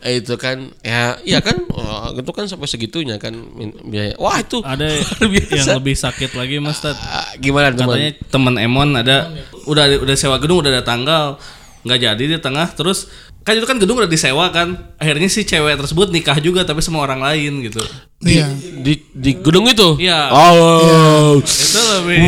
Eh, 0.02 0.18
itu 0.18 0.34
kan 0.34 0.74
ya 0.82 1.14
iya 1.22 1.38
kan 1.38 1.62
oh, 1.70 2.10
itu 2.10 2.32
kan 2.34 2.50
sampai 2.50 2.66
segitunya 2.66 3.22
kan 3.22 3.38
biaya 3.86 4.18
wah 4.18 4.34
itu 4.34 4.58
Ada 4.58 4.98
yang 5.62 5.78
lebih 5.78 5.94
sakit 5.94 6.34
lagi 6.34 6.58
Mas 6.58 6.82
Tad. 6.82 6.98
Ah, 6.98 7.38
gimana 7.38 7.70
teman 7.70 7.94
Katanya 7.94 8.12
teman 8.26 8.54
Emon 8.58 8.90
ada 8.98 9.30
udah 9.62 10.02
udah 10.02 10.16
sewa 10.18 10.42
gedung 10.42 10.58
udah 10.66 10.74
ada 10.74 10.82
tanggal 10.82 11.38
nggak 11.86 11.98
jadi 12.02 12.24
di 12.34 12.38
tengah 12.42 12.66
terus 12.74 13.10
kan 13.42 13.58
itu 13.58 13.66
kan 13.66 13.78
gedung 13.78 13.98
udah 13.98 14.10
disewa 14.10 14.46
kan 14.54 14.94
akhirnya 14.98 15.26
si 15.26 15.42
cewek 15.42 15.74
tersebut 15.78 16.14
nikah 16.14 16.38
juga 16.38 16.62
tapi 16.62 16.78
sama 16.78 17.02
orang 17.02 17.18
lain 17.22 17.66
gitu 17.66 17.82
Iya. 18.22 18.54
Di 18.54 19.02
di 19.10 19.34
gedung 19.42 19.66
itu. 19.66 19.98
Iya. 19.98 20.30
Oh. 20.30 21.42
itu 21.42 21.80
lebih 21.98 22.22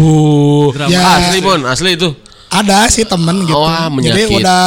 Uh. 0.00 0.72
Ya. 0.88 1.20
Asli 1.20 1.38
Bon, 1.44 1.60
asli 1.68 1.90
itu. 2.00 2.08
Ada 2.48 2.88
sih 2.88 3.04
temen 3.04 3.44
gitu. 3.44 3.60
Wah, 3.60 3.92
Jadi 3.92 4.24
udah 4.40 4.64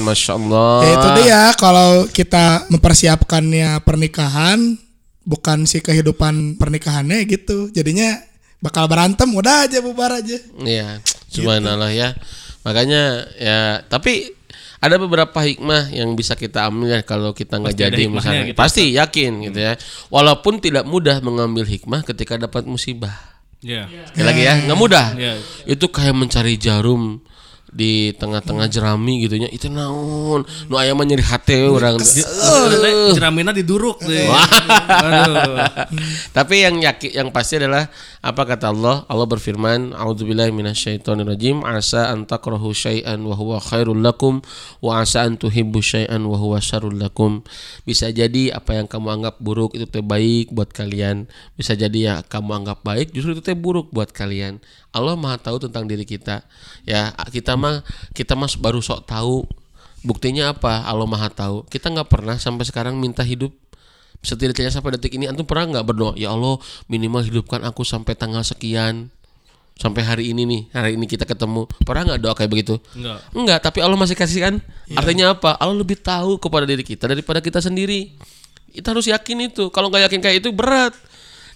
Masya 0.00 0.32
Allah. 0.40 0.72
ya 0.80 0.90
itu 0.96 1.08
dia 1.20 1.40
kalau 1.60 2.08
kita 2.08 2.64
mempersiapkannya 2.72 3.76
pernikahan 3.84 4.80
bukan 5.28 5.68
si 5.68 5.84
kehidupan 5.84 6.56
pernikahannya 6.56 7.28
gitu. 7.28 7.68
Jadinya 7.76 8.16
bakal 8.64 8.88
berantem 8.88 9.28
udah 9.28 9.68
aja 9.68 9.84
bubar 9.84 10.16
aja. 10.16 10.40
Iya, 10.64 11.04
subhanallah 11.28 11.92
ya. 11.92 12.16
Makanya 12.64 13.28
ya, 13.36 13.60
tapi 13.84 14.37
ada 14.78 14.96
beberapa 14.96 15.38
hikmah 15.42 15.90
yang 15.90 16.14
bisa 16.14 16.38
kita 16.38 16.70
ambil 16.70 16.98
ya 16.98 17.00
kalau 17.02 17.34
kita 17.34 17.58
nggak 17.58 17.74
jadi 17.74 18.02
misalnya. 18.06 18.44
gitu. 18.50 18.58
Pasti 18.58 18.94
yakin 18.94 19.50
gitu 19.50 19.58
ya. 19.58 19.74
Walaupun 20.10 20.62
tidak 20.62 20.86
mudah 20.86 21.18
mengambil 21.18 21.66
hikmah 21.66 22.06
ketika 22.06 22.38
dapat 22.38 22.66
musibah. 22.66 23.14
ya 23.58 23.90
Sekali 24.14 24.22
lagi 24.22 24.42
ya, 24.46 24.54
nggak 24.70 24.78
mudah. 24.78 25.06
Iya. 25.18 25.34
Itu 25.66 25.90
kayak 25.90 26.14
mencari 26.14 26.54
jarum 26.54 27.18
di 27.72 28.16
tengah-tengah 28.16 28.66
jerami 28.72 29.24
gitu 29.24 29.36
nya 29.36 29.48
itu 29.52 29.68
naon 29.68 30.44
nu 30.68 30.74
aya 30.76 30.96
mah 30.96 31.04
nyeri 31.04 31.24
urang 31.68 31.96
Uh, 31.98 33.12
jeramina 33.12 33.52
diduruk 33.52 34.00
deh. 34.04 34.26
Tapi 36.36 36.54
yang 36.64 36.80
yakin 36.80 37.10
yang 37.12 37.28
pasti 37.34 37.60
adalah 37.60 37.90
apa 38.24 38.42
kata 38.44 38.72
Allah? 38.72 39.04
Allah 39.06 39.26
berfirman, 39.28 39.94
"A'udzubillahi 39.94 40.50
minasyaitonirrajim. 40.54 41.62
Asa 41.64 42.10
an 42.10 42.24
takrahu 42.24 42.72
syai'an 42.74 43.20
wa 43.22 43.34
huwa 43.36 43.58
khairul 43.62 43.98
lakum 43.98 44.40
wa 44.82 45.02
asa 45.02 45.26
an 45.26 45.38
tuhibbu 45.38 45.78
syai'an 45.82 46.22
wa 46.24 46.36
huwa 46.38 46.58
syarrul 46.58 46.96
lakum." 46.96 47.44
Bisa 47.84 48.10
jadi 48.10 48.54
apa 48.54 48.78
yang 48.78 48.86
kamu 48.90 49.22
anggap 49.22 49.36
buruk 49.38 49.76
itu 49.76 49.86
teh 49.86 50.04
baik 50.04 50.50
buat 50.54 50.70
kalian. 50.72 51.28
Bisa 51.54 51.74
jadi 51.78 51.98
ya 51.98 52.14
kamu 52.24 52.64
anggap 52.64 52.82
baik 52.82 53.12
justru 53.14 53.36
itu 53.38 53.42
teh 53.44 53.56
buruk 53.58 53.90
buat 53.92 54.10
kalian. 54.10 54.62
Allah 54.92 55.14
Maha 55.14 55.36
tahu 55.36 55.68
tentang 55.68 55.84
diri 55.84 56.08
kita. 56.08 56.44
Ya, 56.88 57.12
kita 57.28 57.54
mah 57.54 57.84
kita 58.16 58.32
mah 58.34 58.48
baru 58.60 58.80
sok 58.80 59.08
tahu. 59.08 59.44
Buktinya 60.06 60.54
apa? 60.54 60.86
Allah 60.86 61.04
Maha 61.04 61.28
tahu. 61.28 61.66
Kita 61.68 61.90
nggak 61.92 62.08
pernah 62.08 62.36
sampai 62.40 62.64
sekarang 62.64 62.96
minta 62.96 63.20
hidup 63.22 63.52
setidaknya 64.22 64.70
sampai 64.74 64.98
detik 64.98 65.14
ini 65.14 65.30
antum 65.30 65.46
pernah 65.46 65.78
nggak 65.78 65.86
berdoa 65.86 66.12
ya 66.18 66.34
Allah 66.34 66.58
minimal 66.90 67.22
hidupkan 67.22 67.62
aku 67.62 67.86
sampai 67.86 68.18
tanggal 68.18 68.42
sekian 68.42 69.14
sampai 69.78 70.02
hari 70.02 70.34
ini 70.34 70.42
nih 70.42 70.62
hari 70.74 70.98
ini 70.98 71.06
kita 71.06 71.22
ketemu 71.22 71.70
pernah 71.86 72.02
nggak 72.14 72.20
doa 72.26 72.34
kayak 72.34 72.50
begitu 72.50 72.82
Enggak. 72.98 73.18
enggak 73.30 73.58
tapi 73.62 73.78
Allah 73.78 73.94
masih 73.94 74.18
kasih 74.18 74.40
kan 74.42 74.54
artinya 74.98 75.38
apa 75.38 75.54
Allah 75.54 75.78
lebih 75.78 76.02
tahu 76.02 76.34
kepada 76.42 76.66
diri 76.66 76.82
kita 76.82 77.06
daripada 77.06 77.38
kita 77.38 77.62
sendiri 77.62 78.10
kita 78.74 78.90
harus 78.90 79.06
yakin 79.06 79.54
itu 79.54 79.70
kalau 79.70 79.86
nggak 79.86 80.10
yakin 80.10 80.18
kayak 80.18 80.42
itu 80.42 80.50
berat 80.50 80.98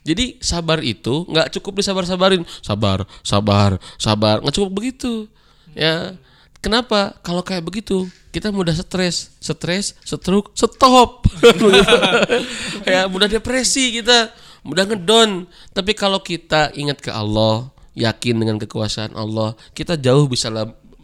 jadi 0.03 0.39
sabar 0.43 0.83
itu 0.83 1.23
nggak 1.31 1.55
cukup 1.59 1.79
disabar-sabarin. 1.83 2.43
Sabar 2.59 3.07
sabar 3.23 3.79
sabar. 3.97 4.43
Nggak 4.43 4.55
cukup 4.59 4.71
begitu 4.75 5.31
ya. 5.79 6.19
Kenapa? 6.63 7.19
Kalau 7.27 7.43
kayak 7.43 7.63
begitu 7.63 8.07
kita 8.35 8.51
mudah 8.51 8.75
stres. 8.75 9.31
Stres 9.39 9.95
stroke 10.03 10.55
stop. 10.59 11.27
Ya 12.87 13.07
mudah 13.07 13.31
depresi 13.31 14.03
kita 14.03 14.35
mudah 14.67 14.91
ngedon. 14.91 15.47
Tapi 15.71 15.95
kalau 15.95 16.19
kita 16.19 16.75
ingat 16.75 16.99
ke 16.99 17.15
Allah 17.15 17.71
yakin 17.95 18.41
dengan 18.43 18.57
kekuasaan 18.57 19.13
Allah 19.15 19.53
kita 19.77 20.01
jauh 20.01 20.27
bisa 20.27 20.51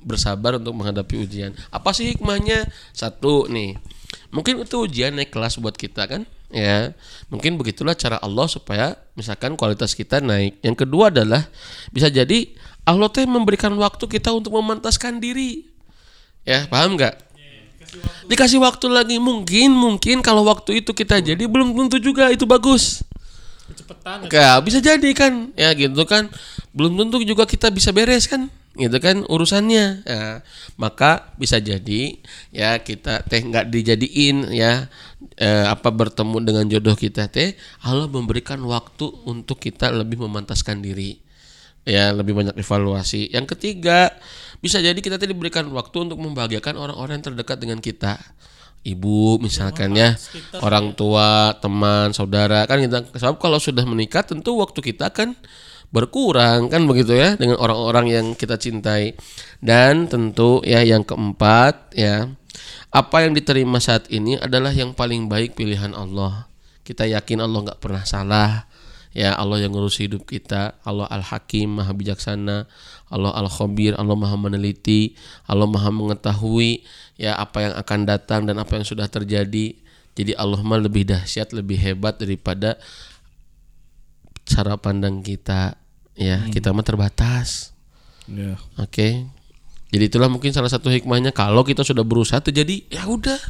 bersabar 0.03 0.59
untuk 0.59 0.75
menghadapi 0.75 1.23
ujian. 1.23 1.55
Apa 1.71 1.95
sih 1.95 2.11
hikmahnya? 2.11 2.67
Satu 2.91 3.47
nih 3.47 3.79
mungkin 4.33 4.65
itu 4.65 4.77
ujian 4.85 5.17
naik 5.17 5.33
kelas 5.33 5.61
buat 5.61 5.77
kita 5.77 6.05
kan 6.09 6.23
ya 6.49 6.97
mungkin 7.29 7.61
begitulah 7.61 7.93
cara 7.93 8.17
Allah 8.25 8.49
supaya 8.49 8.97
misalkan 9.13 9.55
kualitas 9.55 9.93
kita 9.93 10.21
naik. 10.21 10.61
Yang 10.65 10.87
kedua 10.87 11.13
adalah 11.13 11.47
bisa 11.93 12.09
jadi 12.09 12.53
Allah 12.89 13.09
teh 13.13 13.29
memberikan 13.29 13.73
waktu 13.77 14.05
kita 14.09 14.33
untuk 14.33 14.57
memantaskan 14.57 15.21
diri. 15.21 15.69
Ya 16.49 16.65
paham 16.69 16.97
nggak? 16.97 17.21
Dikasih 18.29 18.61
waktu 18.61 18.87
lagi. 18.89 19.17
Mungkin 19.21 19.73
mungkin 19.73 20.21
kalau 20.25 20.45
waktu 20.45 20.85
itu 20.85 20.93
kita 20.93 21.21
jadi 21.21 21.45
belum 21.45 21.77
tentu 21.77 22.01
juga 22.01 22.33
itu 22.33 22.45
bagus. 22.49 23.05
Kecepatan. 23.69 24.33
Kayak 24.33 24.57
bisa 24.65 24.79
jadi 24.81 25.11
kan? 25.13 25.53
Ya 25.53 25.73
gitu 25.77 26.05
kan. 26.09 26.33
Belum 26.73 26.97
tentu 26.97 27.21
juga 27.25 27.45
kita 27.45 27.69
bisa 27.69 27.93
beres 27.93 28.25
kan 28.25 28.49
gitu 28.79 28.97
kan 29.03 29.27
urusannya. 29.27 30.07
Ya, 30.07 30.47
maka 30.79 31.35
bisa 31.37 31.59
jadi 31.59 32.23
ya 32.55 32.79
kita 32.79 33.27
teh 33.27 33.43
nggak 33.43 33.69
dijadiin 33.75 34.55
ya 34.55 34.87
eh, 35.35 35.67
apa 35.67 35.91
bertemu 35.91 36.37
dengan 36.47 36.65
jodoh 36.71 36.95
kita 36.95 37.27
teh 37.27 37.59
Allah 37.83 38.07
memberikan 38.07 38.63
waktu 38.63 39.11
untuk 39.27 39.59
kita 39.59 39.91
lebih 39.91 40.23
memantaskan 40.23 40.81
diri. 40.81 41.19
Ya 41.83 42.15
lebih 42.15 42.39
banyak 42.39 42.55
evaluasi. 42.55 43.35
Yang 43.35 43.59
ketiga 43.59 44.15
bisa 44.59 44.79
jadi 44.79 44.99
kita 44.99 45.19
tadi 45.19 45.35
diberikan 45.35 45.67
waktu 45.75 46.11
untuk 46.11 46.19
membahagiakan 46.23 46.75
orang-orang 46.79 47.19
yang 47.19 47.27
terdekat 47.35 47.59
dengan 47.59 47.79
kita. 47.83 48.19
Ibu 48.79 49.43
misalkan 49.43 49.91
ya 49.99 50.15
orang 50.63 50.95
tua 50.95 51.51
teman 51.59 52.15
saudara 52.15 52.63
kan 52.65 52.79
kita 52.79 53.11
sebab 53.11 53.37
kalau 53.43 53.59
sudah 53.59 53.83
menikah 53.83 54.23
tentu 54.23 54.55
waktu 54.55 54.79
kita 54.81 55.11
kan 55.11 55.35
berkurang 55.89 56.69
kan 56.69 56.85
begitu 56.85 57.17
ya 57.17 57.35
dengan 57.37 57.57
orang-orang 57.61 58.07
yang 58.13 58.27
kita 58.37 58.61
cintai. 58.61 59.17
Dan 59.59 60.07
tentu 60.07 60.61
ya 60.63 60.85
yang 60.85 61.03
keempat 61.03 61.97
ya 61.97 62.29
apa 62.89 63.17
yang 63.25 63.37
diterima 63.37 63.79
saat 63.79 64.09
ini 64.09 64.41
adalah 64.41 64.73
yang 64.73 64.97
paling 64.97 65.29
baik 65.29 65.57
pilihan 65.57 65.93
Allah. 65.93 66.49
Kita 66.85 67.05
yakin 67.05 67.45
Allah 67.45 67.73
nggak 67.73 67.81
pernah 67.81 68.05
salah. 68.09 68.65
Ya 69.17 69.35
Allah 69.35 69.65
yang 69.65 69.77
ngurus 69.77 70.01
hidup 70.01 70.25
kita. 70.25 70.79
Allah 70.85 71.09
Al 71.09 71.25
Hakim 71.25 71.81
Maha 71.81 71.93
bijaksana. 71.93 72.69
Allah 73.09 73.33
Al 73.33 73.49
Khabir 73.49 73.97
Allah 73.97 74.17
Maha 74.17 74.37
meneliti. 74.37 75.17
Allah 75.49 75.69
Maha 75.69 75.93
mengetahui 75.93 76.85
ya 77.21 77.37
apa 77.37 77.65
yang 77.65 77.75
akan 77.77 78.01
datang 78.09 78.41
dan 78.49 78.57
apa 78.57 78.77
yang 78.81 78.87
sudah 78.89 79.09
terjadi. 79.09 79.77
Jadi 80.19 80.35
Allah 80.35 80.59
mah 80.67 80.83
lebih 80.83 81.07
dahsyat 81.07 81.55
lebih 81.55 81.79
hebat 81.79 82.19
daripada 82.19 82.75
cara 84.49 84.81
pandang 84.81 85.21
kita 85.21 85.77
ya 86.17 86.49
kita 86.49 86.73
mah 86.73 86.83
terbatas 86.83 87.79
Ya. 88.29 88.61
Oke. 88.77 89.25
Jadi 89.89 90.05
itulah 90.05 90.29
mungkin 90.29 90.53
salah 90.53 90.69
satu 90.69 90.93
hikmahnya 90.93 91.33
kalau 91.33 91.65
kita 91.65 91.81
sudah 91.81 92.05
berusaha 92.05 92.45
terjadi 92.45 92.85
ya 92.93 93.09
udah. 93.09 93.41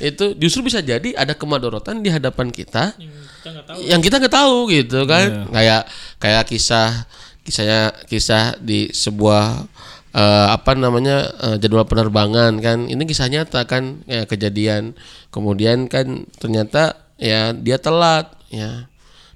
Itu 0.00 0.32
justru 0.40 0.64
bisa 0.72 0.80
jadi 0.80 1.12
ada 1.12 1.36
kemadorotan 1.36 2.00
di 2.00 2.08
hadapan 2.08 2.48
kita 2.48 2.96
tahu. 3.68 3.80
yang 3.84 4.00
kita 4.00 4.16
nggak 4.16 4.32
tahu 4.32 4.72
gitu 4.72 5.04
kan. 5.04 5.52
Kayak 5.52 5.82
kayak 6.16 6.44
kisah 6.48 7.04
kisahnya 7.44 7.92
kisah 8.08 8.56
di 8.56 8.88
sebuah 8.88 9.68
eh, 10.16 10.48
apa 10.48 10.72
namanya 10.72 11.28
eh, 11.52 11.56
jadwal 11.60 11.84
penerbangan 11.84 12.56
kan. 12.64 12.88
Ini 12.88 13.02
kisah 13.04 13.28
nyata 13.28 13.68
kan 13.68 14.00
ya 14.08 14.24
kejadian. 14.24 14.96
Kemudian 15.28 15.92
kan 15.92 16.24
ternyata 16.40 16.96
ya 17.20 17.52
dia 17.52 17.76
telat 17.76 18.32
ya. 18.48 18.88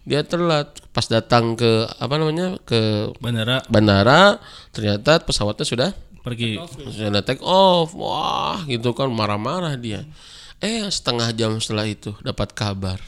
Dia 0.04 0.20
telat 0.20 0.68
pas 0.92 1.08
datang 1.08 1.56
ke 1.56 1.88
apa 1.96 2.14
namanya 2.20 2.60
ke 2.68 3.08
Bandara. 3.24 3.64
bandara 3.72 4.36
ternyata 4.68 5.16
pesawatnya 5.24 5.64
sudah 5.64 5.90
pergi. 6.20 6.60
sudah 6.92 7.24
take 7.24 7.40
off. 7.40 7.96
Wah 7.96 8.60
gitu 8.68 8.92
kan 8.92 9.08
marah-marah 9.08 9.76
dia. 9.80 10.04
Eh 10.60 10.84
setengah 10.88 11.32
jam 11.32 11.56
setelah 11.56 11.88
itu 11.88 12.12
dapat 12.20 12.52
kabar. 12.52 13.00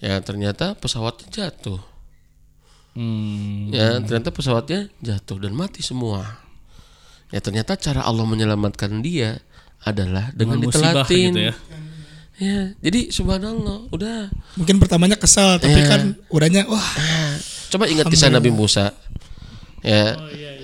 Ya 0.00 0.16
ternyata 0.24 0.72
pesawatnya 0.76 1.28
jatuh. 1.28 1.80
Hmm. 2.96 3.68
ya 3.76 4.00
ternyata 4.00 4.32
pesawatnya 4.32 4.88
jatuh 5.04 5.36
dan 5.36 5.52
mati 5.52 5.84
semua. 5.84 6.40
Ya 7.28 7.44
ternyata 7.44 7.76
cara 7.76 8.00
Allah 8.00 8.24
menyelamatkan 8.24 9.04
dia 9.04 9.44
adalah 9.84 10.32
dengan, 10.32 10.56
Dengan 10.56 10.72
musibah 10.72 11.04
ditelatin. 11.04 11.32
gitu 11.36 11.40
ya. 11.52 11.54
Ya 12.36 12.76
jadi 12.78 13.08
subhanallah 13.08 13.88
udah 13.90 14.28
Mungkin 14.56 14.76
pertamanya 14.76 15.16
kesel 15.16 15.56
tapi 15.56 15.80
Iya. 15.80 15.88
kan 15.88 16.00
udahnya 16.28 16.62
wah 16.68 16.84
Coba 17.66 17.90
ingat 17.90 18.06
kisah 18.06 18.30
Nabi 18.30 18.54
Musa. 18.54 18.94
Ya, 19.82 20.14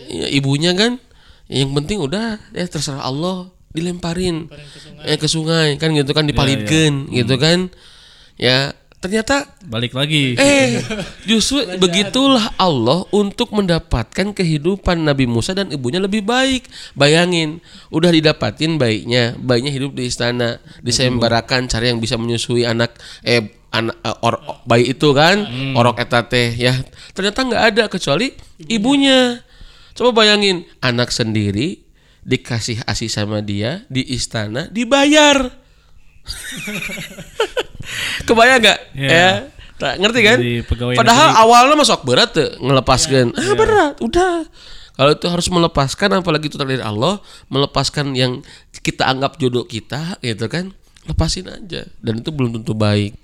ya, 0.06 0.26
ibunya 0.30 0.70
kan 0.72 1.02
yang 1.50 1.74
penting 1.74 1.98
udah 1.98 2.38
ya 2.54 2.64
terserah 2.66 3.02
Allah 3.02 3.50
dilemparin 3.74 4.46
eh 5.02 5.18
ke 5.18 5.26
sungai 5.26 5.76
kan 5.76 5.90
gitu 5.92 6.14
kan 6.14 6.24
dipalidkeun 6.24 7.10
gitu 7.10 7.34
kan. 7.36 7.74
Ya, 8.38 8.72
ternyata 9.02 9.50
Balik 9.66 9.98
lagi. 9.98 10.38
eh 10.38 10.78
justru 11.26 11.66
begitulah 11.76 12.54
Allah 12.54 13.02
untuk 13.10 13.50
mendapatkan 13.50 14.30
kehidupan 14.30 15.02
Nabi 15.02 15.26
Musa 15.26 15.52
dan 15.52 15.74
ibunya 15.74 15.98
lebih 15.98 16.22
baik. 16.22 16.70
Bayangin, 16.94 17.58
udah 17.90 18.14
didapatin 18.14 18.78
baiknya, 18.78 19.34
bayinya 19.36 19.74
hidup 19.74 19.98
di 19.98 20.06
istana, 20.06 20.62
disembarakan 20.80 21.66
cara 21.66 21.90
yang 21.90 21.98
bisa 21.98 22.14
menyusui 22.14 22.62
anak 22.62 22.94
eh 23.26 23.50
anak 23.74 23.98
eh, 24.00 24.16
or- 24.22 24.62
bayi 24.62 24.94
itu 24.94 25.10
kan, 25.10 25.42
orok 25.74 25.98
eta 25.98 26.22
teh 26.30 26.54
ya. 26.54 26.78
Ternyata 27.10 27.42
nggak 27.42 27.64
ada 27.74 27.84
kecuali 27.90 28.30
ibunya. 28.70 29.42
Coba 29.92 30.22
bayangin, 30.22 30.64
anak 30.78 31.10
sendiri 31.10 31.82
dikasih 32.22 32.86
asih 32.86 33.10
sama 33.10 33.42
dia 33.42 33.82
di 33.90 34.06
istana 34.14 34.70
dibayar. 34.70 35.61
Kebayang 38.28 38.62
nggak? 38.62 38.78
Iya. 38.94 39.10
Ya. 39.10 39.30
Tak 39.82 39.98
ngerti 39.98 40.20
kan? 40.22 40.38
Padahal 40.94 41.28
awalnya 41.42 41.74
masuk 41.74 42.06
berat 42.06 42.30
tuh 42.30 42.54
ngelepaskan. 42.62 43.34
Ah 43.34 43.54
berat, 43.58 43.98
udah. 43.98 44.46
Kalau 44.92 45.10
itu 45.10 45.26
harus 45.26 45.48
melepaskan 45.50 46.22
apalagi 46.22 46.46
itu 46.46 46.60
dari 46.60 46.78
Allah, 46.78 47.18
melepaskan 47.50 48.14
yang 48.14 48.46
kita 48.70 49.08
anggap 49.08 49.40
jodoh 49.42 49.66
kita 49.66 50.22
gitu 50.22 50.46
kan. 50.46 50.70
Lepasin 51.02 51.50
aja 51.50 51.82
dan 51.98 52.22
itu 52.22 52.30
belum 52.30 52.62
tentu 52.62 52.78
baik. 52.78 53.18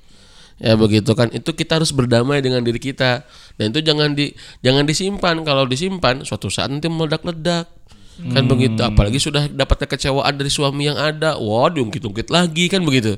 Ya 0.59 0.75
begitu 0.75 1.15
kan. 1.15 1.31
Itu 1.31 1.55
kita 1.55 1.79
harus 1.79 1.95
berdamai 1.95 2.43
dengan 2.43 2.67
diri 2.67 2.83
kita. 2.83 3.23
Dan 3.55 3.71
itu 3.71 3.79
jangan 3.79 4.19
di 4.19 4.35
jangan 4.59 4.83
disimpan. 4.83 5.39
Kalau 5.47 5.63
disimpan 5.71 6.27
suatu 6.27 6.51
saat 6.51 6.75
nanti 6.75 6.91
meledak-ledak. 6.91 7.71
Kan 8.19 8.51
begitu. 8.51 8.81
Apalagi 8.83 9.23
sudah 9.23 9.47
dapat 9.47 9.87
kekecewaan 9.87 10.35
dari 10.35 10.51
suami 10.51 10.91
yang 10.91 10.99
ada. 10.99 11.39
Wah, 11.39 11.71
diungkit-ungkit 11.71 12.29
lagi 12.35 12.67
kan 12.67 12.83
begitu. 12.83 13.15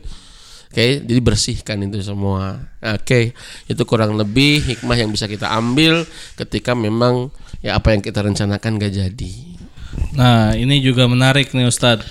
Oke, 0.71 1.03
jadi 1.03 1.19
bersihkan 1.19 1.83
itu 1.83 1.99
semua. 1.99 2.71
Oke, 2.79 3.35
itu 3.67 3.83
kurang 3.83 4.15
lebih 4.15 4.63
hikmah 4.63 4.95
yang 4.95 5.11
bisa 5.11 5.27
kita 5.27 5.51
ambil 5.51 6.07
ketika 6.39 6.79
memang 6.79 7.35
ya 7.59 7.75
apa 7.75 7.91
yang 7.91 7.99
kita 7.99 8.23
rencanakan 8.23 8.79
gak 8.79 8.95
jadi. 8.95 9.35
Nah, 10.15 10.55
ini 10.55 10.79
juga 10.79 11.11
menarik 11.11 11.51
nih 11.51 11.67
Ustadz. 11.67 12.07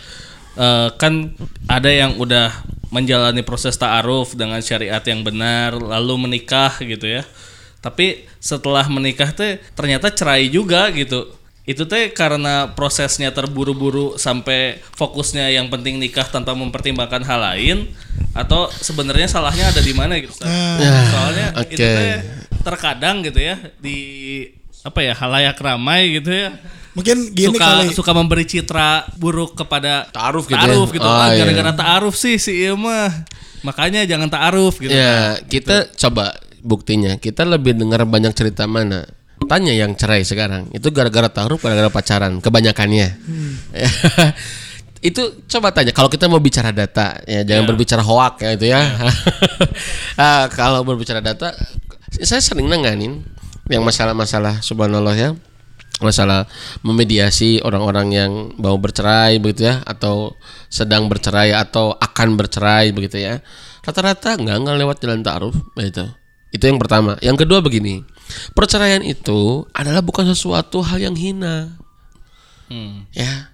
Eh, 0.59 0.89
kan 0.99 1.31
ada 1.71 1.87
yang 1.87 2.19
udah 2.19 2.51
menjalani 2.91 3.47
proses 3.47 3.79
ta'aruf 3.79 4.35
dengan 4.35 4.59
syariat 4.59 4.99
yang 5.07 5.23
benar, 5.23 5.79
lalu 5.79 6.27
menikah 6.27 6.75
gitu 6.83 7.07
ya. 7.07 7.23
Tapi 7.79 8.27
setelah 8.43 8.83
menikah 8.91 9.31
teh 9.31 9.63
ternyata 9.71 10.11
cerai 10.11 10.51
juga 10.51 10.91
gitu. 10.91 11.31
Itu 11.70 11.86
teh 11.86 12.09
karena 12.09 12.74
prosesnya 12.74 13.30
terburu-buru 13.30 14.17
sampai 14.17 14.82
fokusnya 14.97 15.53
yang 15.53 15.70
penting 15.70 16.01
nikah 16.01 16.26
tanpa 16.26 16.57
mempertimbangkan 16.57 17.22
hal 17.22 17.39
lain 17.45 17.78
atau 18.34 18.74
sebenarnya 18.74 19.30
salahnya 19.30 19.70
ada 19.70 19.78
di 19.80 19.93
mana 19.93 20.17
gitu. 20.17 20.34
Ustadz? 20.34 20.49
Soalnya 21.13 21.47
itu 21.61 21.78
oke. 21.78 21.86
teh 21.93 22.13
terkadang 22.59 23.22
gitu 23.22 23.38
ya 23.38 23.55
di 23.78 23.97
apa 24.82 24.99
ya 24.99 25.13
halayak 25.13 25.55
ramai 25.55 26.17
gitu 26.17 26.32
ya 26.32 26.57
Mungkin 26.89 27.32
gini 27.32 27.53
suka 27.53 27.63
kali. 27.63 27.86
suka 27.93 28.11
memberi 28.11 28.43
citra 28.43 28.89
buruk 29.15 29.53
kepada 29.53 30.09
Ta'aruf 30.09 30.49
gitu 30.49 30.57
ta'aruf 30.57 30.89
ya? 30.89 30.95
gitu. 30.97 31.05
Oh, 31.05 31.13
Ah, 31.13 31.30
iya. 31.30 31.45
gara-gara 31.45 31.72
ta'aruf 31.72 32.15
sih 32.17 32.36
si 32.36 32.65
ieu 32.65 32.74
mah. 32.74 33.13
Makanya 33.61 34.03
jangan 34.03 34.26
ta'aruf 34.28 34.82
gitu. 34.82 34.89
Ya, 34.89 35.38
kita 35.45 35.86
coba 35.93 36.34
buktinya. 36.59 37.15
Kita 37.15 37.45
lebih 37.45 37.78
dengar 37.78 38.03
banyak 38.03 38.34
cerita 38.34 38.65
mana? 38.65 39.05
Tanya 39.47 39.73
yang 39.73 39.95
cerai 39.95 40.27
sekarang. 40.27 40.67
Itu 40.75 40.91
gara-gara 40.91 41.31
taruh, 41.31 41.57
gara-gara 41.61 41.87
pacaran. 41.87 42.43
Kebanyakannya. 42.43 43.07
itu 45.09 45.21
coba 45.47 45.71
tanya. 45.71 45.95
Kalau 45.95 46.11
kita 46.11 46.27
mau 46.27 46.43
bicara 46.43 46.75
data, 46.75 47.23
ya 47.23 47.47
jangan 47.47 47.63
berbicara 47.71 48.03
hoak 48.03 48.43
ya 48.43 48.49
itu 48.57 48.65
ya. 48.73 48.81
Ah, 50.19 50.51
kalau 50.51 50.83
berbicara 50.83 51.23
data, 51.23 51.55
saya 52.11 52.43
sering 52.43 52.67
nanganin 52.67 53.23
yang 53.71 53.85
masalah-masalah 53.85 54.59
subhanallah 54.65 55.15
ya 55.15 55.29
masalah 55.99 56.47
memediasi 56.81 57.59
orang-orang 57.61 58.07
yang 58.15 58.31
mau 58.55 58.79
bercerai 58.79 59.37
begitu 59.37 59.67
ya 59.67 59.83
atau 59.83 60.33
sedang 60.71 61.11
bercerai 61.11 61.51
atau 61.51 61.91
akan 61.93 62.39
bercerai 62.39 62.95
begitu 62.95 63.19
ya 63.19 63.43
rata-rata 63.83 64.39
nggak 64.39 64.57
nggak 64.63 64.77
lewat 64.79 64.97
jalan 65.03 65.21
ta'aruf 65.21 65.55
begitu 65.75 66.07
itu 66.50 66.64
yang 66.64 66.78
pertama 66.78 67.16
yang 67.20 67.34
kedua 67.34 67.60
begini 67.60 68.02
perceraian 68.52 69.02
itu 69.02 69.66
adalah 69.72 70.02
bukan 70.02 70.26
sesuatu 70.26 70.82
hal 70.82 71.00
yang 71.00 71.14
hina 71.14 71.78
Hmm. 72.70 73.10
ya 73.12 73.50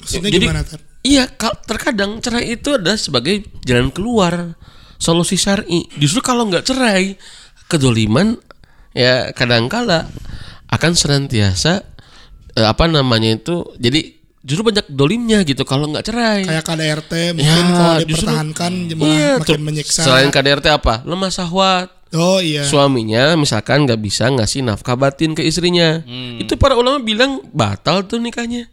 Maksudnya 0.00 0.32
Jadi- 0.32 0.46
gimana 0.48 0.64
Tar? 0.64 0.80
Iya, 1.00 1.28
kal- 1.28 1.60
terkadang 1.60 2.20
cerai 2.20 2.56
itu 2.56 2.72
adalah 2.72 2.96
sebagai 2.96 3.44
jalan 3.62 3.88
keluar, 3.88 4.56
solusi 4.96 5.36
syar'i. 5.36 5.84
Justru 5.94 6.20
kalau 6.20 6.48
nggak 6.48 6.64
cerai, 6.64 7.20
kedoliman 7.68 8.40
ya 8.90 9.28
kadangkala 9.30 10.08
akan 10.66 10.92
senantiasa 10.92 11.84
eh, 12.50 12.64
apa 12.64 12.88
namanya 12.88 13.36
itu. 13.36 13.60
Jadi 13.76 14.16
justru 14.40 14.64
banyak 14.66 14.88
dolimnya 14.88 15.44
gitu 15.44 15.62
kalau 15.62 15.84
nggak 15.86 16.02
cerai. 16.02 16.40
Kayak 16.42 16.64
KDRT 16.64 17.12
mungkin 17.36 17.44
Ya, 17.44 17.76
kalau 17.76 17.92
justru- 18.00 18.08
dipertahankan 18.24 18.72
malah 18.90 19.04
Iya, 19.06 19.30
makin 19.36 19.60
menyiksa. 19.60 20.00
Selain 20.00 20.28
KDRT 20.28 20.66
apa? 20.70 21.04
Lemah 21.04 21.28
sahwat. 21.28 21.92
Oh 22.12 22.38
iya. 22.38 22.62
Suaminya 22.62 23.34
misalkan 23.34 23.84
nggak 23.84 24.00
bisa 24.00 24.26
ngasih 24.28 24.62
nafkah 24.62 24.94
batin 24.94 25.32
ke 25.32 25.42
istrinya, 25.42 26.02
itu 26.36 26.54
para 26.54 26.74
ulama 26.74 26.98
bilang 26.98 27.42
batal 27.50 28.02
tuh 28.02 28.18
nikahnya. 28.18 28.66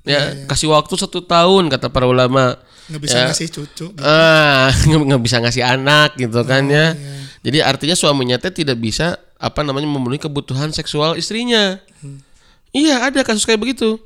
Ya, 0.00 0.32
kasih 0.48 0.72
waktu 0.72 0.96
satu 0.96 1.20
tahun 1.20 1.68
kata 1.68 1.88
para 1.88 2.04
ulama. 2.04 2.56
nggak 2.90 3.02
bisa 3.06 3.16
Ya. 3.16 3.24
ngasih 3.30 3.46
cucu. 3.48 3.86
Ah, 3.98 4.72
nggak 4.86 5.00
nggak 5.06 5.22
bisa 5.22 5.36
ngasih 5.38 5.62
anak 5.62 6.16
gitu 6.16 6.40
kan 6.42 6.66
ya. 6.66 6.96
Jadi 7.40 7.62
artinya 7.62 7.94
suaminya 7.94 8.36
teh 8.36 8.50
tidak 8.50 8.76
bisa 8.76 9.14
apa 9.38 9.62
namanya 9.62 9.86
memenuhi 9.86 10.18
kebutuhan 10.18 10.70
seksual 10.70 11.14
istrinya. 11.14 11.78
Iya, 12.70 13.06
ada 13.06 13.22
kasus 13.22 13.44
kayak 13.44 13.60
begitu. 13.60 13.98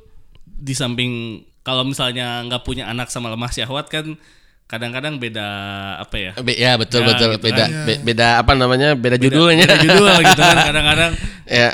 Di 0.45 0.73
samping 0.73 1.41
kalau 1.61 1.81
misalnya 1.81 2.45
nggak 2.45 2.61
punya 2.61 2.85
anak 2.85 3.09
sama 3.09 3.29
lemah 3.29 3.49
syahwat 3.49 3.89
kan 3.89 4.13
kadang-kadang 4.65 5.21
beda 5.21 5.47
apa 5.99 6.15
ya? 6.17 6.31
Be- 6.37 6.57
ya 6.57 6.73
betul 6.75 7.01
Ya, 7.01 7.07
betul 7.07 7.29
gitu 7.33 7.45
beda 7.45 7.63
kan. 7.63 7.85
be- 7.85 8.01
beda 8.01 8.27
apa 8.41 8.51
namanya 8.53 8.89
beda, 8.93 9.15
judulnya. 9.15 9.65
Beda 9.65 9.77
judul 9.79 10.13
gitu 10.21 10.41
kan 10.41 10.57
kadang-kadang 10.65 11.11
ya 11.61 11.69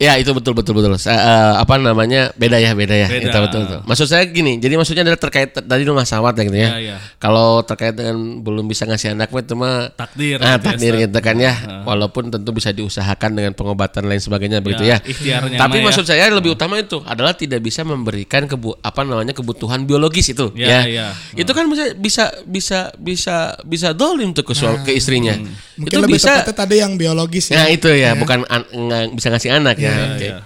ya 0.00 0.16
itu 0.16 0.32
betul 0.32 0.56
betul 0.56 0.72
betul 0.72 0.96
eh, 0.96 1.12
apa 1.54 1.76
namanya 1.76 2.32
beda 2.32 2.56
ya 2.56 2.72
beda 2.72 2.96
ya 2.96 3.04
Beda. 3.06 3.28
itu 3.28 3.38
betul 3.38 3.60
betul 3.62 3.80
maksud 3.84 4.06
saya 4.06 4.24
gini 4.24 4.56
jadi 4.56 4.74
maksudnya 4.74 5.04
adalah 5.04 5.20
terkait 5.20 5.52
tadi 5.52 5.82
rumah 5.84 6.02
sawat 6.02 6.32
ya 6.34 6.42
gitu 6.42 6.56
ya 6.56 6.70
Iya, 6.70 6.78
iya. 6.80 6.96
kalau 7.16 7.60
terkait 7.60 7.92
dengan 7.92 8.16
belum 8.40 8.64
bisa 8.64 8.84
ngasih 8.84 9.12
anak 9.12 9.28
itu 9.28 9.52
mah 9.52 9.92
takdir. 9.92 10.40
ah 10.40 10.56
ya, 10.56 10.58
takdir 10.58 10.92
gitu 10.98 11.18
kan 11.18 11.36
ya 11.36 11.52
walaupun 11.84 12.28
tentu 12.28 12.48
bisa 12.50 12.70
diusahakan 12.70 13.30
dengan 13.34 13.52
pengobatan 13.52 14.04
lain 14.04 14.18
sebagainya 14.18 14.58
begitu 14.58 14.82
Ya, 14.82 14.96
ya, 14.96 15.04
ikhtiarnya 15.04 15.58
tapi 15.58 15.76
ya. 15.76 15.84
maksud 15.84 16.04
saya 16.04 16.24
lebih 16.30 16.56
utama 16.56 16.80
itu 16.80 17.04
adalah 17.04 17.32
tidak 17.32 17.60
bisa 17.60 17.84
memberikan 17.84 18.46
kebu 18.46 18.80
apa 18.80 19.00
namanya 19.02 19.30
kebutuhan 19.30 19.84
biologis 19.84 20.32
itu 20.32 20.48
Ya, 20.52 20.80
ya, 20.80 20.88
ya. 20.88 21.06
itu 21.34 21.50
kan 21.50 21.68
bisa 21.68 21.92
bisa 21.92 22.24
bisa 22.42 22.78
bisa 22.96 23.36
bisa 23.60 23.88
dolim 23.92 24.32
tuh 24.32 24.42
ke, 24.42 24.52
suami- 24.52 24.80
ke 24.80 24.92
istrinya 24.92 25.36
Mungkin 25.76 25.84
itu 25.86 25.98
lebih 25.98 26.16
bisa 26.16 26.40
tepatnya 26.40 26.56
tadi 26.56 26.74
yang 26.78 26.92
biologis 26.94 27.44
ya. 27.48 27.56
Nah 27.56 27.66
itu 27.68 27.88
ya, 27.90 28.12
bukan 28.12 28.44
an- 28.46 28.68
nggak 28.68 29.02
bisa 29.12 29.28
ngasih 29.28 29.50
anak 29.50 29.76
ya. 29.76 29.89
Oke. 29.90 30.26
iya. 30.26 30.38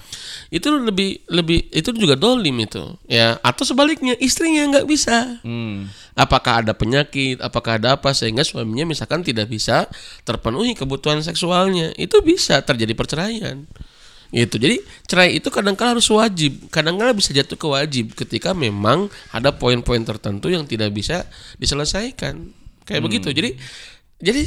Itu 0.55 0.71
lebih 0.71 1.27
lebih 1.27 1.67
itu 1.75 1.91
juga 1.99 2.15
dolim 2.15 2.55
itu 2.63 2.95
ya 3.11 3.43
atau 3.43 3.67
sebaliknya 3.67 4.15
istrinya 4.23 4.71
nggak 4.71 4.87
bisa. 4.87 5.43
Hmm. 5.43 5.91
Apakah 6.15 6.63
ada 6.63 6.71
penyakit, 6.79 7.43
apakah 7.43 7.83
ada 7.83 7.99
apa 7.99 8.15
sehingga 8.15 8.47
suaminya 8.47 8.87
misalkan 8.87 9.27
tidak 9.27 9.51
bisa 9.51 9.91
terpenuhi 10.23 10.79
kebutuhan 10.79 11.19
seksualnya, 11.27 11.91
itu 11.99 12.23
bisa 12.23 12.63
terjadi 12.63 12.95
perceraian. 12.95 13.67
Gitu. 14.31 14.59
Jadi 14.63 14.77
cerai 15.11 15.39
itu 15.39 15.51
kadang-kala 15.51 15.99
harus 15.99 16.07
wajib, 16.11 16.71
kadang-kala 16.71 17.15
bisa 17.15 17.35
jatuh 17.35 17.59
ke 17.59 17.67
wajib 17.67 18.15
ketika 18.15 18.55
memang 18.55 19.11
ada 19.35 19.51
poin-poin 19.51 20.03
tertentu 20.07 20.55
yang 20.55 20.67
tidak 20.71 20.95
bisa 20.95 21.27
diselesaikan. 21.59 22.55
Kayak 22.87 23.03
begitu. 23.03 23.35
Jadi 23.35 23.59
jadi 24.23 24.47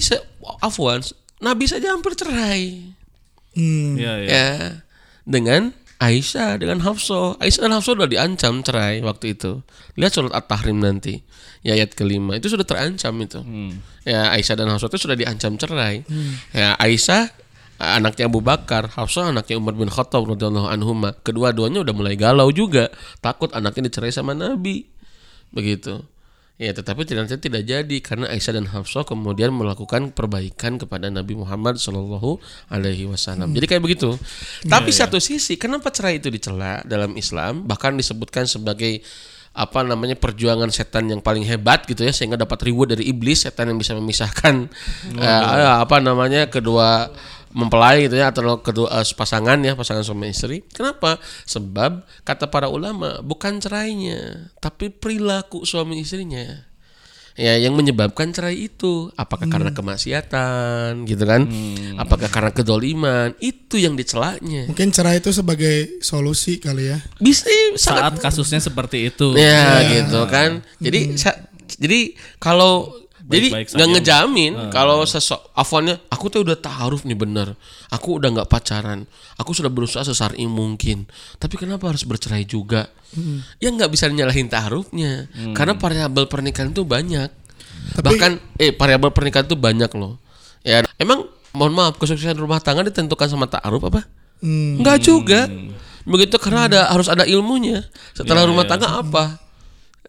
afwan, 0.64 1.04
Nabi 1.44 1.68
saja 1.68 1.92
hampir 1.92 2.16
cerai 2.16 2.96
Hmm. 3.58 3.98
Iya, 3.98 4.14
iya. 4.22 4.30
ya 4.30 4.50
dengan 5.28 5.76
Aisyah 5.98 6.62
dengan 6.62 6.78
Hafsah. 6.86 7.42
Aisyah 7.42 7.66
dan 7.66 7.74
Hafsah 7.74 7.98
sudah 7.98 8.10
diancam 8.10 8.62
cerai 8.62 9.02
waktu 9.02 9.34
itu. 9.34 9.66
Lihat 9.98 10.14
surat 10.14 10.30
At-Tahrim 10.30 10.78
nanti. 10.78 11.26
Ya 11.66 11.74
ayat 11.74 11.98
kelima 11.98 12.38
itu 12.38 12.54
sudah 12.54 12.64
terancam 12.64 13.18
itu. 13.18 13.42
Ya 14.06 14.30
Aisyah 14.30 14.56
dan 14.62 14.70
Hafsah 14.70 14.94
itu 14.94 15.10
sudah 15.10 15.18
diancam 15.18 15.58
cerai. 15.58 16.06
Ya 16.54 16.78
Aisyah 16.78 17.34
anaknya 17.82 18.30
Abu 18.30 18.46
Bakar, 18.46 18.94
Hafsah 18.94 19.34
anaknya 19.34 19.58
Umar 19.58 19.74
bin 19.74 19.90
Khattab 19.90 20.30
radhiyallahu 20.30 20.70
anhuma. 20.70 21.18
Kedua-duanya 21.26 21.82
udah 21.82 21.94
mulai 21.98 22.14
galau 22.14 22.54
juga, 22.54 22.94
takut 23.18 23.50
anaknya 23.58 23.90
dicerai 23.90 24.14
sama 24.14 24.38
Nabi. 24.38 24.86
Begitu. 25.50 26.06
Ya, 26.58 26.74
tetapi 26.74 27.06
ternyata 27.06 27.38
tidak 27.38 27.70
jadi 27.70 27.98
karena 28.02 28.34
Aisyah 28.34 28.58
dan 28.58 28.66
Hafsah 28.74 29.06
kemudian 29.06 29.54
melakukan 29.54 30.10
perbaikan 30.10 30.82
kepada 30.82 31.06
Nabi 31.06 31.38
Muhammad 31.38 31.78
Shallallahu 31.78 32.42
Alaihi 32.74 33.06
Wasallam. 33.06 33.54
Jadi 33.54 33.66
kayak 33.70 33.84
begitu. 33.86 34.18
Tapi 34.66 34.90
satu 34.90 35.22
sisi, 35.22 35.54
kenapa 35.62 35.94
cerai 35.94 36.18
itu 36.18 36.34
dicela 36.34 36.82
dalam 36.82 37.14
Islam? 37.14 37.62
Bahkan 37.70 38.02
disebutkan 38.02 38.50
sebagai 38.50 39.06
apa 39.58 39.82
namanya 39.82 40.14
perjuangan 40.18 40.70
setan 40.70 41.10
yang 41.10 41.22
paling 41.22 41.42
hebat 41.42 41.82
gitu 41.90 42.06
ya 42.06 42.14
sehingga 42.14 42.38
dapat 42.38 42.70
reward 42.70 42.94
dari 42.94 43.10
iblis 43.10 43.42
setan 43.42 43.74
yang 43.74 43.82
bisa 43.82 43.98
memisahkan 43.98 44.70
eh, 45.18 45.74
apa 45.82 45.98
namanya 45.98 46.46
kedua 46.46 47.10
mempelai 47.58 48.06
gitu 48.06 48.16
ya 48.16 48.30
atau 48.30 48.62
kedua 48.62 48.94
eh, 48.94 49.08
pasangan 49.12 49.58
ya 49.58 49.74
pasangan 49.74 50.06
suami 50.06 50.30
istri. 50.30 50.62
Kenapa? 50.70 51.18
Sebab 51.44 52.06
kata 52.22 52.48
para 52.48 52.70
ulama 52.70 53.18
bukan 53.20 53.58
cerainya, 53.58 54.54
tapi 54.58 54.88
perilaku 54.88 55.66
suami 55.66 55.98
istrinya. 55.98 56.70
ya 57.38 57.54
yang 57.54 57.74
menyebabkan 57.74 58.34
cerai 58.34 58.66
itu 58.66 59.14
apakah 59.14 59.46
karena 59.46 59.70
kemaksiatan 59.70 61.06
gitu 61.06 61.22
kan 61.22 61.46
apakah 61.96 62.34
karena 62.34 62.50
kedoliman 62.50 63.30
itu 63.38 63.78
yang 63.78 63.94
dicelaknya 63.94 64.66
Mungkin 64.66 64.90
cerai 64.90 65.22
itu 65.22 65.30
sebagai 65.30 66.02
solusi 66.02 66.58
kali 66.58 66.90
ya. 66.90 66.98
bisa 67.22 67.46
sangat 67.78 68.18
Saat 68.18 68.26
kasusnya 68.26 68.58
seperti 68.58 69.14
itu. 69.14 69.38
ya 69.38 69.86
gitu 69.86 70.26
kan 70.26 70.66
jadi 70.82 71.14
sa- 71.14 71.38
jadi 71.70 72.18
kalau 72.38 72.90
jadi 73.28 73.48
nggak 73.52 73.90
ngejamin 73.92 74.72
kalau 74.72 75.04
sesok 75.04 75.52
afonnya 75.52 76.00
aku 76.08 76.32
tuh 76.32 76.48
udah 76.48 76.56
taaruf 76.56 77.04
nih 77.04 77.20
bener. 77.20 77.60
Aku 77.92 78.24
udah 78.24 78.32
nggak 78.32 78.48
pacaran. 78.48 79.04
Aku 79.36 79.52
sudah 79.52 79.68
berusaha 79.68 80.08
sesari 80.08 80.48
mungkin. 80.48 81.04
Tapi 81.36 81.60
kenapa 81.60 81.92
harus 81.92 82.08
bercerai 82.08 82.48
juga? 82.48 82.88
Ya 83.60 83.68
nggak 83.68 83.92
bisa 83.92 84.08
nyalahin 84.08 84.48
taarufnya. 84.48 85.28
Karena 85.52 85.76
variabel 85.76 86.32
pernikahan 86.32 86.72
itu 86.72 86.88
banyak. 86.88 87.28
Bahkan 88.00 88.32
eh 88.64 88.72
variabel 88.72 89.12
pernikahan 89.12 89.44
itu 89.44 89.60
banyak 89.60 89.92
loh. 90.00 90.24
Ya 90.64 90.88
emang 90.96 91.28
mohon 91.52 91.74
maaf 91.76 92.00
kesuksesan 92.00 92.40
rumah 92.40 92.64
tangga 92.64 92.88
ditentukan 92.88 93.28
sama 93.28 93.52
taaruf 93.52 93.84
apa? 93.92 94.08
Hmm. 94.40 94.80
Enggak 94.80 95.04
juga. 95.04 95.52
Begitu 96.08 96.40
karena 96.40 96.72
ada 96.72 96.80
harus 96.96 97.12
ada 97.12 97.28
ilmunya. 97.28 97.84
Setelah 98.16 98.48
rumah 98.48 98.64
tangga 98.64 99.04
apa? 99.04 99.47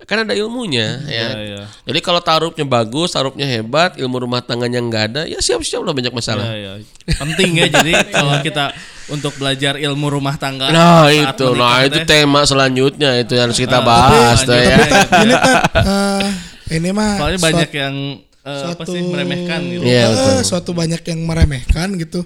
Kan 0.01 0.23
ada 0.23 0.31
ilmunya 0.31 1.03
ya. 1.03 1.29
iya. 1.35 1.63
Jadi 1.83 1.99
kalau 1.99 2.19
taruhnya 2.19 2.63
bagus, 2.63 3.11
taruhnya 3.11 3.43
hebat, 3.45 3.95
ilmu 3.95 4.21
rumah 4.21 4.39
tangganya 4.39 4.79
nggak 4.79 5.05
ada, 5.09 5.23
ya 5.25 5.37
siap-siap 5.37 5.81
lah 5.81 5.91
banyak 5.91 6.11
masalah. 6.11 6.47
Ya, 6.47 6.79
ya. 6.79 6.87
Penting 7.15 7.51
ya 7.57 7.67
jadi 7.69 7.93
kalau 8.15 8.39
kita 8.39 8.71
untuk 9.09 9.35
belajar 9.35 9.75
ilmu 9.75 10.07
rumah 10.13 10.37
tangga 10.37 10.69
Nah 10.69 11.09
itu, 11.09 11.51
nah 11.53 11.83
itu 11.83 11.99
tema 12.05 12.45
selanjutnya 12.45 13.19
itu 13.19 13.33
yang 13.33 13.49
harus 13.49 13.59
kita 13.59 13.79
Ah, 13.79 13.85
bahas 13.85 14.39
tuh 14.41 14.53
lanjut. 14.53 14.71
ya. 14.71 14.77
Ini 15.19 15.35
eh, 15.91 16.27
ini 16.75 16.89
mah 16.91 17.11
soalnya 17.17 17.39
suat- 17.39 17.49
banyak 17.51 17.71
yang 17.75 17.95
apa 18.39 18.55
suatu- 18.81 18.93
sih 18.95 19.03
meremehkan 19.03 19.61
gitu. 19.67 19.83
Iya, 19.83 20.05
eh, 20.05 20.09
betul. 20.09 20.37
suatu 20.43 20.71
banyak 20.73 21.03
yang 21.03 21.21
meremehkan 21.23 21.89
gitu. 21.97 22.21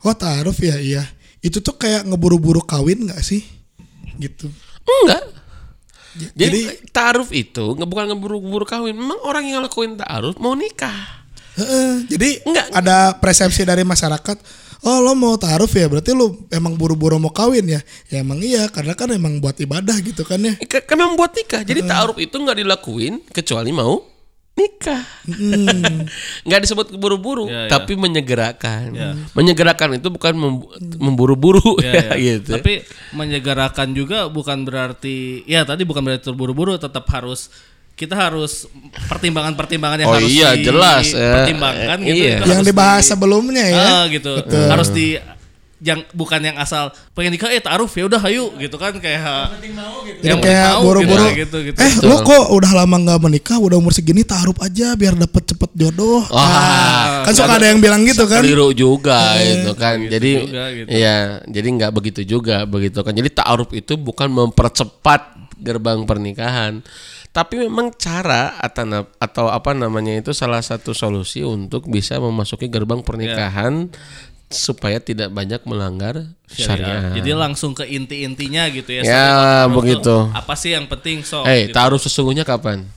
Oh 0.00 0.12
taaruf 0.12 0.56
ya 0.58 0.76
iya. 0.76 1.02
Itu 1.38 1.58
tuh 1.58 1.74
kayak 1.74 2.06
ngeburu-buru 2.06 2.62
kawin 2.62 3.02
nggak 3.02 3.18
sih? 3.18 3.42
Gitu. 4.16 4.46
Enggak. 4.86 5.35
J- 6.16 6.32
Jadi, 6.32 6.60
taaruf 6.90 7.28
itu 7.30 7.76
nggak 7.76 7.88
bukan 7.88 8.04
ngeburu-buru 8.12 8.64
kawin. 8.64 8.96
Memang 8.96 9.20
orang 9.22 9.44
yang 9.44 9.60
lakuin 9.60 10.00
taaruf 10.00 10.36
mau 10.40 10.56
nikah. 10.56 11.26
Heeh, 11.56 12.04
jadi 12.08 12.44
Enggak. 12.44 12.66
ada 12.72 13.16
persepsi 13.16 13.64
dari 13.64 13.80
masyarakat. 13.84 14.66
Oh 14.84 15.00
lo 15.00 15.16
mau 15.16 15.34
taaruf 15.40 15.72
ya 15.72 15.88
berarti 15.88 16.12
lo 16.12 16.44
emang 16.52 16.76
buru-buru 16.76 17.16
mau 17.16 17.32
kawin 17.32 17.64
ya? 17.64 17.80
Ya 18.12 18.20
emang 18.20 18.44
iya 18.44 18.68
karena 18.68 18.92
kan 18.92 19.08
emang 19.08 19.40
buat 19.40 19.56
ibadah 19.56 19.96
gitu 20.04 20.22
kan 20.22 20.36
ya. 20.40 20.52
Memang 20.92 21.16
buat 21.16 21.32
nikah. 21.32 21.64
Jadi 21.64 21.80
taaruf 21.88 22.20
itu 22.20 22.36
nggak 22.36 22.60
dilakuin 22.60 23.24
kecuali 23.32 23.72
mau 23.72 24.15
nikah. 24.56 25.04
Nggak 26.42 26.60
disebut 26.62 26.86
buru-buru, 26.94 27.44
Ya, 27.46 27.68
ya. 27.68 27.70
tapi 27.70 27.92
menyegerakan. 27.94 28.96
Menyegerakan 29.32 29.96
itu 29.96 30.08
bukan 30.08 30.32
mem- 30.32 30.64
memburu-buru 30.98 31.76
Ya, 31.78 31.92
ya, 31.92 32.02
ya. 32.10 32.14
gitu. 32.40 32.56
Tapi 32.56 32.82
menyegerakan 33.12 33.92
juga 33.92 34.26
bukan 34.26 34.64
berarti 34.64 35.44
ya 35.44 35.62
tadi 35.62 35.84
bukan 35.84 36.00
berarti 36.00 36.24
terburu-buru 36.26 36.76
tetap 36.76 37.04
harus 37.08 37.52
kita 37.92 38.12
harus 38.12 38.68
pertimbangan-pertimbangan 39.08 40.04
yang 40.04 40.08
Oh 40.08 40.16
harus 40.20 40.28
iya, 40.28 40.52
jelas, 40.52 41.16
ya. 41.16 41.32
dipertimbangkan 41.32 41.96
Eh, 42.00 42.06
gitu 42.06 42.24
iya. 42.24 42.36
itu 42.36 42.48
Yang 42.52 42.62
dibahas 42.68 43.00
di- 43.00 43.08
sebelumnya 43.08 43.64
ya. 43.64 43.80
Ah, 43.80 44.04
gitu 44.08 44.32
harus 44.68 44.88
di 44.92 45.16
yang 45.76 46.00
bukan 46.16 46.40
yang 46.40 46.56
asal 46.56 46.88
pengen 47.12 47.36
nikah 47.36 47.52
eh 47.52 47.60
taruh 47.60 47.84
ya 47.84 48.08
udah 48.08 48.20
hayu 48.24 48.48
gitu 48.56 48.80
kan 48.80 48.96
kayak 48.96 49.52
Jadi 49.60 50.24
yang 50.24 50.40
kayak 50.40 50.80
buru-buru. 50.80 51.28
gitu, 51.36 51.60
gitu, 51.60 51.72
gitu. 51.72 51.78
Eh 51.84 51.92
lo 52.00 52.24
kok 52.24 52.48
udah 52.48 52.72
lama 52.72 52.96
nggak 52.96 53.20
menikah 53.20 53.60
udah 53.60 53.76
umur 53.76 53.92
segini 53.92 54.24
taruh 54.24 54.56
aja 54.64 54.96
biar 54.96 55.12
dapet 55.20 55.52
cepet 55.52 55.70
jodoh. 55.76 56.24
Wah, 56.32 57.28
kan 57.28 57.32
suka 57.36 57.60
ada 57.60 57.68
yang 57.68 57.84
bilang 57.84 58.08
gitu 58.08 58.24
kan. 58.24 58.40
keliru 58.40 58.72
juga 58.72 59.36
itu 59.36 59.72
kan. 59.76 60.00
jadi 60.00 60.30
juga, 60.48 60.64
gitu. 60.72 60.88
iya, 60.88 61.44
jadi 61.44 61.68
nggak 61.68 61.92
begitu 61.92 62.20
juga 62.24 62.64
begitu 62.64 63.04
kan. 63.04 63.12
Jadi 63.12 63.28
taaruf 63.36 63.68
itu 63.76 64.00
bukan 64.00 64.32
mempercepat 64.32 65.36
gerbang 65.60 66.08
pernikahan, 66.08 66.80
tapi 67.36 67.60
memang 67.68 67.92
cara 68.00 68.56
atau 68.56 69.04
atau 69.20 69.52
apa 69.52 69.76
namanya 69.76 70.16
itu 70.16 70.32
salah 70.32 70.64
satu 70.64 70.96
solusi 70.96 71.44
untuk 71.44 71.84
bisa 71.92 72.16
memasuki 72.16 72.72
gerbang 72.72 73.04
pernikahan 73.04 73.92
supaya 74.56 74.98
tidak 74.98 75.28
banyak 75.28 75.60
melanggar 75.68 76.24
syariat. 76.48 77.12
Jadi 77.12 77.30
langsung 77.36 77.76
ke 77.76 77.84
inti-intinya 77.84 78.66
gitu 78.72 78.90
ya. 78.96 79.02
Ya, 79.04 79.30
begitu. 79.68 80.32
Apa 80.32 80.56
sih 80.56 80.72
yang 80.72 80.88
penting 80.88 81.22
so 81.22 81.44
Eh, 81.44 81.68
gitu, 81.68 81.76
taruh 81.76 82.00
sesungguhnya 82.00 82.42
kapan? 82.42 82.88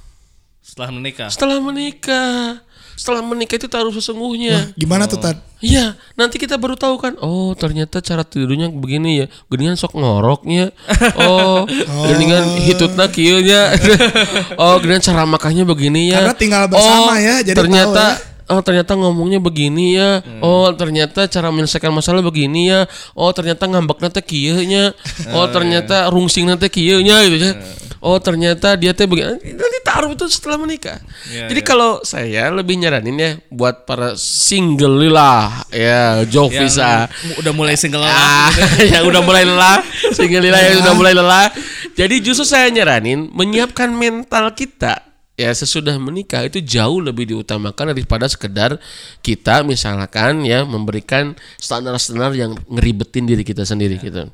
setelah 0.69 0.89
menikah? 0.93 1.27
Setelah 1.33 1.57
menikah. 1.59 2.61
Setelah 2.99 3.23
menikah 3.23 3.55
itu 3.55 3.67
taruh 3.71 3.95
sesungguhnya. 3.95 4.75
Gimana 4.75 5.07
tuh 5.07 5.23
Tad? 5.23 5.39
Iya, 5.63 5.95
nanti 6.19 6.35
kita 6.35 6.59
baru 6.59 6.75
tahu 6.75 6.99
kan. 6.99 7.15
Oh, 7.23 7.55
ternyata 7.55 8.03
cara 8.03 8.27
tidurnya 8.27 8.67
begini 8.67 9.23
ya. 9.23 9.25
Geningan 9.47 9.79
sok 9.79 9.95
ngoroknya. 9.95 10.71
Oh, 11.19 11.63
geningan 12.11 12.59
hitutna 12.63 13.07
kieu 13.07 13.39
nya. 13.39 13.71
oh, 14.61 14.75
geningan 14.83 15.03
cara 15.03 15.23
makannya 15.23 15.63
begini 15.63 16.11
ya. 16.11 16.23
Karena 16.23 16.35
tinggal 16.35 16.63
bersama 16.67 17.15
oh, 17.15 17.19
ya, 17.19 17.35
jadi 17.39 17.55
ternyata 17.55 18.19
tahu 18.19 18.28
Oh 18.49 18.65
ternyata 18.65 18.97
ngomongnya 18.97 19.37
begini 19.37 19.93
ya. 19.95 20.25
Oh 20.41 20.65
ternyata 20.73 21.29
cara 21.29 21.53
menyelesaikan 21.53 21.93
masalah 21.93 22.25
begini 22.25 22.73
ya. 22.73 22.89
Oh 23.13 23.29
ternyata 23.29 23.69
ngambek 23.69 24.01
kieu 24.25 24.57
nya. 24.65 24.91
Oh 25.37 25.45
ternyata 25.47 26.09
rungsing 26.09 26.49
teh 26.57 26.69
kieu 26.69 26.97
nya 26.99 27.21
gitu 27.29 27.37
ya. 27.37 27.53
Oh 27.99 28.17
ternyata 28.17 28.73
dia 28.73 28.95
teh 28.95 29.05
begini. 29.05 29.37
Nanti 29.53 29.79
taruh 29.85 30.09
itu 30.09 30.25
setelah 30.31 30.57
menikah. 30.57 30.97
Jadi 31.29 31.61
kalau 31.61 31.99
saya 32.01 32.49
lebih 32.49 32.79
nyaranin 32.79 33.15
ya 33.15 33.31
buat 33.51 33.83
para 33.85 34.15
single 34.17 35.11
lah 35.11 35.61
ya 35.69 36.23
jauh 36.25 36.47
Yang 36.49 36.73
visa. 36.73 37.05
mu- 37.27 37.37
udah 37.43 37.53
mulai 37.53 37.75
single 37.75 38.01
Ah, 38.01 38.09
lah. 38.09 38.49
yang 38.97 39.03
udah 39.05 39.21
mulai 39.21 39.43
lelah, 39.43 39.83
single 40.15 40.41
lila 40.41 40.57
yang 40.57 40.79
udah 40.81 40.93
mulai 40.95 41.13
lelah. 41.13 41.51
Jadi 41.93 42.23
justru 42.23 42.47
saya 42.47 42.71
nyaranin 42.71 43.27
menyiapkan 43.29 43.91
mental 43.91 44.55
kita 44.55 45.08
ya 45.39 45.55
sesudah 45.55 45.95
menikah 45.95 46.43
itu 46.43 46.59
jauh 46.59 46.99
lebih 46.99 47.31
diutamakan 47.31 47.95
daripada 47.95 48.27
sekedar 48.27 48.75
kita 49.23 49.63
misalkan 49.63 50.43
ya 50.43 50.67
memberikan 50.67 51.31
standar-standar 51.55 52.35
yang 52.35 52.59
ngeribetin 52.67 53.23
diri 53.23 53.47
kita 53.47 53.63
sendiri 53.63 53.95
gitu. 53.95 54.27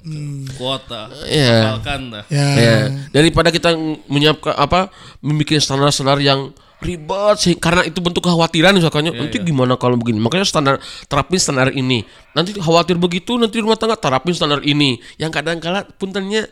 kuota. 0.58 1.14
Iya. 1.30 1.78
Hafalkan 1.78 2.02
dah. 2.10 2.24
Ya. 2.34 2.48
Ya, 2.58 2.78
daripada 3.14 3.54
kita 3.54 3.78
menyiapkan 4.10 4.58
apa 4.58 4.90
membuat 5.22 5.62
standar-standar 5.62 6.18
yang 6.26 6.50
ribet 6.84 7.36
sih 7.40 7.54
karena 7.56 7.88
itu 7.88 8.04
bentuk 8.04 8.26
kekhawatiran 8.26 8.76
misalkan 8.76 9.08
nanti 9.08 9.40
gimana 9.40 9.80
kalau 9.80 9.96
begini 9.96 10.20
makanya 10.20 10.44
standar 10.44 10.76
terapin 11.08 11.40
standar 11.40 11.72
ini 11.72 12.04
nanti 12.36 12.52
khawatir 12.54 13.00
begitu 13.00 13.40
nanti 13.40 13.64
rumah 13.64 13.80
tangga 13.80 13.96
terapin 13.96 14.36
standar 14.36 14.60
ini 14.62 15.00
yang 15.16 15.32
kadang 15.32 15.64
kala 15.64 15.88
puntennya 15.96 16.46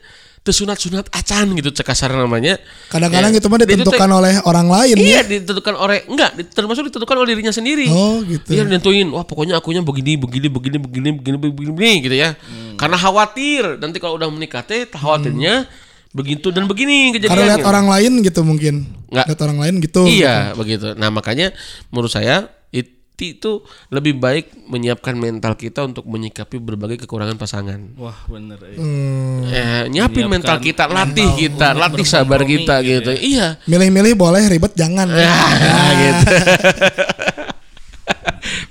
tersunat-sunat 0.43 1.07
acan 1.07 1.55
gitu 1.55 1.71
cekasar 1.71 2.11
namanya 2.11 2.59
Kadang-kadang 2.91 3.31
Ya, 3.31 3.39
itu 3.39 3.47
mah 3.47 3.57
itu 3.63 3.67
ditentukan 3.79 4.09
oleh 4.11 4.33
orang 4.43 4.67
lain 4.67 4.95
Iya 4.99 5.23
ya. 5.23 5.39
ditentukan 5.39 5.73
oleh 5.79 6.03
enggak 6.03 6.35
termasuk 6.51 6.91
ditentukan 6.91 7.15
oleh 7.15 7.31
dirinya 7.31 7.55
sendiri. 7.55 7.87
Oh, 7.87 8.19
gitu. 8.27 8.51
Iya 8.51 8.67
nentuin 8.67 9.07
wah 9.07 9.23
pokoknya 9.23 9.55
akunya 9.57 9.79
begini 9.79 10.19
begini 10.19 10.51
begini 10.51 10.77
begini 10.83 11.09
begini 11.15 11.37
begini, 11.39 11.71
begini 11.71 11.91
gitu 12.03 12.15
ya. 12.19 12.35
Hmm. 12.35 12.75
Karena 12.75 12.99
khawatir 12.99 13.79
nanti 13.79 13.97
kalau 14.03 14.19
udah 14.19 14.27
menikah 14.27 14.67
teh 14.67 14.83
khawatirnya 14.83 15.63
begitu 16.11 16.51
dan 16.51 16.67
begini 16.67 17.15
Karena 17.15 17.31
kejadiannya. 17.33 17.47
lihat 17.55 17.65
orang 17.65 17.87
lain 17.87 18.11
gitu 18.21 18.41
mungkin. 18.43 18.75
Nggak. 19.09 19.25
Lihat 19.31 19.39
orang 19.47 19.57
lain 19.63 19.73
gitu. 19.79 20.01
Iya 20.05 20.51
begitu. 20.59 20.91
Nah 20.99 21.07
makanya 21.07 21.55
menurut 21.87 22.11
saya 22.11 22.51
itu 23.13 23.61
lebih 23.93 24.17
baik 24.17 24.65
menyiapkan 24.65 25.13
mental 25.13 25.53
kita 25.53 25.85
untuk 25.85 26.03
menyikapi 26.09 26.57
berbagai 26.57 27.05
kekurangan 27.05 27.37
pasangan. 27.37 27.77
Wah, 27.95 28.17
bener. 28.25 28.57
eh. 28.65 28.75
Hmm. 28.75 29.45
Eh, 29.47 29.83
nyiapin 29.93 30.25
mental 30.25 30.57
kita, 30.57 30.89
latih 30.89 31.29
kita, 31.37 31.77
untuk 31.77 31.81
latih 31.81 32.07
sabar 32.09 32.41
berkompromi 32.41 32.65
kita 32.65 32.75
gitu 32.81 33.11
gitu. 33.13 33.37
Iya. 33.37 33.47
Milih-milih 33.69 34.13
boleh 34.17 34.41
ribet 34.49 34.73
jangan. 34.73 35.07
Ya, 35.13 35.29
gitu. 35.93 36.25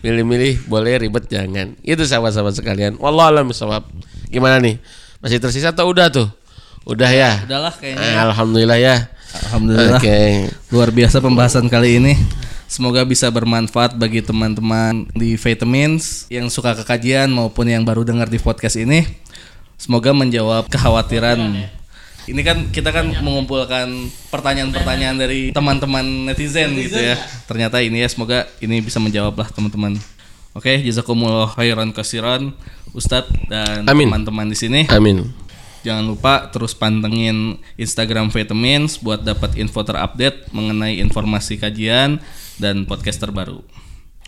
Milih-milih 0.05 0.67
boleh 0.67 0.99
ribet 0.99 1.25
jangan. 1.31 1.79
Itu 1.87 2.03
sahabat-sahabat 2.03 2.59
sekalian. 2.59 2.99
Wallah 2.99 3.31
alam 3.31 3.49
bisawab. 3.49 3.87
Gimana 4.29 4.59
nih? 4.59 4.83
Masih 5.23 5.39
tersisa 5.39 5.71
atau 5.71 5.87
udah 5.87 6.11
tuh? 6.11 6.27
Udah 6.83 7.15
ya. 7.15 7.47
Udahlah 7.47 7.73
kayaknya. 7.79 8.03
Eh, 8.03 8.19
Alhamdulillah 8.19 8.79
ya. 8.83 8.97
Alhamdulillah. 9.49 10.03
Oke. 10.03 10.51
Luar 10.75 10.91
biasa 10.91 11.23
pembahasan 11.23 11.71
kali 11.71 12.03
ini. 12.03 12.13
Semoga 12.73 13.05
bisa 13.05 13.29
bermanfaat 13.29 14.01
bagi 14.01 14.25
teman-teman 14.25 15.05
di 15.13 15.37
Vitamins 15.37 16.25
yang 16.33 16.49
suka 16.49 16.73
kekajian 16.73 17.29
maupun 17.29 17.69
yang 17.69 17.85
baru 17.85 18.01
dengar 18.01 18.33
di 18.33 18.41
podcast 18.41 18.81
ini. 18.81 19.05
Semoga 19.77 20.17
menjawab 20.17 20.73
kekhawatiran. 20.73 21.69
Ini 22.25 22.41
kan 22.41 22.73
kita 22.73 22.89
kan 22.89 23.13
mengumpulkan 23.21 24.09
pertanyaan-pertanyaan 24.33 25.21
dari 25.21 25.53
teman-teman 25.53 26.33
netizen 26.33 26.73
gitu 26.81 26.97
ya. 26.97 27.21
Ternyata 27.45 27.85
ini 27.85 28.01
ya 28.01 28.09
semoga 28.09 28.49
ini 28.65 28.81
bisa 28.81 28.97
menjawab 28.97 29.37
lah 29.37 29.53
teman-teman. 29.53 30.01
Oke, 30.57 30.81
jazakumullah 30.81 31.53
khairan 31.53 31.93
kasiran 31.93 32.57
Ustadz 32.97 33.53
dan 33.53 33.85
Amin. 33.85 34.09
teman-teman 34.09 34.49
di 34.49 34.57
sini. 34.57 34.89
Amin. 34.89 35.29
Jangan 35.85 36.09
lupa 36.09 36.49
terus 36.49 36.73
pantengin 36.73 37.61
Instagram 37.77 38.33
Vitamins 38.33 38.97
buat 38.97 39.21
dapat 39.21 39.61
info 39.61 39.85
terupdate 39.85 40.49
mengenai 40.55 41.03
informasi 41.03 41.61
kajian 41.61 42.23
dan 42.63 42.87
podcast 42.87 43.19
terbaru. 43.19 43.67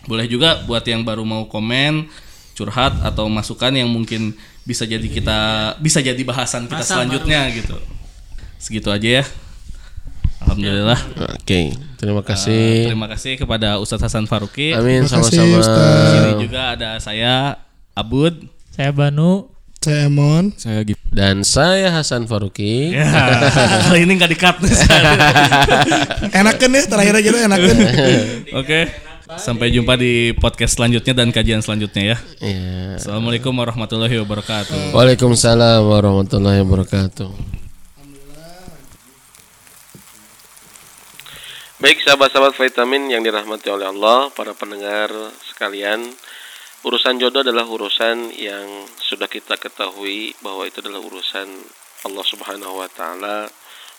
Boleh 0.05 0.27
juga 0.27 0.59
buat 0.67 0.83
yang 0.83 1.07
baru 1.07 1.23
mau 1.23 1.47
komen, 1.47 2.11
curhat 2.59 2.99
atau 2.99 3.31
masukan 3.31 3.71
yang 3.71 3.87
mungkin 3.87 4.35
bisa 4.67 4.83
jadi 4.83 5.07
kita 5.07 5.39
bisa 5.79 6.03
jadi 6.03 6.19
bahasan 6.27 6.67
kita 6.67 6.83
selanjutnya 6.83 7.47
gitu. 7.55 7.79
Segitu 8.59 8.91
aja 8.91 9.21
ya. 9.21 9.25
Alhamdulillah. 10.45 10.99
Oke, 11.41 11.73
terima 11.97 12.21
kasih. 12.21 12.91
Terima 12.93 13.07
kasih 13.09 13.33
kepada 13.39 13.81
Ustadz 13.81 14.05
Hasan 14.05 14.29
Faruqi. 14.29 14.77
Amin 14.77 15.07
Terima 15.07 15.25
kasih, 15.25 15.41
sama-sama. 15.41 15.89
Di 15.89 16.07
sini 16.13 16.31
juga 16.43 16.61
ada 16.77 16.89
saya 17.01 17.57
Abud. 17.97 18.45
Saya 18.69 18.93
Banu. 18.93 19.54
Saya 19.85 20.09
Emon. 20.09 20.49
Saya 20.57 20.81
gitu. 20.81 20.97
Dan 21.13 21.45
saya 21.45 21.93
Hasan 21.93 22.25
Faruqi. 22.25 22.89
Ya, 22.89 23.05
kali 23.85 24.01
ini 24.09 24.17
nggak 24.17 24.33
nih. 24.33 24.73
Enakan 26.41 26.69
ya 26.73 26.81
terakhir 26.89 27.13
aja 27.21 27.29
tuh 27.29 27.41
enakan. 27.45 27.75
Oke. 28.65 28.89
Sampai 29.37 29.69
jumpa 29.69 29.93
di 29.93 30.33
podcast 30.41 30.81
selanjutnya 30.81 31.13
dan 31.13 31.29
kajian 31.29 31.61
selanjutnya 31.61 32.01
ya. 32.01 32.17
Ya. 32.41 32.97
Assalamualaikum 32.97 33.53
warahmatullahi 33.53 34.17
wabarakatuh. 34.25 34.89
Waalaikumsalam 34.97 35.85
warahmatullahi 35.85 36.65
wabarakatuh. 36.65 37.29
Baik 41.77 42.01
sahabat-sahabat 42.01 42.57
vitamin 42.57 43.13
yang 43.13 43.21
dirahmati 43.21 43.69
oleh 43.69 43.85
Allah, 43.85 44.33
para 44.33 44.57
pendengar 44.57 45.13
sekalian, 45.45 46.09
urusan 46.85 47.17
jodoh 47.17 47.41
adalah 47.41 47.65
urusan 47.65 48.29
yang 48.37 48.85
sudah 49.01 49.25
kita 49.25 49.57
ketahui 49.57 50.37
bahwa 50.45 50.69
itu 50.69 50.85
adalah 50.85 51.01
urusan 51.01 51.49
Allah 52.05 52.25
Subhanahu 52.25 52.77
wa 52.77 52.89
taala, 52.93 53.49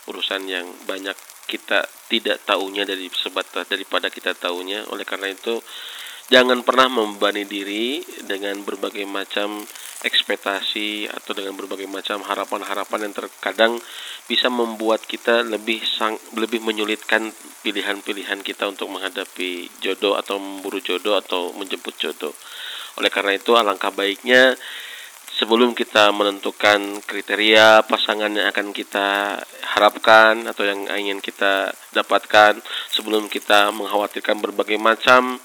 urusan 0.07 0.47
yang 0.47 0.63
banyak 0.87 1.15
kita 1.51 1.83
tidak 2.07 2.39
tahunya 2.47 2.87
dari 2.87 3.11
sebatas 3.11 3.67
daripada 3.67 4.07
kita 4.07 4.31
tahunya. 4.39 4.87
Oleh 4.95 5.03
karena 5.03 5.27
itu, 5.27 5.59
jangan 6.31 6.63
pernah 6.63 6.87
membebani 6.87 7.43
diri 7.43 7.99
dengan 8.23 8.63
berbagai 8.63 9.03
macam 9.03 9.67
ekspektasi 10.07 11.11
atau 11.11 11.35
dengan 11.35 11.59
berbagai 11.59 11.89
macam 11.91 12.23
harapan-harapan 12.23 13.09
yang 13.09 13.15
terkadang 13.17 13.73
bisa 14.31 14.47
membuat 14.47 15.03
kita 15.03 15.43
lebih 15.43 15.83
sang, 15.83 16.15
lebih 16.39 16.63
menyulitkan 16.63 17.33
pilihan-pilihan 17.65 18.39
kita 18.45 18.69
untuk 18.69 18.87
menghadapi 18.87 19.67
jodoh 19.83 20.15
atau 20.15 20.37
memburu 20.39 20.79
jodoh 20.79 21.17
atau 21.19 21.51
menjemput 21.57 21.95
jodoh. 21.99 22.31
Oleh 22.97 23.13
karena 23.13 23.37
itu 23.37 23.53
alangkah 23.53 23.93
baiknya 23.93 24.57
sebelum 25.37 25.77
kita 25.77 26.09
menentukan 26.09 27.05
kriteria 27.05 27.85
pasangan 27.85 28.33
yang 28.33 28.49
akan 28.49 28.73
kita 28.73 29.37
harapkan 29.77 30.49
atau 30.49 30.65
yang 30.65 30.89
ingin 30.97 31.21
kita 31.21 31.69
dapatkan 31.93 32.57
sebelum 32.89 33.29
kita 33.29 33.69
mengkhawatirkan 33.69 34.41
berbagai 34.41 34.81
macam 34.81 35.37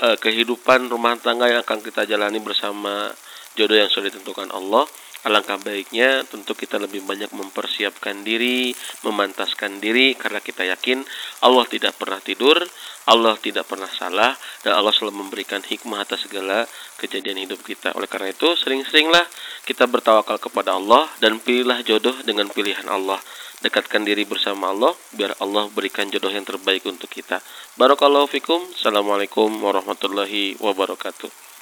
eh, 0.00 0.16
kehidupan 0.16 0.88
rumah 0.88 1.20
tangga 1.20 1.52
yang 1.52 1.60
akan 1.60 1.84
kita 1.84 2.08
jalani 2.08 2.40
bersama 2.40 3.12
jodoh 3.52 3.76
yang 3.76 3.92
sudah 3.92 4.08
ditentukan 4.08 4.48
Allah 4.56 4.88
alangkah 5.26 5.58
baiknya 5.58 6.22
tentu 6.30 6.54
kita 6.54 6.78
lebih 6.78 7.02
banyak 7.02 7.34
mempersiapkan 7.34 8.22
diri 8.22 8.70
memantaskan 9.02 9.82
diri 9.82 10.14
karena 10.14 10.38
kita 10.38 10.62
yakin 10.62 11.02
Allah 11.42 11.66
tidak 11.66 11.98
pernah 11.98 12.22
tidur 12.22 12.62
Allah 13.06 13.38
tidak 13.38 13.70
pernah 13.70 13.86
salah 13.86 14.34
dan 14.66 14.74
Allah 14.74 14.90
selalu 14.90 15.26
memberikan 15.26 15.62
hikmah 15.62 16.02
atas 16.02 16.26
segala 16.26 16.66
kejadian 16.98 17.46
hidup 17.46 17.62
kita. 17.62 17.94
Oleh 17.94 18.10
karena 18.10 18.34
itu 18.34 18.50
sering-seringlah 18.58 19.22
kita 19.62 19.86
bertawakal 19.86 20.42
kepada 20.42 20.74
Allah 20.74 21.06
dan 21.22 21.38
pilihlah 21.38 21.86
jodoh 21.86 22.18
dengan 22.26 22.50
pilihan 22.50 22.90
Allah. 22.90 23.22
Dekatkan 23.62 24.02
diri 24.02 24.26
bersama 24.26 24.74
Allah 24.74 24.92
biar 25.14 25.38
Allah 25.38 25.70
berikan 25.70 26.10
jodoh 26.10 26.34
yang 26.34 26.44
terbaik 26.44 26.82
untuk 26.82 27.06
kita. 27.06 27.38
Barakallahu 27.78 28.26
fikum. 28.26 28.58
Assalamualaikum 28.74 29.54
warahmatullahi 29.54 30.58
wabarakatuh 30.58 31.55